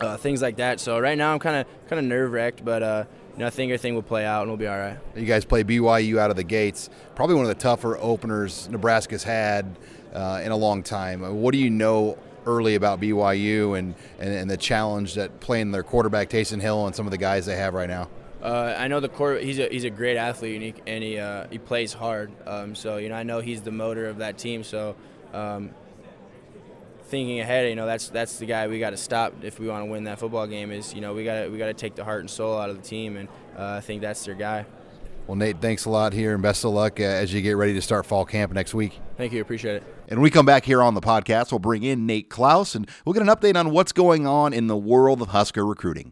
uh, 0.01 0.17
things 0.17 0.41
like 0.41 0.57
that. 0.57 0.81
So 0.81 0.99
right 0.99 1.17
now 1.17 1.31
I'm 1.31 1.39
kind 1.39 1.55
of 1.55 1.87
kind 1.87 1.99
of 1.99 2.05
nerve 2.05 2.31
wracked, 2.31 2.63
but. 2.63 2.83
Uh, 2.83 3.03
you 3.33 3.39
know, 3.39 3.47
I 3.47 3.49
think 3.49 3.69
everything 3.69 3.95
will 3.95 4.01
play 4.01 4.25
out 4.25 4.41
and 4.41 4.51
we'll 4.51 4.57
be 4.57 4.67
all 4.67 4.77
right. 4.77 4.97
You 5.15 5.25
guys 5.25 5.45
play 5.45 5.63
BYU 5.63 6.17
out 6.17 6.31
of 6.31 6.35
the 6.35 6.43
gates. 6.43 6.89
Probably 7.15 7.33
one 7.35 7.45
of 7.45 7.47
the 7.47 7.55
tougher 7.55 7.97
openers 7.97 8.67
Nebraska's 8.69 9.23
had 9.23 9.77
uh, 10.13 10.41
in 10.43 10.51
a 10.51 10.55
long 10.57 10.83
time. 10.83 11.21
What 11.41 11.53
do 11.53 11.57
you 11.57 11.69
know 11.69 12.17
early 12.45 12.75
about 12.75 12.99
BYU 12.99 13.77
and, 13.77 13.95
and, 14.19 14.33
and 14.33 14.49
the 14.49 14.57
challenge 14.57 15.13
that 15.15 15.39
playing 15.39 15.71
their 15.71 15.83
quarterback 15.83 16.29
Taysom 16.29 16.59
Hill 16.59 16.87
and 16.87 16.95
some 16.95 17.07
of 17.07 17.11
the 17.11 17.17
guys 17.17 17.45
they 17.45 17.55
have 17.55 17.73
right 17.73 17.89
now? 17.89 18.09
Uh, 18.41 18.75
I 18.77 18.87
know 18.87 18.99
the 18.99 19.09
core. 19.09 19.35
He's 19.35 19.59
a 19.59 19.67
he's 19.69 19.83
a 19.83 19.89
great 19.89 20.17
athlete 20.17 20.55
and 20.55 20.63
he 20.63 20.73
and 20.87 21.03
he, 21.03 21.17
uh, 21.19 21.47
he 21.51 21.59
plays 21.59 21.93
hard. 21.93 22.31
Um, 22.47 22.75
so 22.75 22.97
you 22.97 23.09
know 23.09 23.15
I 23.15 23.23
know 23.23 23.39
he's 23.39 23.61
the 23.61 23.71
motor 23.71 24.07
of 24.07 24.17
that 24.17 24.37
team. 24.37 24.63
So 24.63 24.95
um, 25.31 25.71
thinking 27.05 27.39
ahead, 27.39 27.69
you 27.69 27.75
know 27.75 27.85
that's 27.85 28.09
that's 28.09 28.39
the 28.39 28.47
guy 28.47 28.67
we 28.67 28.79
got 28.79 28.91
to 28.91 28.97
stop 28.97 29.43
if 29.43 29.59
we 29.59 29.67
want 29.67 29.85
to 29.85 29.91
win 29.91 30.05
that 30.05 30.17
football 30.17 30.47
game. 30.47 30.71
Is 30.71 30.93
you 30.93 31.01
know 31.01 31.13
we 31.13 31.23
got 31.23 31.51
we 31.51 31.57
got 31.59 31.67
to 31.67 31.73
take 31.73 31.95
the 31.95 32.03
heart 32.03 32.21
and 32.21 32.29
soul 32.29 32.57
out 32.57 32.71
of 32.71 32.81
the 32.81 32.87
team, 32.87 33.17
and 33.17 33.29
uh, 33.55 33.73
I 33.73 33.81
think 33.81 34.01
that's 34.01 34.25
their 34.25 34.35
guy. 34.35 34.65
Well, 35.27 35.35
Nate, 35.35 35.61
thanks 35.61 35.85
a 35.85 35.89
lot 35.91 36.13
here, 36.13 36.33
and 36.33 36.41
best 36.41 36.65
of 36.65 36.71
luck 36.71 36.99
uh, 36.99 37.03
as 37.03 37.31
you 37.31 37.41
get 37.41 37.53
ready 37.53 37.73
to 37.75 37.81
start 37.81 38.07
fall 38.07 38.25
camp 38.25 38.53
next 38.53 38.73
week. 38.73 38.99
Thank 39.17 39.33
you, 39.33 39.41
appreciate 39.41 39.75
it. 39.75 39.83
And 40.07 40.17
when 40.17 40.23
we 40.23 40.31
come 40.31 40.47
back 40.47 40.65
here 40.65 40.81
on 40.81 40.95
the 40.95 40.99
podcast, 40.99 41.51
we'll 41.51 41.59
bring 41.59 41.83
in 41.83 42.07
Nate 42.07 42.29
Clouse, 42.29 42.73
and 42.73 42.89
we'll 43.05 43.13
get 43.13 43.21
an 43.21 43.29
update 43.29 43.55
on 43.55 43.69
what's 43.69 43.91
going 43.91 44.25
on 44.25 44.51
in 44.51 44.65
the 44.65 44.75
world 44.75 45.21
of 45.21 45.27
Husker 45.29 45.65
recruiting. 45.65 46.11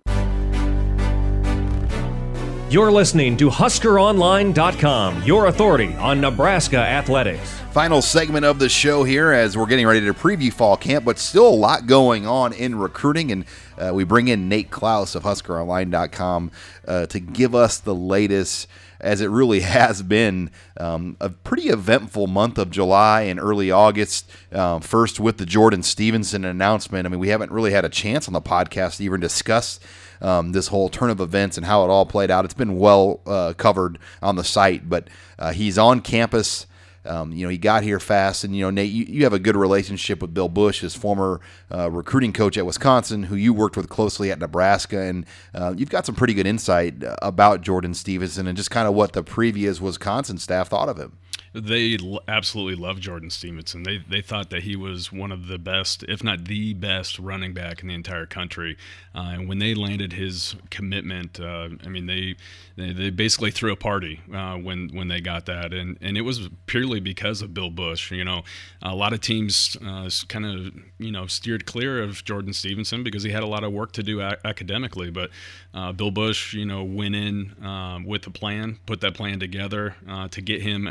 You're 2.69 2.91
listening 2.91 3.35
to 3.37 3.49
HuskerOnline.com, 3.49 5.23
your 5.23 5.47
authority 5.47 5.95
on 5.95 6.21
Nebraska 6.21 6.77
athletics. 6.77 7.59
Final 7.71 7.99
segment 7.99 8.45
of 8.45 8.59
the 8.59 8.69
show 8.69 9.03
here 9.03 9.31
as 9.31 9.57
we're 9.57 9.65
getting 9.65 9.87
ready 9.87 10.01
to 10.01 10.13
preview 10.13 10.53
fall 10.53 10.77
camp, 10.77 11.03
but 11.03 11.17
still 11.17 11.47
a 11.47 11.49
lot 11.49 11.87
going 11.87 12.27
on 12.27 12.53
in 12.53 12.75
recruiting. 12.75 13.31
And 13.31 13.45
uh, 13.75 13.91
we 13.95 14.03
bring 14.03 14.27
in 14.27 14.47
Nate 14.47 14.69
Clouse 14.69 15.15
of 15.15 15.23
HuskerOnline.com 15.23 16.51
uh, 16.87 17.07
to 17.07 17.19
give 17.19 17.55
us 17.55 17.79
the 17.79 17.95
latest 17.95 18.67
as 18.99 19.21
it 19.21 19.31
really 19.31 19.59
has 19.61 20.03
been 20.03 20.51
um, 20.77 21.17
a 21.19 21.29
pretty 21.31 21.69
eventful 21.69 22.27
month 22.27 22.59
of 22.59 22.69
July 22.69 23.21
and 23.21 23.39
early 23.39 23.71
August. 23.71 24.29
Uh, 24.51 24.79
first, 24.79 25.19
with 25.19 25.39
the 25.39 25.45
Jordan 25.47 25.81
Stevenson 25.81 26.45
announcement. 26.45 27.07
I 27.07 27.09
mean, 27.09 27.19
we 27.19 27.29
haven't 27.29 27.51
really 27.51 27.71
had 27.71 27.83
a 27.83 27.89
chance 27.89 28.27
on 28.27 28.33
the 28.35 28.41
podcast 28.41 28.97
to 28.97 29.05
even 29.05 29.19
discuss 29.19 29.79
um, 30.21 30.51
this 30.51 30.67
whole 30.67 30.89
turn 30.89 31.09
of 31.09 31.19
events 31.19 31.57
and 31.57 31.65
how 31.65 31.83
it 31.83 31.89
all 31.89 32.05
played 32.05 32.31
out. 32.31 32.45
It's 32.45 32.53
been 32.53 32.77
well 32.77 33.21
uh, 33.25 33.53
covered 33.57 33.99
on 34.21 34.35
the 34.35 34.43
site, 34.43 34.89
but 34.89 35.07
uh, 35.37 35.51
he's 35.51 35.77
on 35.77 36.01
campus. 36.01 36.65
Um, 37.05 37.31
you 37.31 37.45
know, 37.45 37.49
he 37.49 37.57
got 37.57 37.83
here 37.83 37.99
fast, 37.99 38.43
and 38.43 38.55
you 38.55 38.61
know, 38.61 38.69
Nate, 38.69 38.91
you, 38.91 39.05
you 39.05 39.23
have 39.23 39.33
a 39.33 39.39
good 39.39 39.55
relationship 39.55 40.21
with 40.21 40.33
Bill 40.33 40.49
Bush, 40.49 40.81
his 40.81 40.95
former 40.95 41.39
uh, 41.73 41.89
recruiting 41.89 42.33
coach 42.33 42.57
at 42.57 42.65
Wisconsin, 42.65 43.23
who 43.23 43.35
you 43.35 43.53
worked 43.53 43.77
with 43.77 43.87
closely 43.89 44.31
at 44.31 44.39
Nebraska, 44.39 44.99
and 44.99 45.25
uh, 45.55 45.73
you've 45.77 45.89
got 45.89 46.05
some 46.05 46.13
pretty 46.13 46.33
good 46.33 46.45
insight 46.45 46.95
about 47.21 47.61
Jordan 47.61 47.93
Stevenson 47.93 48.47
and 48.47 48.57
just 48.57 48.69
kind 48.69 48.87
of 48.87 48.93
what 48.93 49.13
the 49.13 49.23
previous 49.23 49.79
Wisconsin 49.79 50.37
staff 50.37 50.67
thought 50.67 50.89
of 50.89 50.97
him 50.97 51.17
they 51.53 51.97
absolutely 52.27 52.75
loved 52.75 53.01
Jordan 53.01 53.29
Stevenson. 53.29 53.83
They 53.83 53.97
they 53.97 54.21
thought 54.21 54.49
that 54.51 54.63
he 54.63 54.75
was 54.75 55.11
one 55.11 55.31
of 55.31 55.47
the 55.47 55.57
best, 55.57 56.03
if 56.07 56.23
not 56.23 56.45
the 56.45 56.73
best, 56.73 57.19
running 57.19 57.53
back 57.53 57.81
in 57.81 57.87
the 57.87 57.95
entire 57.95 58.25
country. 58.25 58.77
Uh, 59.15 59.31
and 59.33 59.49
when 59.49 59.59
they 59.59 59.73
landed 59.73 60.13
his 60.13 60.55
commitment, 60.69 61.39
uh, 61.39 61.69
I 61.83 61.89
mean 61.89 62.05
they, 62.05 62.35
they, 62.75 62.93
they 62.93 63.09
basically 63.09 63.51
threw 63.51 63.71
a 63.71 63.75
party 63.75 64.21
uh, 64.33 64.55
when 64.55 64.89
when 64.89 65.07
they 65.07 65.21
got 65.21 65.45
that, 65.47 65.73
and 65.73 65.97
and 66.01 66.17
it 66.17 66.21
was 66.21 66.49
purely 66.67 66.99
because 66.99 67.41
of 67.41 67.53
Bill 67.53 67.69
Bush. 67.69 68.11
You 68.11 68.25
know, 68.25 68.43
a 68.81 68.95
lot 68.95 69.13
of 69.13 69.21
teams 69.21 69.75
uh, 69.85 70.09
kind 70.27 70.45
of 70.45 70.73
you 70.99 71.11
know 71.11 71.25
steered 71.27 71.65
clear 71.65 72.01
of 72.01 72.23
Jordan 72.23 72.53
Stevenson 72.53 73.03
because 73.03 73.23
he 73.23 73.31
had 73.31 73.43
a 73.43 73.47
lot 73.47 73.63
of 73.63 73.73
work 73.73 73.91
to 73.93 74.03
do 74.03 74.21
a- 74.21 74.37
academically, 74.45 75.09
but 75.09 75.31
uh, 75.73 75.91
Bill 75.91 76.11
Bush, 76.11 76.53
you 76.53 76.65
know, 76.65 76.83
went 76.83 77.15
in 77.15 77.53
um, 77.63 78.05
with 78.05 78.25
a 78.27 78.31
plan, 78.31 78.79
put 78.85 79.01
that 79.01 79.13
plan 79.13 79.39
together 79.39 79.95
uh, 80.07 80.27
to 80.29 80.41
get 80.41 80.61
him 80.61 80.87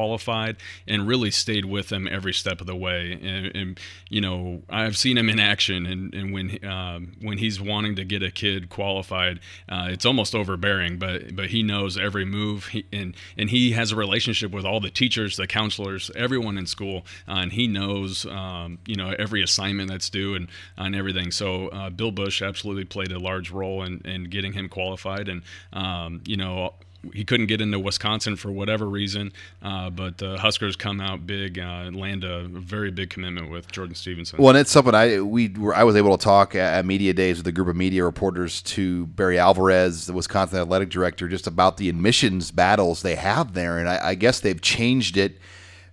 qualified, 0.00 0.56
and 0.88 1.06
really 1.06 1.30
stayed 1.30 1.66
with 1.66 1.92
him 1.92 2.08
every 2.10 2.32
step 2.32 2.62
of 2.62 2.66
the 2.66 2.74
way. 2.74 3.12
And, 3.12 3.54
and 3.54 3.80
you 4.08 4.22
know, 4.22 4.62
I've 4.70 4.96
seen 4.96 5.18
him 5.18 5.28
in 5.28 5.38
action, 5.38 5.84
and, 5.84 6.14
and 6.14 6.32
when 6.32 6.64
um, 6.64 7.12
when 7.20 7.36
he's 7.36 7.60
wanting 7.60 7.96
to 7.96 8.04
get 8.04 8.22
a 8.22 8.30
kid 8.30 8.70
qualified, 8.70 9.40
uh, 9.68 9.88
it's 9.90 10.06
almost 10.06 10.34
overbearing. 10.34 10.98
But 10.98 11.36
but 11.36 11.50
he 11.50 11.62
knows 11.62 11.98
every 11.98 12.24
move, 12.24 12.68
he, 12.68 12.86
and 12.90 13.14
and 13.36 13.50
he 13.50 13.72
has 13.72 13.92
a 13.92 13.96
relationship 13.96 14.52
with 14.52 14.64
all 14.64 14.80
the 14.80 14.90
teachers, 14.90 15.36
the 15.36 15.46
counselors, 15.46 16.10
everyone 16.16 16.56
in 16.56 16.66
school, 16.66 17.04
uh, 17.28 17.42
and 17.42 17.52
he 17.52 17.66
knows 17.66 18.24
um, 18.24 18.78
you 18.86 18.96
know 18.96 19.14
every 19.18 19.42
assignment 19.42 19.90
that's 19.90 20.08
due 20.08 20.34
and 20.34 20.48
and 20.78 20.96
everything. 20.96 21.30
So 21.30 21.68
uh, 21.68 21.90
Bill 21.90 22.10
Bush 22.10 22.40
absolutely 22.40 22.84
played 22.84 23.12
a 23.12 23.18
large 23.18 23.50
role 23.50 23.82
in, 23.82 24.00
in 24.06 24.30
getting 24.30 24.54
him 24.54 24.70
qualified, 24.70 25.28
and 25.28 25.42
um, 25.74 26.22
you 26.24 26.38
know 26.38 26.72
he 27.14 27.24
couldn't 27.24 27.46
get 27.46 27.60
into 27.60 27.78
Wisconsin 27.78 28.36
for 28.36 28.50
whatever 28.50 28.86
reason, 28.86 29.32
uh, 29.62 29.90
but 29.90 30.18
the 30.18 30.38
Huskers 30.38 30.76
come 30.76 31.00
out 31.00 31.26
big, 31.26 31.58
uh, 31.58 31.90
land 31.92 32.24
a 32.24 32.44
very 32.44 32.90
big 32.90 33.10
commitment 33.10 33.50
with 33.50 33.70
Jordan 33.72 33.94
Stevenson. 33.94 34.38
Well, 34.38 34.50
and 34.50 34.58
it's 34.58 34.70
something 34.70 34.94
I 34.94 35.20
we 35.20 35.48
were, 35.48 35.74
I 35.74 35.84
was 35.84 35.96
able 35.96 36.16
to 36.16 36.22
talk 36.22 36.54
at 36.54 36.84
media 36.84 37.12
days 37.12 37.38
with 37.38 37.46
a 37.46 37.52
group 37.52 37.68
of 37.68 37.76
media 37.76 38.04
reporters 38.04 38.62
to 38.62 39.06
Barry 39.06 39.38
Alvarez, 39.38 40.06
the 40.06 40.12
Wisconsin 40.12 40.58
athletic 40.58 40.90
director, 40.90 41.28
just 41.28 41.46
about 41.46 41.76
the 41.76 41.88
admissions 41.88 42.50
battles 42.50 43.02
they 43.02 43.16
have 43.16 43.54
there, 43.54 43.78
and 43.78 43.88
I, 43.88 44.08
I 44.10 44.14
guess 44.14 44.40
they've 44.40 44.60
changed 44.60 45.16
it. 45.16 45.38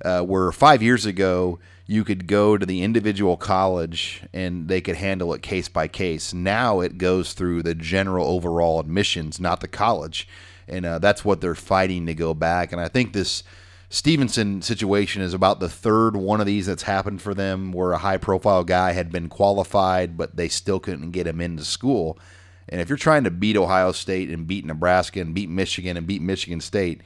Uh, 0.05 0.21
where 0.21 0.51
five 0.51 0.83
years 0.83 1.07
ago 1.07 1.57
you 1.87 2.03
could 2.03 2.27
go 2.27 2.55
to 2.55 2.67
the 2.67 2.83
individual 2.83 3.35
college 3.35 4.21
and 4.31 4.67
they 4.67 4.79
could 4.79 4.97
handle 4.97 5.33
it 5.33 5.41
case 5.41 5.69
by 5.69 5.87
case. 5.87 6.33
Now 6.33 6.81
it 6.81 6.99
goes 6.99 7.33
through 7.33 7.63
the 7.63 7.73
general 7.73 8.27
overall 8.27 8.79
admissions, 8.79 9.39
not 9.39 9.61
the 9.61 9.67
college 9.67 10.27
and 10.67 10.85
uh, 10.85 10.99
that's 10.99 11.23
what 11.23 11.41
they're 11.41 11.55
fighting 11.55 12.05
to 12.05 12.13
go 12.13 12.33
back. 12.33 12.71
And 12.71 12.81
I 12.81 12.87
think 12.87 13.13
this 13.13 13.43
Stevenson 13.89 14.61
situation 14.61 15.21
is 15.21 15.33
about 15.33 15.59
the 15.59 15.69
third 15.69 16.17
one 16.17 16.41
of 16.41 16.45
these 16.45 16.65
that's 16.65 16.83
happened 16.83 17.21
for 17.21 17.33
them, 17.33 17.71
where 17.71 17.93
a 17.93 17.97
high-profile 17.97 18.65
guy 18.65 18.91
had 18.91 19.11
been 19.11 19.29
qualified, 19.29 20.17
but 20.17 20.35
they 20.35 20.49
still 20.49 20.79
couldn't 20.79 21.11
get 21.11 21.27
him 21.27 21.39
into 21.39 21.63
school. 21.63 22.19
And 22.67 22.81
if 22.81 22.89
you're 22.89 22.97
trying 22.97 23.23
to 23.23 23.31
beat 23.31 23.55
Ohio 23.55 23.93
State 23.93 24.29
and 24.29 24.45
beat 24.45 24.65
Nebraska 24.65 25.21
and 25.21 25.33
beat 25.33 25.49
Michigan 25.49 25.95
and 25.95 26.05
beat 26.05 26.21
Michigan 26.21 26.59
State, 26.59 27.01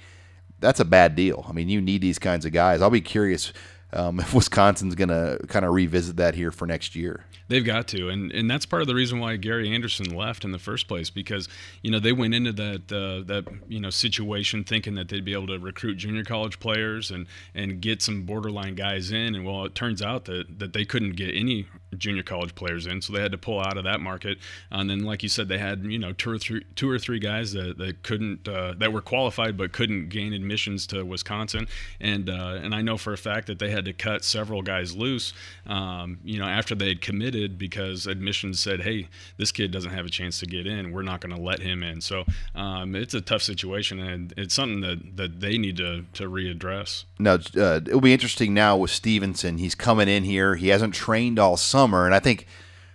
that's 0.60 0.80
a 0.80 0.86
bad 0.86 1.16
deal. 1.16 1.46
I 1.48 1.52
mean, 1.52 1.70
you 1.70 1.82
need 1.82 2.02
these 2.02 2.20
kinds 2.20 2.46
of 2.46 2.52
guys. 2.52 2.82
I'll 2.82 2.90
be 2.90 3.02
curious 3.02 3.54
um, 3.94 4.20
if 4.22 4.34
Wisconsin's 4.34 4.96
going 4.96 5.10
to 5.10 5.40
kind 5.48 5.66
of 5.66 5.74
revisit 5.74 6.18
that 6.18 6.36
here 6.36 6.52
for 6.52 6.66
next 6.66 6.96
year. 6.96 7.26
They've 7.48 7.66
got 7.66 7.88
to, 7.90 8.08
and 8.08 8.32
and 8.32 8.50
that's 8.50 8.66
part 8.66 8.82
of 8.82 8.88
the 8.88 8.96
reason 8.96 9.20
why 9.20 9.36
Gary 9.36 9.74
Anderson 9.74 10.16
left 10.16 10.46
in 10.46 10.54
the 10.54 10.60
first 10.60 10.88
place 10.88 11.10
because 11.10 11.50
you 11.82 11.92
know 11.92 12.00
they 12.00 12.14
went 12.14 12.34
into 12.34 12.54
that 12.54 12.90
uh, 12.90 13.28
that 13.28 13.46
you 13.68 13.82
know 13.82 13.90
situation 13.90 14.64
thinking 14.64 14.96
that 14.96 15.10
they'd 15.10 15.26
be 15.26 15.34
able 15.34 15.48
to 15.48 15.60
recruit 15.60 15.96
junior 15.96 16.24
college 16.24 16.62
players 16.62 17.12
and 17.12 17.28
and 17.54 17.82
get 17.82 18.02
some 18.02 18.24
borderline 18.24 18.76
guys 18.76 19.12
in, 19.12 19.36
and 19.36 19.46
well, 19.46 19.66
it 19.66 19.76
turns 19.76 20.02
out 20.02 20.26
that 20.26 20.60
that 20.60 20.72
they 20.72 20.86
couldn't 20.86 21.18
get 21.18 21.36
any 21.36 21.68
junior 21.98 22.24
college 22.24 22.56
players 22.56 22.88
in, 22.88 23.02
so 23.02 23.14
they 23.14 23.22
had 23.22 23.32
to 23.32 23.38
pull 23.38 23.60
out 23.60 23.78
of 23.78 23.84
that 23.84 24.00
market. 24.00 24.38
And 24.70 24.90
then, 24.90 25.04
like 25.04 25.24
you 25.24 25.30
said, 25.30 25.48
they 25.48 25.58
had 25.58 25.84
you 25.84 26.00
know 26.00 26.14
two 26.14 26.32
or 26.32 26.38
three 26.38 26.66
two 26.76 26.90
or 26.90 26.98
three 26.98 27.20
guys 27.20 27.54
that, 27.54 27.78
that 27.78 28.04
couldn't 28.04 28.48
uh, 28.48 28.74
that 28.78 28.94
were 28.94 29.02
qualified 29.02 29.58
but 29.58 29.72
couldn't 29.72 30.10
gain 30.10 30.34
admissions 30.34 30.88
to 30.88 31.04
Wisconsin, 31.04 31.68
and 32.00 32.30
uh, 32.30 32.60
and 32.62 32.74
I 32.74 32.82
know 32.82 32.98
for 32.98 33.14
a 33.14 33.18
fact 33.18 33.48
that 33.48 33.60
they 33.60 33.70
had 33.70 33.86
to 33.86 33.94
cut 33.94 34.24
several 34.24 34.62
guys 34.62 34.96
loose, 34.96 35.34
um, 35.68 36.20
you 36.24 36.40
know, 36.40 36.46
after 36.46 36.76
they 36.76 36.90
had 36.90 37.02
committed 37.02 37.58
because 37.58 38.08
admissions 38.08 38.60
said, 38.60 38.82
hey, 38.82 39.08
this 39.38 39.52
kid 39.52 39.72
doesn't 39.72 39.92
have 39.92 40.06
a 40.06 40.10
chance 40.10 40.40
to 40.40 40.46
get 40.46 40.66
in, 40.68 40.92
we're 40.92 41.02
not 41.02 41.22
going 41.22 41.36
to 41.36 41.42
let 41.42 41.60
him 41.60 41.84
in. 41.84 42.02
So 42.02 42.26
um, 42.56 42.96
it's 42.96 43.14
a 43.14 43.22
tough 43.22 43.42
situation, 43.42 44.00
and 44.00 44.34
it's 44.38 44.54
something 44.54 44.82
that 44.82 45.18
that 45.18 45.40
they 45.40 45.58
need 45.58 45.78
to 45.78 46.06
to 46.14 46.30
readdress. 46.30 47.06
No, 47.20 47.36
uh, 47.58 47.82
it'll 47.86 48.02
be 48.02 48.14
interesting 48.14 48.54
now 48.54 48.78
with 48.78 48.92
Stevenson. 48.92 49.58
He's 49.58 49.76
coming 49.76 50.08
in 50.08 50.24
here. 50.24 50.56
He 50.56 50.70
hasn't 50.70 50.94
trained 50.94 51.38
all 51.38 51.58
summer 51.58 51.81
summer. 51.82 52.06
And 52.06 52.14
I 52.14 52.20
think 52.20 52.46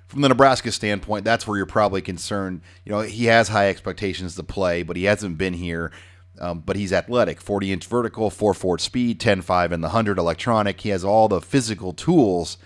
from 0.06 0.20
the 0.20 0.28
Nebraska 0.28 0.70
standpoint, 0.70 1.24
that's 1.24 1.46
where 1.46 1.56
you're 1.56 1.66
probably 1.66 2.02
concerned. 2.02 2.60
You 2.84 2.92
know, 2.92 3.00
he 3.00 3.24
has 3.26 3.48
high 3.48 3.68
expectations 3.68 4.36
to 4.36 4.44
play, 4.44 4.82
but 4.82 4.96
he 4.96 5.04
hasn't 5.04 5.38
been 5.38 5.54
here. 5.54 5.90
Um, 6.38 6.60
but 6.60 6.76
he's 6.76 6.92
athletic 6.92 7.40
40 7.40 7.72
inch 7.72 7.86
vertical, 7.86 8.30
4 8.30 8.52
4 8.52 8.78
speed, 8.78 9.18
10 9.18 9.40
5 9.40 9.72
in 9.72 9.80
the 9.80 9.88
100 9.88 10.18
electronic. 10.18 10.80
He 10.82 10.90
has 10.90 11.02
all 11.02 11.28
the 11.28 11.40
physical 11.40 11.92
tools. 11.94 12.58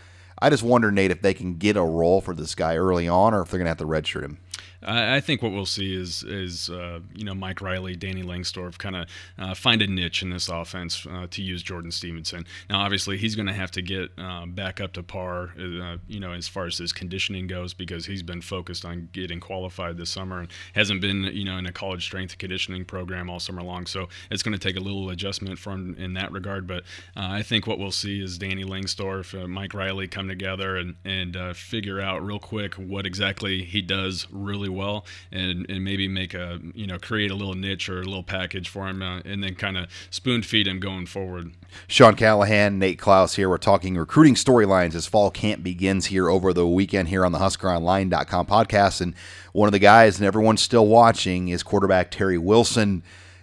I 0.42 0.50
just 0.50 0.62
wonder, 0.62 0.90
Nate, 0.90 1.12
if 1.12 1.22
they 1.22 1.34
can 1.34 1.54
get 1.56 1.76
a 1.76 1.82
role 1.82 2.20
for 2.20 2.34
this 2.34 2.54
guy 2.54 2.76
early 2.76 3.06
on 3.06 3.32
or 3.32 3.42
if 3.42 3.50
they're 3.50 3.58
going 3.58 3.66
to 3.66 3.70
have 3.70 3.78
to 3.78 3.84
redshirt 3.84 4.24
him. 4.24 4.38
I 4.82 5.20
think 5.20 5.42
what 5.42 5.52
we'll 5.52 5.66
see 5.66 5.94
is 5.94 6.22
is 6.22 6.70
uh, 6.70 7.00
you 7.14 7.24
know 7.24 7.34
Mike 7.34 7.60
Riley, 7.60 7.96
Danny 7.96 8.22
Langsdorf 8.22 8.78
kind 8.78 8.96
of 8.96 9.06
uh, 9.38 9.54
find 9.54 9.82
a 9.82 9.86
niche 9.86 10.22
in 10.22 10.30
this 10.30 10.48
offense 10.48 11.06
uh, 11.10 11.26
to 11.30 11.42
use 11.42 11.62
Jordan 11.62 11.90
Stevenson. 11.90 12.46
Now, 12.70 12.80
obviously, 12.80 13.18
he's 13.18 13.34
going 13.34 13.46
to 13.46 13.52
have 13.52 13.70
to 13.72 13.82
get 13.82 14.10
uh, 14.16 14.46
back 14.46 14.80
up 14.80 14.94
to 14.94 15.02
par, 15.02 15.50
uh, 15.58 15.98
you 16.08 16.18
know, 16.18 16.32
as 16.32 16.48
far 16.48 16.66
as 16.66 16.78
his 16.78 16.92
conditioning 16.92 17.46
goes, 17.46 17.74
because 17.74 18.06
he's 18.06 18.22
been 18.22 18.40
focused 18.40 18.84
on 18.84 19.10
getting 19.12 19.38
qualified 19.38 19.98
this 19.98 20.10
summer 20.10 20.40
and 20.40 20.48
hasn't 20.74 21.02
been 21.02 21.24
you 21.24 21.44
know 21.44 21.58
in 21.58 21.66
a 21.66 21.72
college 21.72 22.04
strength 22.04 22.38
conditioning 22.38 22.84
program 22.84 23.28
all 23.28 23.40
summer 23.40 23.62
long. 23.62 23.86
So 23.86 24.08
it's 24.30 24.42
going 24.42 24.58
to 24.58 24.58
take 24.58 24.76
a 24.76 24.80
little 24.80 25.10
adjustment 25.10 25.58
from 25.58 25.94
in 25.96 26.14
that 26.14 26.32
regard. 26.32 26.66
But 26.66 26.84
uh, 27.16 27.28
I 27.28 27.42
think 27.42 27.66
what 27.66 27.78
we'll 27.78 27.90
see 27.90 28.22
is 28.22 28.38
Danny 28.38 28.64
Langsdorf, 28.64 29.46
Mike 29.46 29.74
Riley 29.74 30.08
come 30.08 30.28
together 30.28 30.76
and 30.76 30.94
and 31.04 31.36
figure 31.54 32.00
out 32.00 32.24
real 32.24 32.38
quick 32.38 32.74
what 32.74 33.04
exactly 33.04 33.62
he 33.64 33.82
does 33.82 34.26
really 34.30 34.69
well 34.70 35.04
and, 35.32 35.68
and 35.68 35.84
maybe 35.84 36.08
make 36.08 36.34
a 36.34 36.60
you 36.74 36.86
know 36.86 36.98
create 36.98 37.30
a 37.30 37.34
little 37.34 37.54
niche 37.54 37.88
or 37.88 38.00
a 38.00 38.04
little 38.04 38.22
package 38.22 38.68
for 38.68 38.88
him 38.88 39.02
uh, 39.02 39.20
and 39.24 39.42
then 39.42 39.54
kind 39.54 39.76
of 39.76 39.88
spoon 40.10 40.42
feed 40.42 40.66
him 40.66 40.80
going 40.80 41.06
forward. 41.06 41.52
Sean 41.86 42.14
Callahan, 42.14 42.78
Nate 42.78 42.98
Clouse 42.98 43.34
here. 43.34 43.48
We're 43.48 43.58
talking 43.58 43.96
recruiting 43.96 44.34
storylines 44.34 44.94
as 44.94 45.06
fall 45.06 45.30
camp 45.30 45.62
begins 45.62 46.06
here 46.06 46.28
over 46.28 46.52
the 46.52 46.66
weekend 46.66 47.08
here 47.08 47.24
on 47.24 47.32
the 47.32 47.38
HuskerOnline.com 47.38 48.46
podcast. 48.46 49.00
And 49.00 49.14
one 49.52 49.68
of 49.68 49.72
the 49.72 49.78
guys 49.78 50.18
and 50.18 50.26
everyone's 50.26 50.62
still 50.62 50.86
watching 50.86 51.48
is 51.48 51.62
quarterback 51.62 52.10
Terry 52.10 52.38
Wilson 52.38 53.02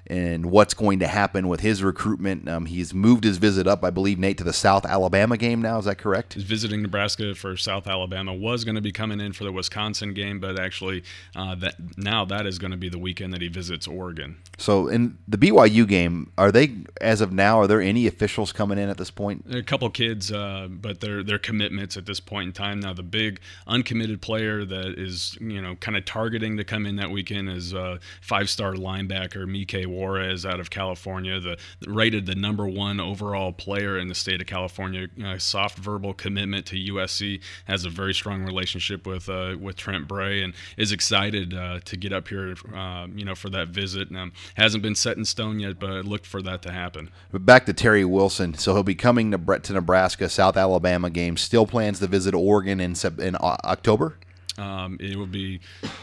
and 0.09 0.47
what's 0.47 0.73
going 0.73 0.99
to 0.99 1.07
happen 1.07 1.47
with 1.47 1.59
his 1.59 1.83
recruitment. 1.83 2.47
Um, 2.47 2.65
he's 2.65 2.93
moved 2.93 3.23
his 3.23 3.37
visit 3.37 3.67
up, 3.67 3.83
I 3.83 3.89
believe, 3.89 4.17
Nate, 4.17 4.37
to 4.37 4.43
the 4.43 4.53
South 4.53 4.85
Alabama 4.85 5.37
game 5.37 5.61
now. 5.61 5.77
Is 5.77 5.85
that 5.85 5.97
correct? 5.97 6.33
He's 6.33 6.43
visiting 6.43 6.81
Nebraska 6.81 7.35
for 7.35 7.57
South 7.57 7.87
Alabama. 7.87 8.33
Was 8.33 8.63
going 8.63 8.75
to 8.75 8.81
be 8.81 8.91
coming 8.91 9.19
in 9.19 9.33
for 9.33 9.43
the 9.43 9.51
Wisconsin 9.51 10.13
game, 10.13 10.39
but 10.39 10.59
actually, 10.59 11.03
uh, 11.35 11.55
that 11.55 11.75
now 11.97 12.25
that 12.25 12.45
is 12.45 12.57
going 12.57 12.71
to 12.71 12.77
be 12.77 12.89
the 12.89 12.97
weekend 12.97 13.33
that 13.33 13.41
he 13.41 13.47
visits 13.47 13.87
Oregon. 13.87 14.37
So, 14.57 14.87
in 14.87 15.17
the 15.27 15.37
BYU 15.37 15.87
game, 15.87 16.31
are 16.37 16.51
they 16.51 16.75
as 17.01 17.21
of 17.21 17.31
now? 17.31 17.59
Are 17.59 17.67
there 17.67 17.81
any 17.81 18.07
officials 18.07 18.51
coming 18.51 18.77
in 18.77 18.89
at 18.89 18.97
this 18.97 19.11
point? 19.11 19.45
A 19.51 19.61
couple 19.61 19.89
kids, 19.89 20.31
uh, 20.31 20.67
but 20.69 21.01
they're 21.01 21.23
they're 21.23 21.37
commitments 21.37 21.97
at 21.97 22.05
this 22.05 22.19
point 22.19 22.47
in 22.47 22.53
time. 22.53 22.79
Now, 22.79 22.93
the 22.93 23.03
big 23.03 23.39
uncommitted 23.67 24.21
player 24.21 24.63
that 24.65 24.97
is 24.97 25.37
you 25.41 25.61
know 25.61 25.75
kind 25.75 25.97
of 25.97 26.05
targeting 26.05 26.57
to 26.57 26.63
come 26.63 26.85
in 26.85 26.95
that 26.95 27.11
weekend 27.11 27.49
is 27.49 27.73
uh, 27.73 27.97
five-star 28.21 28.73
linebacker 28.73 29.47
Mike 29.47 29.67
Juarez 29.97 30.45
out 30.45 30.59
of 30.59 30.69
California, 30.69 31.39
the 31.39 31.57
rated 31.85 32.25
the 32.25 32.35
number 32.35 32.67
one 32.67 32.99
overall 32.99 33.51
player 33.51 33.97
in 33.97 34.07
the 34.07 34.15
state 34.15 34.41
of 34.41 34.47
California. 34.47 35.07
Uh, 35.23 35.37
soft 35.37 35.77
verbal 35.77 36.13
commitment 36.13 36.65
to 36.67 36.75
USC 36.75 37.41
has 37.65 37.85
a 37.85 37.89
very 37.89 38.13
strong 38.13 38.43
relationship 38.43 39.05
with 39.05 39.29
uh, 39.29 39.55
with 39.59 39.75
Trent 39.75 40.07
Bray 40.07 40.41
and 40.43 40.53
is 40.77 40.91
excited 40.91 41.53
uh, 41.53 41.79
to 41.85 41.97
get 41.97 42.13
up 42.13 42.27
here, 42.27 42.55
uh, 42.75 43.07
you 43.13 43.25
know, 43.25 43.35
for 43.35 43.49
that 43.49 43.69
visit. 43.69 44.13
Um, 44.15 44.31
hasn't 44.55 44.83
been 44.83 44.95
set 44.95 45.17
in 45.17 45.25
stone 45.25 45.59
yet, 45.59 45.79
but 45.79 46.05
look 46.05 46.25
for 46.25 46.41
that 46.41 46.61
to 46.63 46.71
happen. 46.71 47.09
But 47.31 47.45
back 47.45 47.65
to 47.65 47.73
Terry 47.73 48.05
Wilson, 48.05 48.53
so 48.53 48.73
he'll 48.73 48.83
be 48.83 48.95
coming 48.95 49.31
to, 49.31 49.59
to 49.59 49.73
Nebraska, 49.73 50.29
South 50.29 50.57
Alabama 50.57 51.09
game. 51.09 51.37
Still 51.37 51.65
plans 51.65 51.99
to 51.99 52.07
visit 52.07 52.33
Oregon 52.33 52.79
in 52.79 52.95
in 53.19 53.35
October. 53.39 54.17
Um, 54.57 54.97
it 54.99 55.15
will 55.15 55.27
be, 55.27 55.59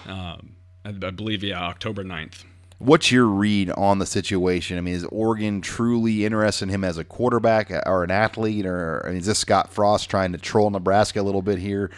um, 0.07 0.55
I, 0.84 0.90
I 0.90 1.11
believe, 1.11 1.42
yeah, 1.42 1.61
October 1.61 2.05
9th. 2.05 2.45
What's 2.79 3.11
your 3.12 3.27
read 3.27 3.70
on 3.70 3.99
the 3.99 4.07
situation? 4.07 4.77
I 4.77 4.81
mean, 4.81 4.95
is 4.95 5.05
Oregon 5.07 5.61
truly 5.61 6.25
interested 6.25 6.64
in 6.64 6.68
him 6.70 6.85
as 6.85 6.99
a 6.99 7.05
quarterback 7.05 7.70
or 7.87 8.05
an 8.05 8.11
athlete, 8.11 8.66
or 8.66 9.03
I 9.05 9.11
mean, 9.11 9.18
is 9.18 9.27
this 9.27 9.39
Scott 9.39 9.72
Frost 9.72 10.11
trying 10.11 10.33
to 10.33 10.39
troll 10.39 10.70
Nebraska 10.70 11.20
a 11.20 11.22
little 11.22 11.43
bit 11.43 11.59
here? 11.59 11.91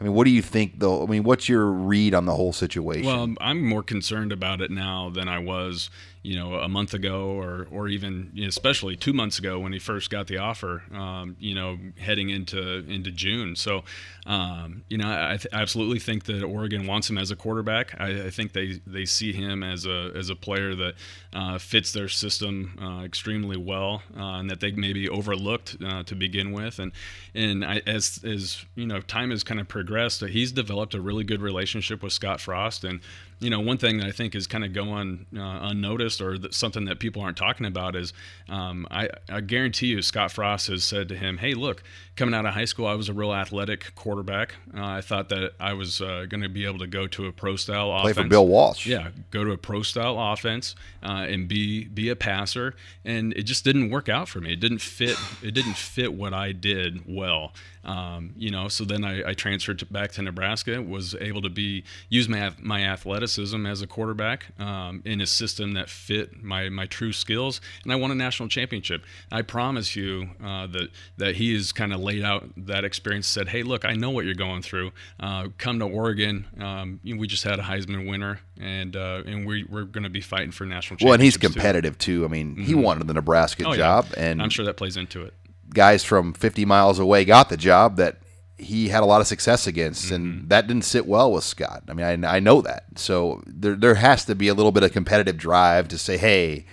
I 0.00 0.04
mean, 0.04 0.12
what 0.12 0.24
do 0.24 0.30
you 0.30 0.42
think, 0.42 0.78
though? 0.78 1.02
I 1.02 1.06
mean, 1.06 1.24
what's 1.24 1.48
your 1.48 1.66
read 1.66 2.14
on 2.14 2.24
the 2.24 2.34
whole 2.34 2.52
situation? 2.52 3.06
Well, 3.06 3.34
I'm 3.40 3.66
more 3.66 3.82
concerned 3.82 4.30
about 4.30 4.60
it 4.60 4.70
now 4.70 5.10
than 5.10 5.28
I 5.28 5.40
was 5.40 5.90
you 6.22 6.36
know 6.36 6.54
a 6.54 6.68
month 6.68 6.94
ago 6.94 7.26
or 7.26 7.66
or 7.70 7.88
even 7.88 8.32
especially 8.46 8.96
two 8.96 9.12
months 9.12 9.38
ago 9.38 9.58
when 9.58 9.72
he 9.72 9.78
first 9.78 10.10
got 10.10 10.26
the 10.26 10.38
offer 10.38 10.82
um, 10.92 11.36
you 11.38 11.54
know 11.54 11.78
heading 11.98 12.30
into 12.30 12.84
into 12.88 13.10
June. 13.10 13.56
So 13.56 13.84
um, 14.26 14.84
you 14.88 14.98
know 14.98 15.08
I 15.08 15.36
th- 15.36 15.46
absolutely 15.52 15.98
think 15.98 16.24
that 16.24 16.42
Oregon 16.42 16.86
wants 16.86 17.08
him 17.08 17.18
as 17.18 17.30
a 17.30 17.36
quarterback. 17.36 17.98
I, 18.00 18.26
I, 18.26 18.30
think 18.30 18.52
they 18.52 18.80
they 18.86 19.04
see 19.04 19.32
him 19.32 19.62
as 19.62 19.86
a 19.86 20.12
as 20.14 20.30
a 20.30 20.36
player 20.36 20.74
that 20.74 20.94
uh, 21.32 21.58
fits 21.58 21.92
their 21.92 22.08
system 22.08 22.78
uh, 22.80 23.04
extremely 23.04 23.56
well 23.56 24.02
uh, 24.16 24.38
and 24.38 24.50
that 24.50 24.60
they 24.60 24.72
maybe 24.72 25.08
overlooked 25.08 25.76
uh, 25.84 26.02
to 26.04 26.14
begin 26.14 26.52
with. 26.52 26.78
And 26.78 26.92
and 27.34 27.64
I, 27.64 27.82
as 27.86 28.20
as 28.24 28.64
you 28.74 28.86
know 28.86 29.00
time 29.00 29.30
has 29.30 29.44
kind 29.44 29.60
of 29.60 29.68
progressed 29.68 30.22
he's 30.26 30.52
developed 30.52 30.94
a 30.94 31.00
really 31.00 31.24
good 31.24 31.40
relationship 31.40 32.02
with 32.02 32.12
Scott 32.12 32.40
Frost. 32.40 32.84
And 32.84 33.00
you 33.40 33.50
know, 33.50 33.60
one 33.60 33.78
thing 33.78 33.98
that 33.98 34.06
I 34.06 34.10
think 34.10 34.34
is 34.34 34.46
kind 34.46 34.64
of 34.64 34.72
going 34.72 35.26
uh, 35.36 35.60
unnoticed 35.62 36.20
or 36.20 36.38
that 36.38 36.54
something 36.54 36.86
that 36.86 36.98
people 36.98 37.22
aren't 37.22 37.36
talking 37.36 37.66
about 37.66 37.94
is 37.94 38.12
um, 38.48 38.86
I, 38.90 39.10
I, 39.28 39.40
guarantee 39.40 39.88
you 39.88 40.02
Scott 40.02 40.32
Frost 40.32 40.66
has 40.66 40.82
said 40.82 41.08
to 41.10 41.16
him, 41.16 41.38
hey, 41.38 41.54
look, 41.54 41.84
coming 42.16 42.34
out 42.34 42.46
of 42.46 42.54
high 42.54 42.64
school, 42.64 42.86
I 42.86 42.94
was 42.94 43.08
a 43.08 43.12
real 43.12 43.32
athletic 43.32 43.94
quarterback. 43.94 44.54
Uh, 44.76 44.84
I 44.84 45.00
thought 45.02 45.28
that 45.28 45.52
I 45.60 45.74
was 45.74 46.00
uh, 46.00 46.26
going 46.28 46.42
to 46.42 46.48
be 46.48 46.64
able 46.64 46.80
to 46.80 46.88
go 46.88 47.06
to 47.06 47.26
a 47.26 47.32
pro 47.32 47.54
style 47.54 47.92
offense. 47.92 48.14
Play 48.14 48.24
for 48.24 48.28
Bill 48.28 48.46
Walsh. 48.46 48.86
Yeah, 48.86 49.10
go 49.30 49.44
to 49.44 49.52
a 49.52 49.56
pro 49.56 49.82
style 49.82 50.16
offense 50.18 50.74
uh, 51.04 51.26
and 51.28 51.46
be 51.46 51.84
be 51.84 52.08
a 52.08 52.16
passer. 52.16 52.74
And 53.04 53.32
it 53.34 53.44
just 53.44 53.62
didn't 53.64 53.90
work 53.90 54.08
out 54.08 54.28
for 54.28 54.40
me. 54.40 54.54
It 54.54 54.60
didn't 54.60 54.80
fit. 54.80 55.16
It 55.42 55.52
didn't 55.52 55.76
fit 55.76 56.12
what 56.12 56.34
I 56.34 56.52
did 56.52 57.02
well. 57.06 57.52
Um, 57.84 58.34
you 58.36 58.50
know, 58.50 58.68
so 58.68 58.84
then 58.84 59.04
I, 59.04 59.30
I 59.30 59.34
transferred 59.34 59.78
to, 59.78 59.86
back 59.86 60.12
to 60.12 60.22
Nebraska. 60.22 60.82
Was 60.82 61.14
able 61.14 61.42
to 61.42 61.50
be 61.50 61.84
use 62.08 62.28
my 62.28 62.52
my 62.60 62.82
athleticism 62.82 63.27
as 63.36 63.82
a 63.82 63.86
quarterback 63.86 64.46
um, 64.60 65.02
in 65.04 65.20
a 65.20 65.26
system 65.26 65.72
that 65.72 65.90
fit 65.90 66.42
my 66.42 66.68
my 66.68 66.86
true 66.86 67.12
skills, 67.12 67.60
and 67.82 67.92
I 67.92 67.96
won 67.96 68.10
a 68.10 68.14
national 68.14 68.48
championship. 68.48 69.02
I 69.30 69.42
promise 69.42 69.96
you 69.96 70.30
uh, 70.42 70.68
that 70.68 70.88
that 71.16 71.36
he 71.36 71.52
has 71.54 71.72
kind 71.72 71.92
of 71.92 72.00
laid 72.00 72.24
out 72.24 72.48
that 72.56 72.84
experience. 72.84 73.26
Said, 73.26 73.48
hey, 73.48 73.62
look, 73.62 73.84
I 73.84 73.94
know 73.94 74.10
what 74.10 74.24
you're 74.24 74.34
going 74.34 74.62
through. 74.62 74.92
Uh, 75.18 75.48
come 75.58 75.78
to 75.80 75.84
Oregon. 75.84 76.46
Um, 76.60 77.00
we 77.04 77.26
just 77.26 77.44
had 77.44 77.58
a 77.58 77.62
Heisman 77.62 78.08
winner, 78.08 78.40
and 78.58 78.96
uh, 78.96 79.22
and 79.26 79.46
we, 79.46 79.64
we're 79.64 79.84
going 79.84 80.04
to 80.04 80.10
be 80.10 80.20
fighting 80.20 80.52
for 80.52 80.64
national. 80.64 80.98
Well, 81.02 81.14
and 81.14 81.22
he's 81.22 81.36
competitive 81.36 81.98
too. 81.98 82.20
too. 82.20 82.24
I 82.24 82.28
mean, 82.28 82.52
mm-hmm. 82.52 82.62
he 82.62 82.74
wanted 82.74 83.06
the 83.06 83.14
Nebraska 83.14 83.64
oh, 83.66 83.74
job, 83.74 84.06
yeah. 84.12 84.24
and 84.24 84.42
I'm 84.42 84.50
sure 84.50 84.64
that 84.64 84.76
plays 84.76 84.96
into 84.96 85.22
it 85.24 85.34
guys 85.74 86.04
from 86.04 86.32
50 86.32 86.64
miles 86.64 86.98
away 86.98 87.24
got 87.24 87.48
the 87.48 87.56
job 87.56 87.96
that 87.96 88.16
he 88.58 88.88
had 88.88 89.02
a 89.02 89.06
lot 89.06 89.20
of 89.20 89.26
success 89.26 89.66
against, 89.66 90.06
mm-hmm. 90.06 90.14
and 90.14 90.48
that 90.48 90.66
didn't 90.66 90.84
sit 90.84 91.06
well 91.06 91.32
with 91.32 91.44
Scott. 91.44 91.84
I 91.88 91.92
mean, 91.94 92.24
I, 92.24 92.36
I 92.36 92.40
know 92.40 92.60
that. 92.62 92.84
So 92.96 93.42
there, 93.46 93.76
there 93.76 93.94
has 93.94 94.24
to 94.26 94.34
be 94.34 94.48
a 94.48 94.54
little 94.54 94.72
bit 94.72 94.82
of 94.82 94.92
competitive 94.92 95.36
drive 95.36 95.88
to 95.88 95.98
say, 95.98 96.16
hey, 96.16 96.66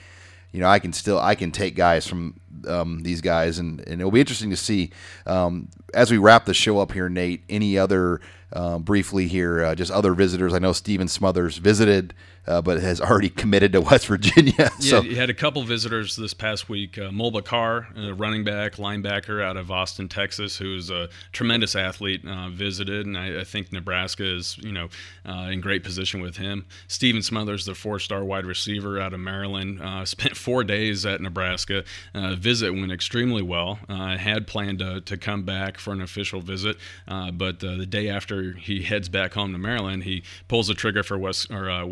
you 0.51 0.59
know, 0.59 0.67
I 0.67 0.79
can 0.79 0.93
still 0.93 1.19
I 1.19 1.35
can 1.35 1.51
take 1.51 1.75
guys 1.75 2.07
from 2.07 2.39
um, 2.67 3.03
these 3.03 3.21
guys, 3.21 3.59
and, 3.59 3.81
and 3.81 4.01
it'll 4.01 4.11
be 4.11 4.19
interesting 4.19 4.49
to 4.49 4.57
see 4.57 4.91
um, 5.25 5.69
as 5.93 6.09
we 6.09 6.17
wrap 6.17 6.45
the 6.45 6.53
show 6.53 6.79
up 6.79 6.91
here, 6.91 7.09
Nate. 7.09 7.43
Any 7.49 7.77
other 7.77 8.21
um, 8.53 8.83
briefly 8.83 9.27
here, 9.27 9.63
uh, 9.63 9.75
just 9.75 9.91
other 9.91 10.13
visitors. 10.13 10.53
I 10.53 10.59
know 10.59 10.71
Steven 10.71 11.07
Smothers 11.07 11.57
visited, 11.57 12.13
uh, 12.47 12.61
but 12.61 12.79
has 12.81 13.01
already 13.01 13.29
committed 13.29 13.73
to 13.73 13.81
West 13.95 14.07
Virginia. 14.07 14.71
so. 14.79 15.01
Yeah, 15.01 15.09
you 15.09 15.15
had 15.15 15.29
a 15.29 15.33
couple 15.33 15.63
visitors 15.63 16.15
this 16.15 16.33
past 16.33 16.69
week. 16.69 16.97
Uh, 16.97 17.09
Mulbah 17.09 17.43
Car, 17.43 17.87
a 17.95 18.13
running 18.13 18.43
back, 18.43 18.75
linebacker 18.75 19.43
out 19.43 19.57
of 19.57 19.71
Austin, 19.71 20.07
Texas, 20.07 20.57
who's 20.57 20.89
a 20.89 21.09
tremendous 21.31 21.75
athlete, 21.75 22.25
uh, 22.27 22.49
visited, 22.49 23.05
and 23.05 23.17
I, 23.17 23.41
I, 23.41 23.43
think 23.43 23.71
Nebraska 23.71 24.23
is, 24.23 24.57
you 24.59 24.71
know, 24.71 24.89
uh, 25.27 25.49
in 25.51 25.61
great 25.61 25.83
position 25.83 26.21
with 26.21 26.37
him. 26.37 26.65
Steven 26.87 27.21
Smothers, 27.21 27.65
the 27.65 27.75
four-star 27.75 28.23
wide 28.23 28.45
receiver 28.45 28.99
out 28.99 29.13
of 29.13 29.19
Maryland, 29.19 29.81
uh, 29.81 30.05
spent 30.15 30.35
four 30.35 30.63
days 30.63 31.05
at 31.05 31.21
Nebraska. 31.21 31.83
visit 32.13 32.71
went 32.71 32.91
extremely 32.91 33.41
well. 33.41 33.79
had 33.89 34.47
planned 34.47 34.79
to, 34.79 35.01
to 35.01 35.17
come 35.17 35.43
back 35.43 35.77
for 35.77 35.93
an 35.93 36.01
official 36.01 36.41
visit, 36.41 36.77
but 37.07 37.59
the 37.59 37.85
day 37.85 38.09
after 38.09 38.53
he 38.53 38.83
heads 38.83 39.09
back 39.09 39.33
home 39.33 39.51
to 39.51 39.57
Maryland, 39.57 40.03
he 40.03 40.23
pulls 40.47 40.67
the 40.67 40.73
trigger 40.73 41.03
for 41.03 41.17
West 41.17 41.51
or 41.51 41.69
uh, 41.69 41.85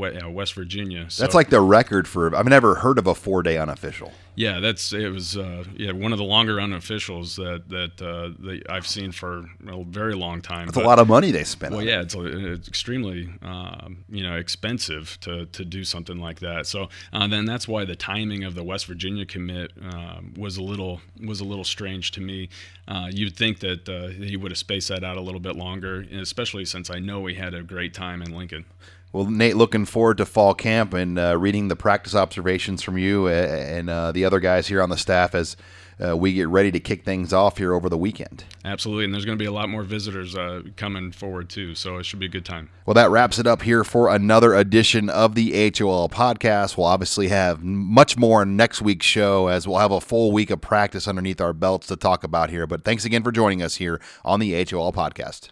West 0.43 0.55
Virginia. 0.55 1.09
So, 1.09 1.23
That's 1.23 1.35
like 1.35 1.49
the 1.49 1.61
record 1.61 2.05
for. 2.05 2.35
I've 2.35 2.49
never 2.49 2.75
heard 2.75 2.97
of 2.97 3.07
a 3.07 3.15
four 3.15 3.43
day 3.43 3.57
unofficial. 3.57 4.11
Yeah, 4.35 4.59
that's 4.59 4.91
it 4.91 5.09
was 5.09 5.37
uh, 5.37 5.63
yeah 5.73 5.93
one 5.93 6.11
of 6.11 6.17
the 6.17 6.25
longer 6.25 6.55
unofficials 6.55 7.35
that 7.35 7.69
that, 7.69 8.05
uh, 8.05 8.33
that 8.45 8.63
I've 8.67 8.85
seen 8.85 9.13
for 9.13 9.45
a 9.67 9.83
very 9.85 10.15
long 10.15 10.41
time. 10.41 10.67
It's 10.67 10.75
a 10.75 10.81
lot 10.81 10.99
of 10.99 11.07
money 11.07 11.31
they 11.31 11.45
spend. 11.45 11.73
Well, 11.73 11.85
yeah, 11.85 12.01
it's, 12.01 12.13
it's 12.17 12.67
extremely 12.67 13.29
uh, 13.41 13.87
you 14.09 14.23
know 14.23 14.35
expensive 14.35 15.17
to, 15.21 15.45
to 15.45 15.63
do 15.63 15.85
something 15.85 16.17
like 16.17 16.39
that. 16.41 16.65
So 16.67 16.89
uh, 17.13 17.27
then 17.27 17.45
that's 17.45 17.67
why 17.69 17.85
the 17.85 17.95
timing 17.95 18.43
of 18.43 18.53
the 18.53 18.63
West 18.63 18.85
Virginia 18.87 19.25
commit 19.25 19.71
um, 19.81 20.33
was 20.35 20.57
a 20.57 20.63
little 20.63 20.99
was 21.25 21.39
a 21.39 21.45
little 21.45 21.63
strange 21.63 22.11
to 22.11 22.21
me. 22.21 22.49
Uh, 22.85 23.07
you'd 23.09 23.37
think 23.37 23.59
that 23.59 23.87
uh, 23.87 24.07
he 24.07 24.35
would 24.35 24.51
have 24.51 24.57
spaced 24.57 24.89
that 24.89 25.05
out 25.05 25.15
a 25.15 25.21
little 25.21 25.39
bit 25.39 25.55
longer, 25.55 26.05
especially 26.11 26.65
since 26.65 26.89
I 26.89 26.99
know 26.99 27.21
we 27.21 27.35
had 27.35 27.53
a 27.53 27.63
great 27.63 27.93
time 27.93 28.21
in 28.21 28.35
Lincoln. 28.35 28.65
Well, 29.13 29.25
Nate, 29.27 29.55
looking 29.55 29.85
forward 29.85 30.17
to 30.17 30.25
fall 30.25 30.55
camp 30.55 30.93
and 30.93 31.19
uh, 31.19 31.37
reading 31.37 31.67
the 31.67 31.75
practice 31.75 32.15
observations 32.15 32.81
from 32.81 32.97
you 32.97 33.27
and 33.27 33.87
uh, 33.87 34.11
the 34.11 34.25
other 34.25 34.39
guys 34.39 34.67
here 34.67 34.81
on 34.81 34.89
the 34.89 34.97
staff 34.97 35.35
as 35.35 35.55
uh, 36.03 36.17
we 36.17 36.33
get 36.33 36.47
ready 36.47 36.71
to 36.71 36.79
kick 36.79 37.05
things 37.05 37.31
off 37.31 37.59
here 37.59 37.75
over 37.75 37.89
the 37.89 37.97
weekend. 37.97 38.43
Absolutely, 38.65 39.05
and 39.05 39.13
there's 39.13 39.25
going 39.25 39.37
to 39.37 39.41
be 39.41 39.47
a 39.47 39.51
lot 39.51 39.69
more 39.69 39.83
visitors 39.83 40.35
uh, 40.35 40.63
coming 40.75 41.11
forward 41.11 41.47
too, 41.47 41.75
so 41.75 41.97
it 41.97 42.05
should 42.05 42.17
be 42.17 42.25
a 42.25 42.29
good 42.29 42.43
time. 42.43 42.69
Well, 42.87 42.95
that 42.95 43.11
wraps 43.11 43.37
it 43.37 43.45
up 43.45 43.61
here 43.61 43.83
for 43.83 44.09
another 44.09 44.55
edition 44.55 45.11
of 45.11 45.35
the 45.35 45.51
HOL 45.77 46.09
podcast. 46.09 46.75
We'll 46.75 46.87
obviously 46.87 47.27
have 47.27 47.63
much 47.63 48.17
more 48.17 48.45
next 48.45 48.81
week's 48.81 49.05
show 49.05 49.47
as 49.47 49.67
we'll 49.67 49.77
have 49.77 49.91
a 49.91 50.01
full 50.01 50.31
week 50.31 50.49
of 50.49 50.59
practice 50.59 51.07
underneath 51.07 51.39
our 51.39 51.53
belts 51.53 51.85
to 51.87 51.95
talk 51.95 52.23
about 52.23 52.49
here. 52.49 52.65
But 52.65 52.83
thanks 52.83 53.05
again 53.05 53.21
for 53.21 53.31
joining 53.31 53.61
us 53.61 53.75
here 53.75 54.01
on 54.25 54.39
the 54.39 54.53
HOL 54.53 54.91
podcast. 54.91 55.49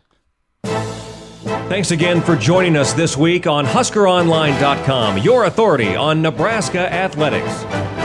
Thanks 1.44 1.92
again 1.92 2.22
for 2.22 2.36
joining 2.36 2.78
us 2.78 2.94
this 2.94 3.18
week 3.18 3.48
on 3.48 3.66
HuskerOnline.com, 3.66 5.18
your 5.18 5.46
authority 5.46 5.96
on 5.96 6.22
Nebraska 6.22 6.92
athletics. 6.94 8.01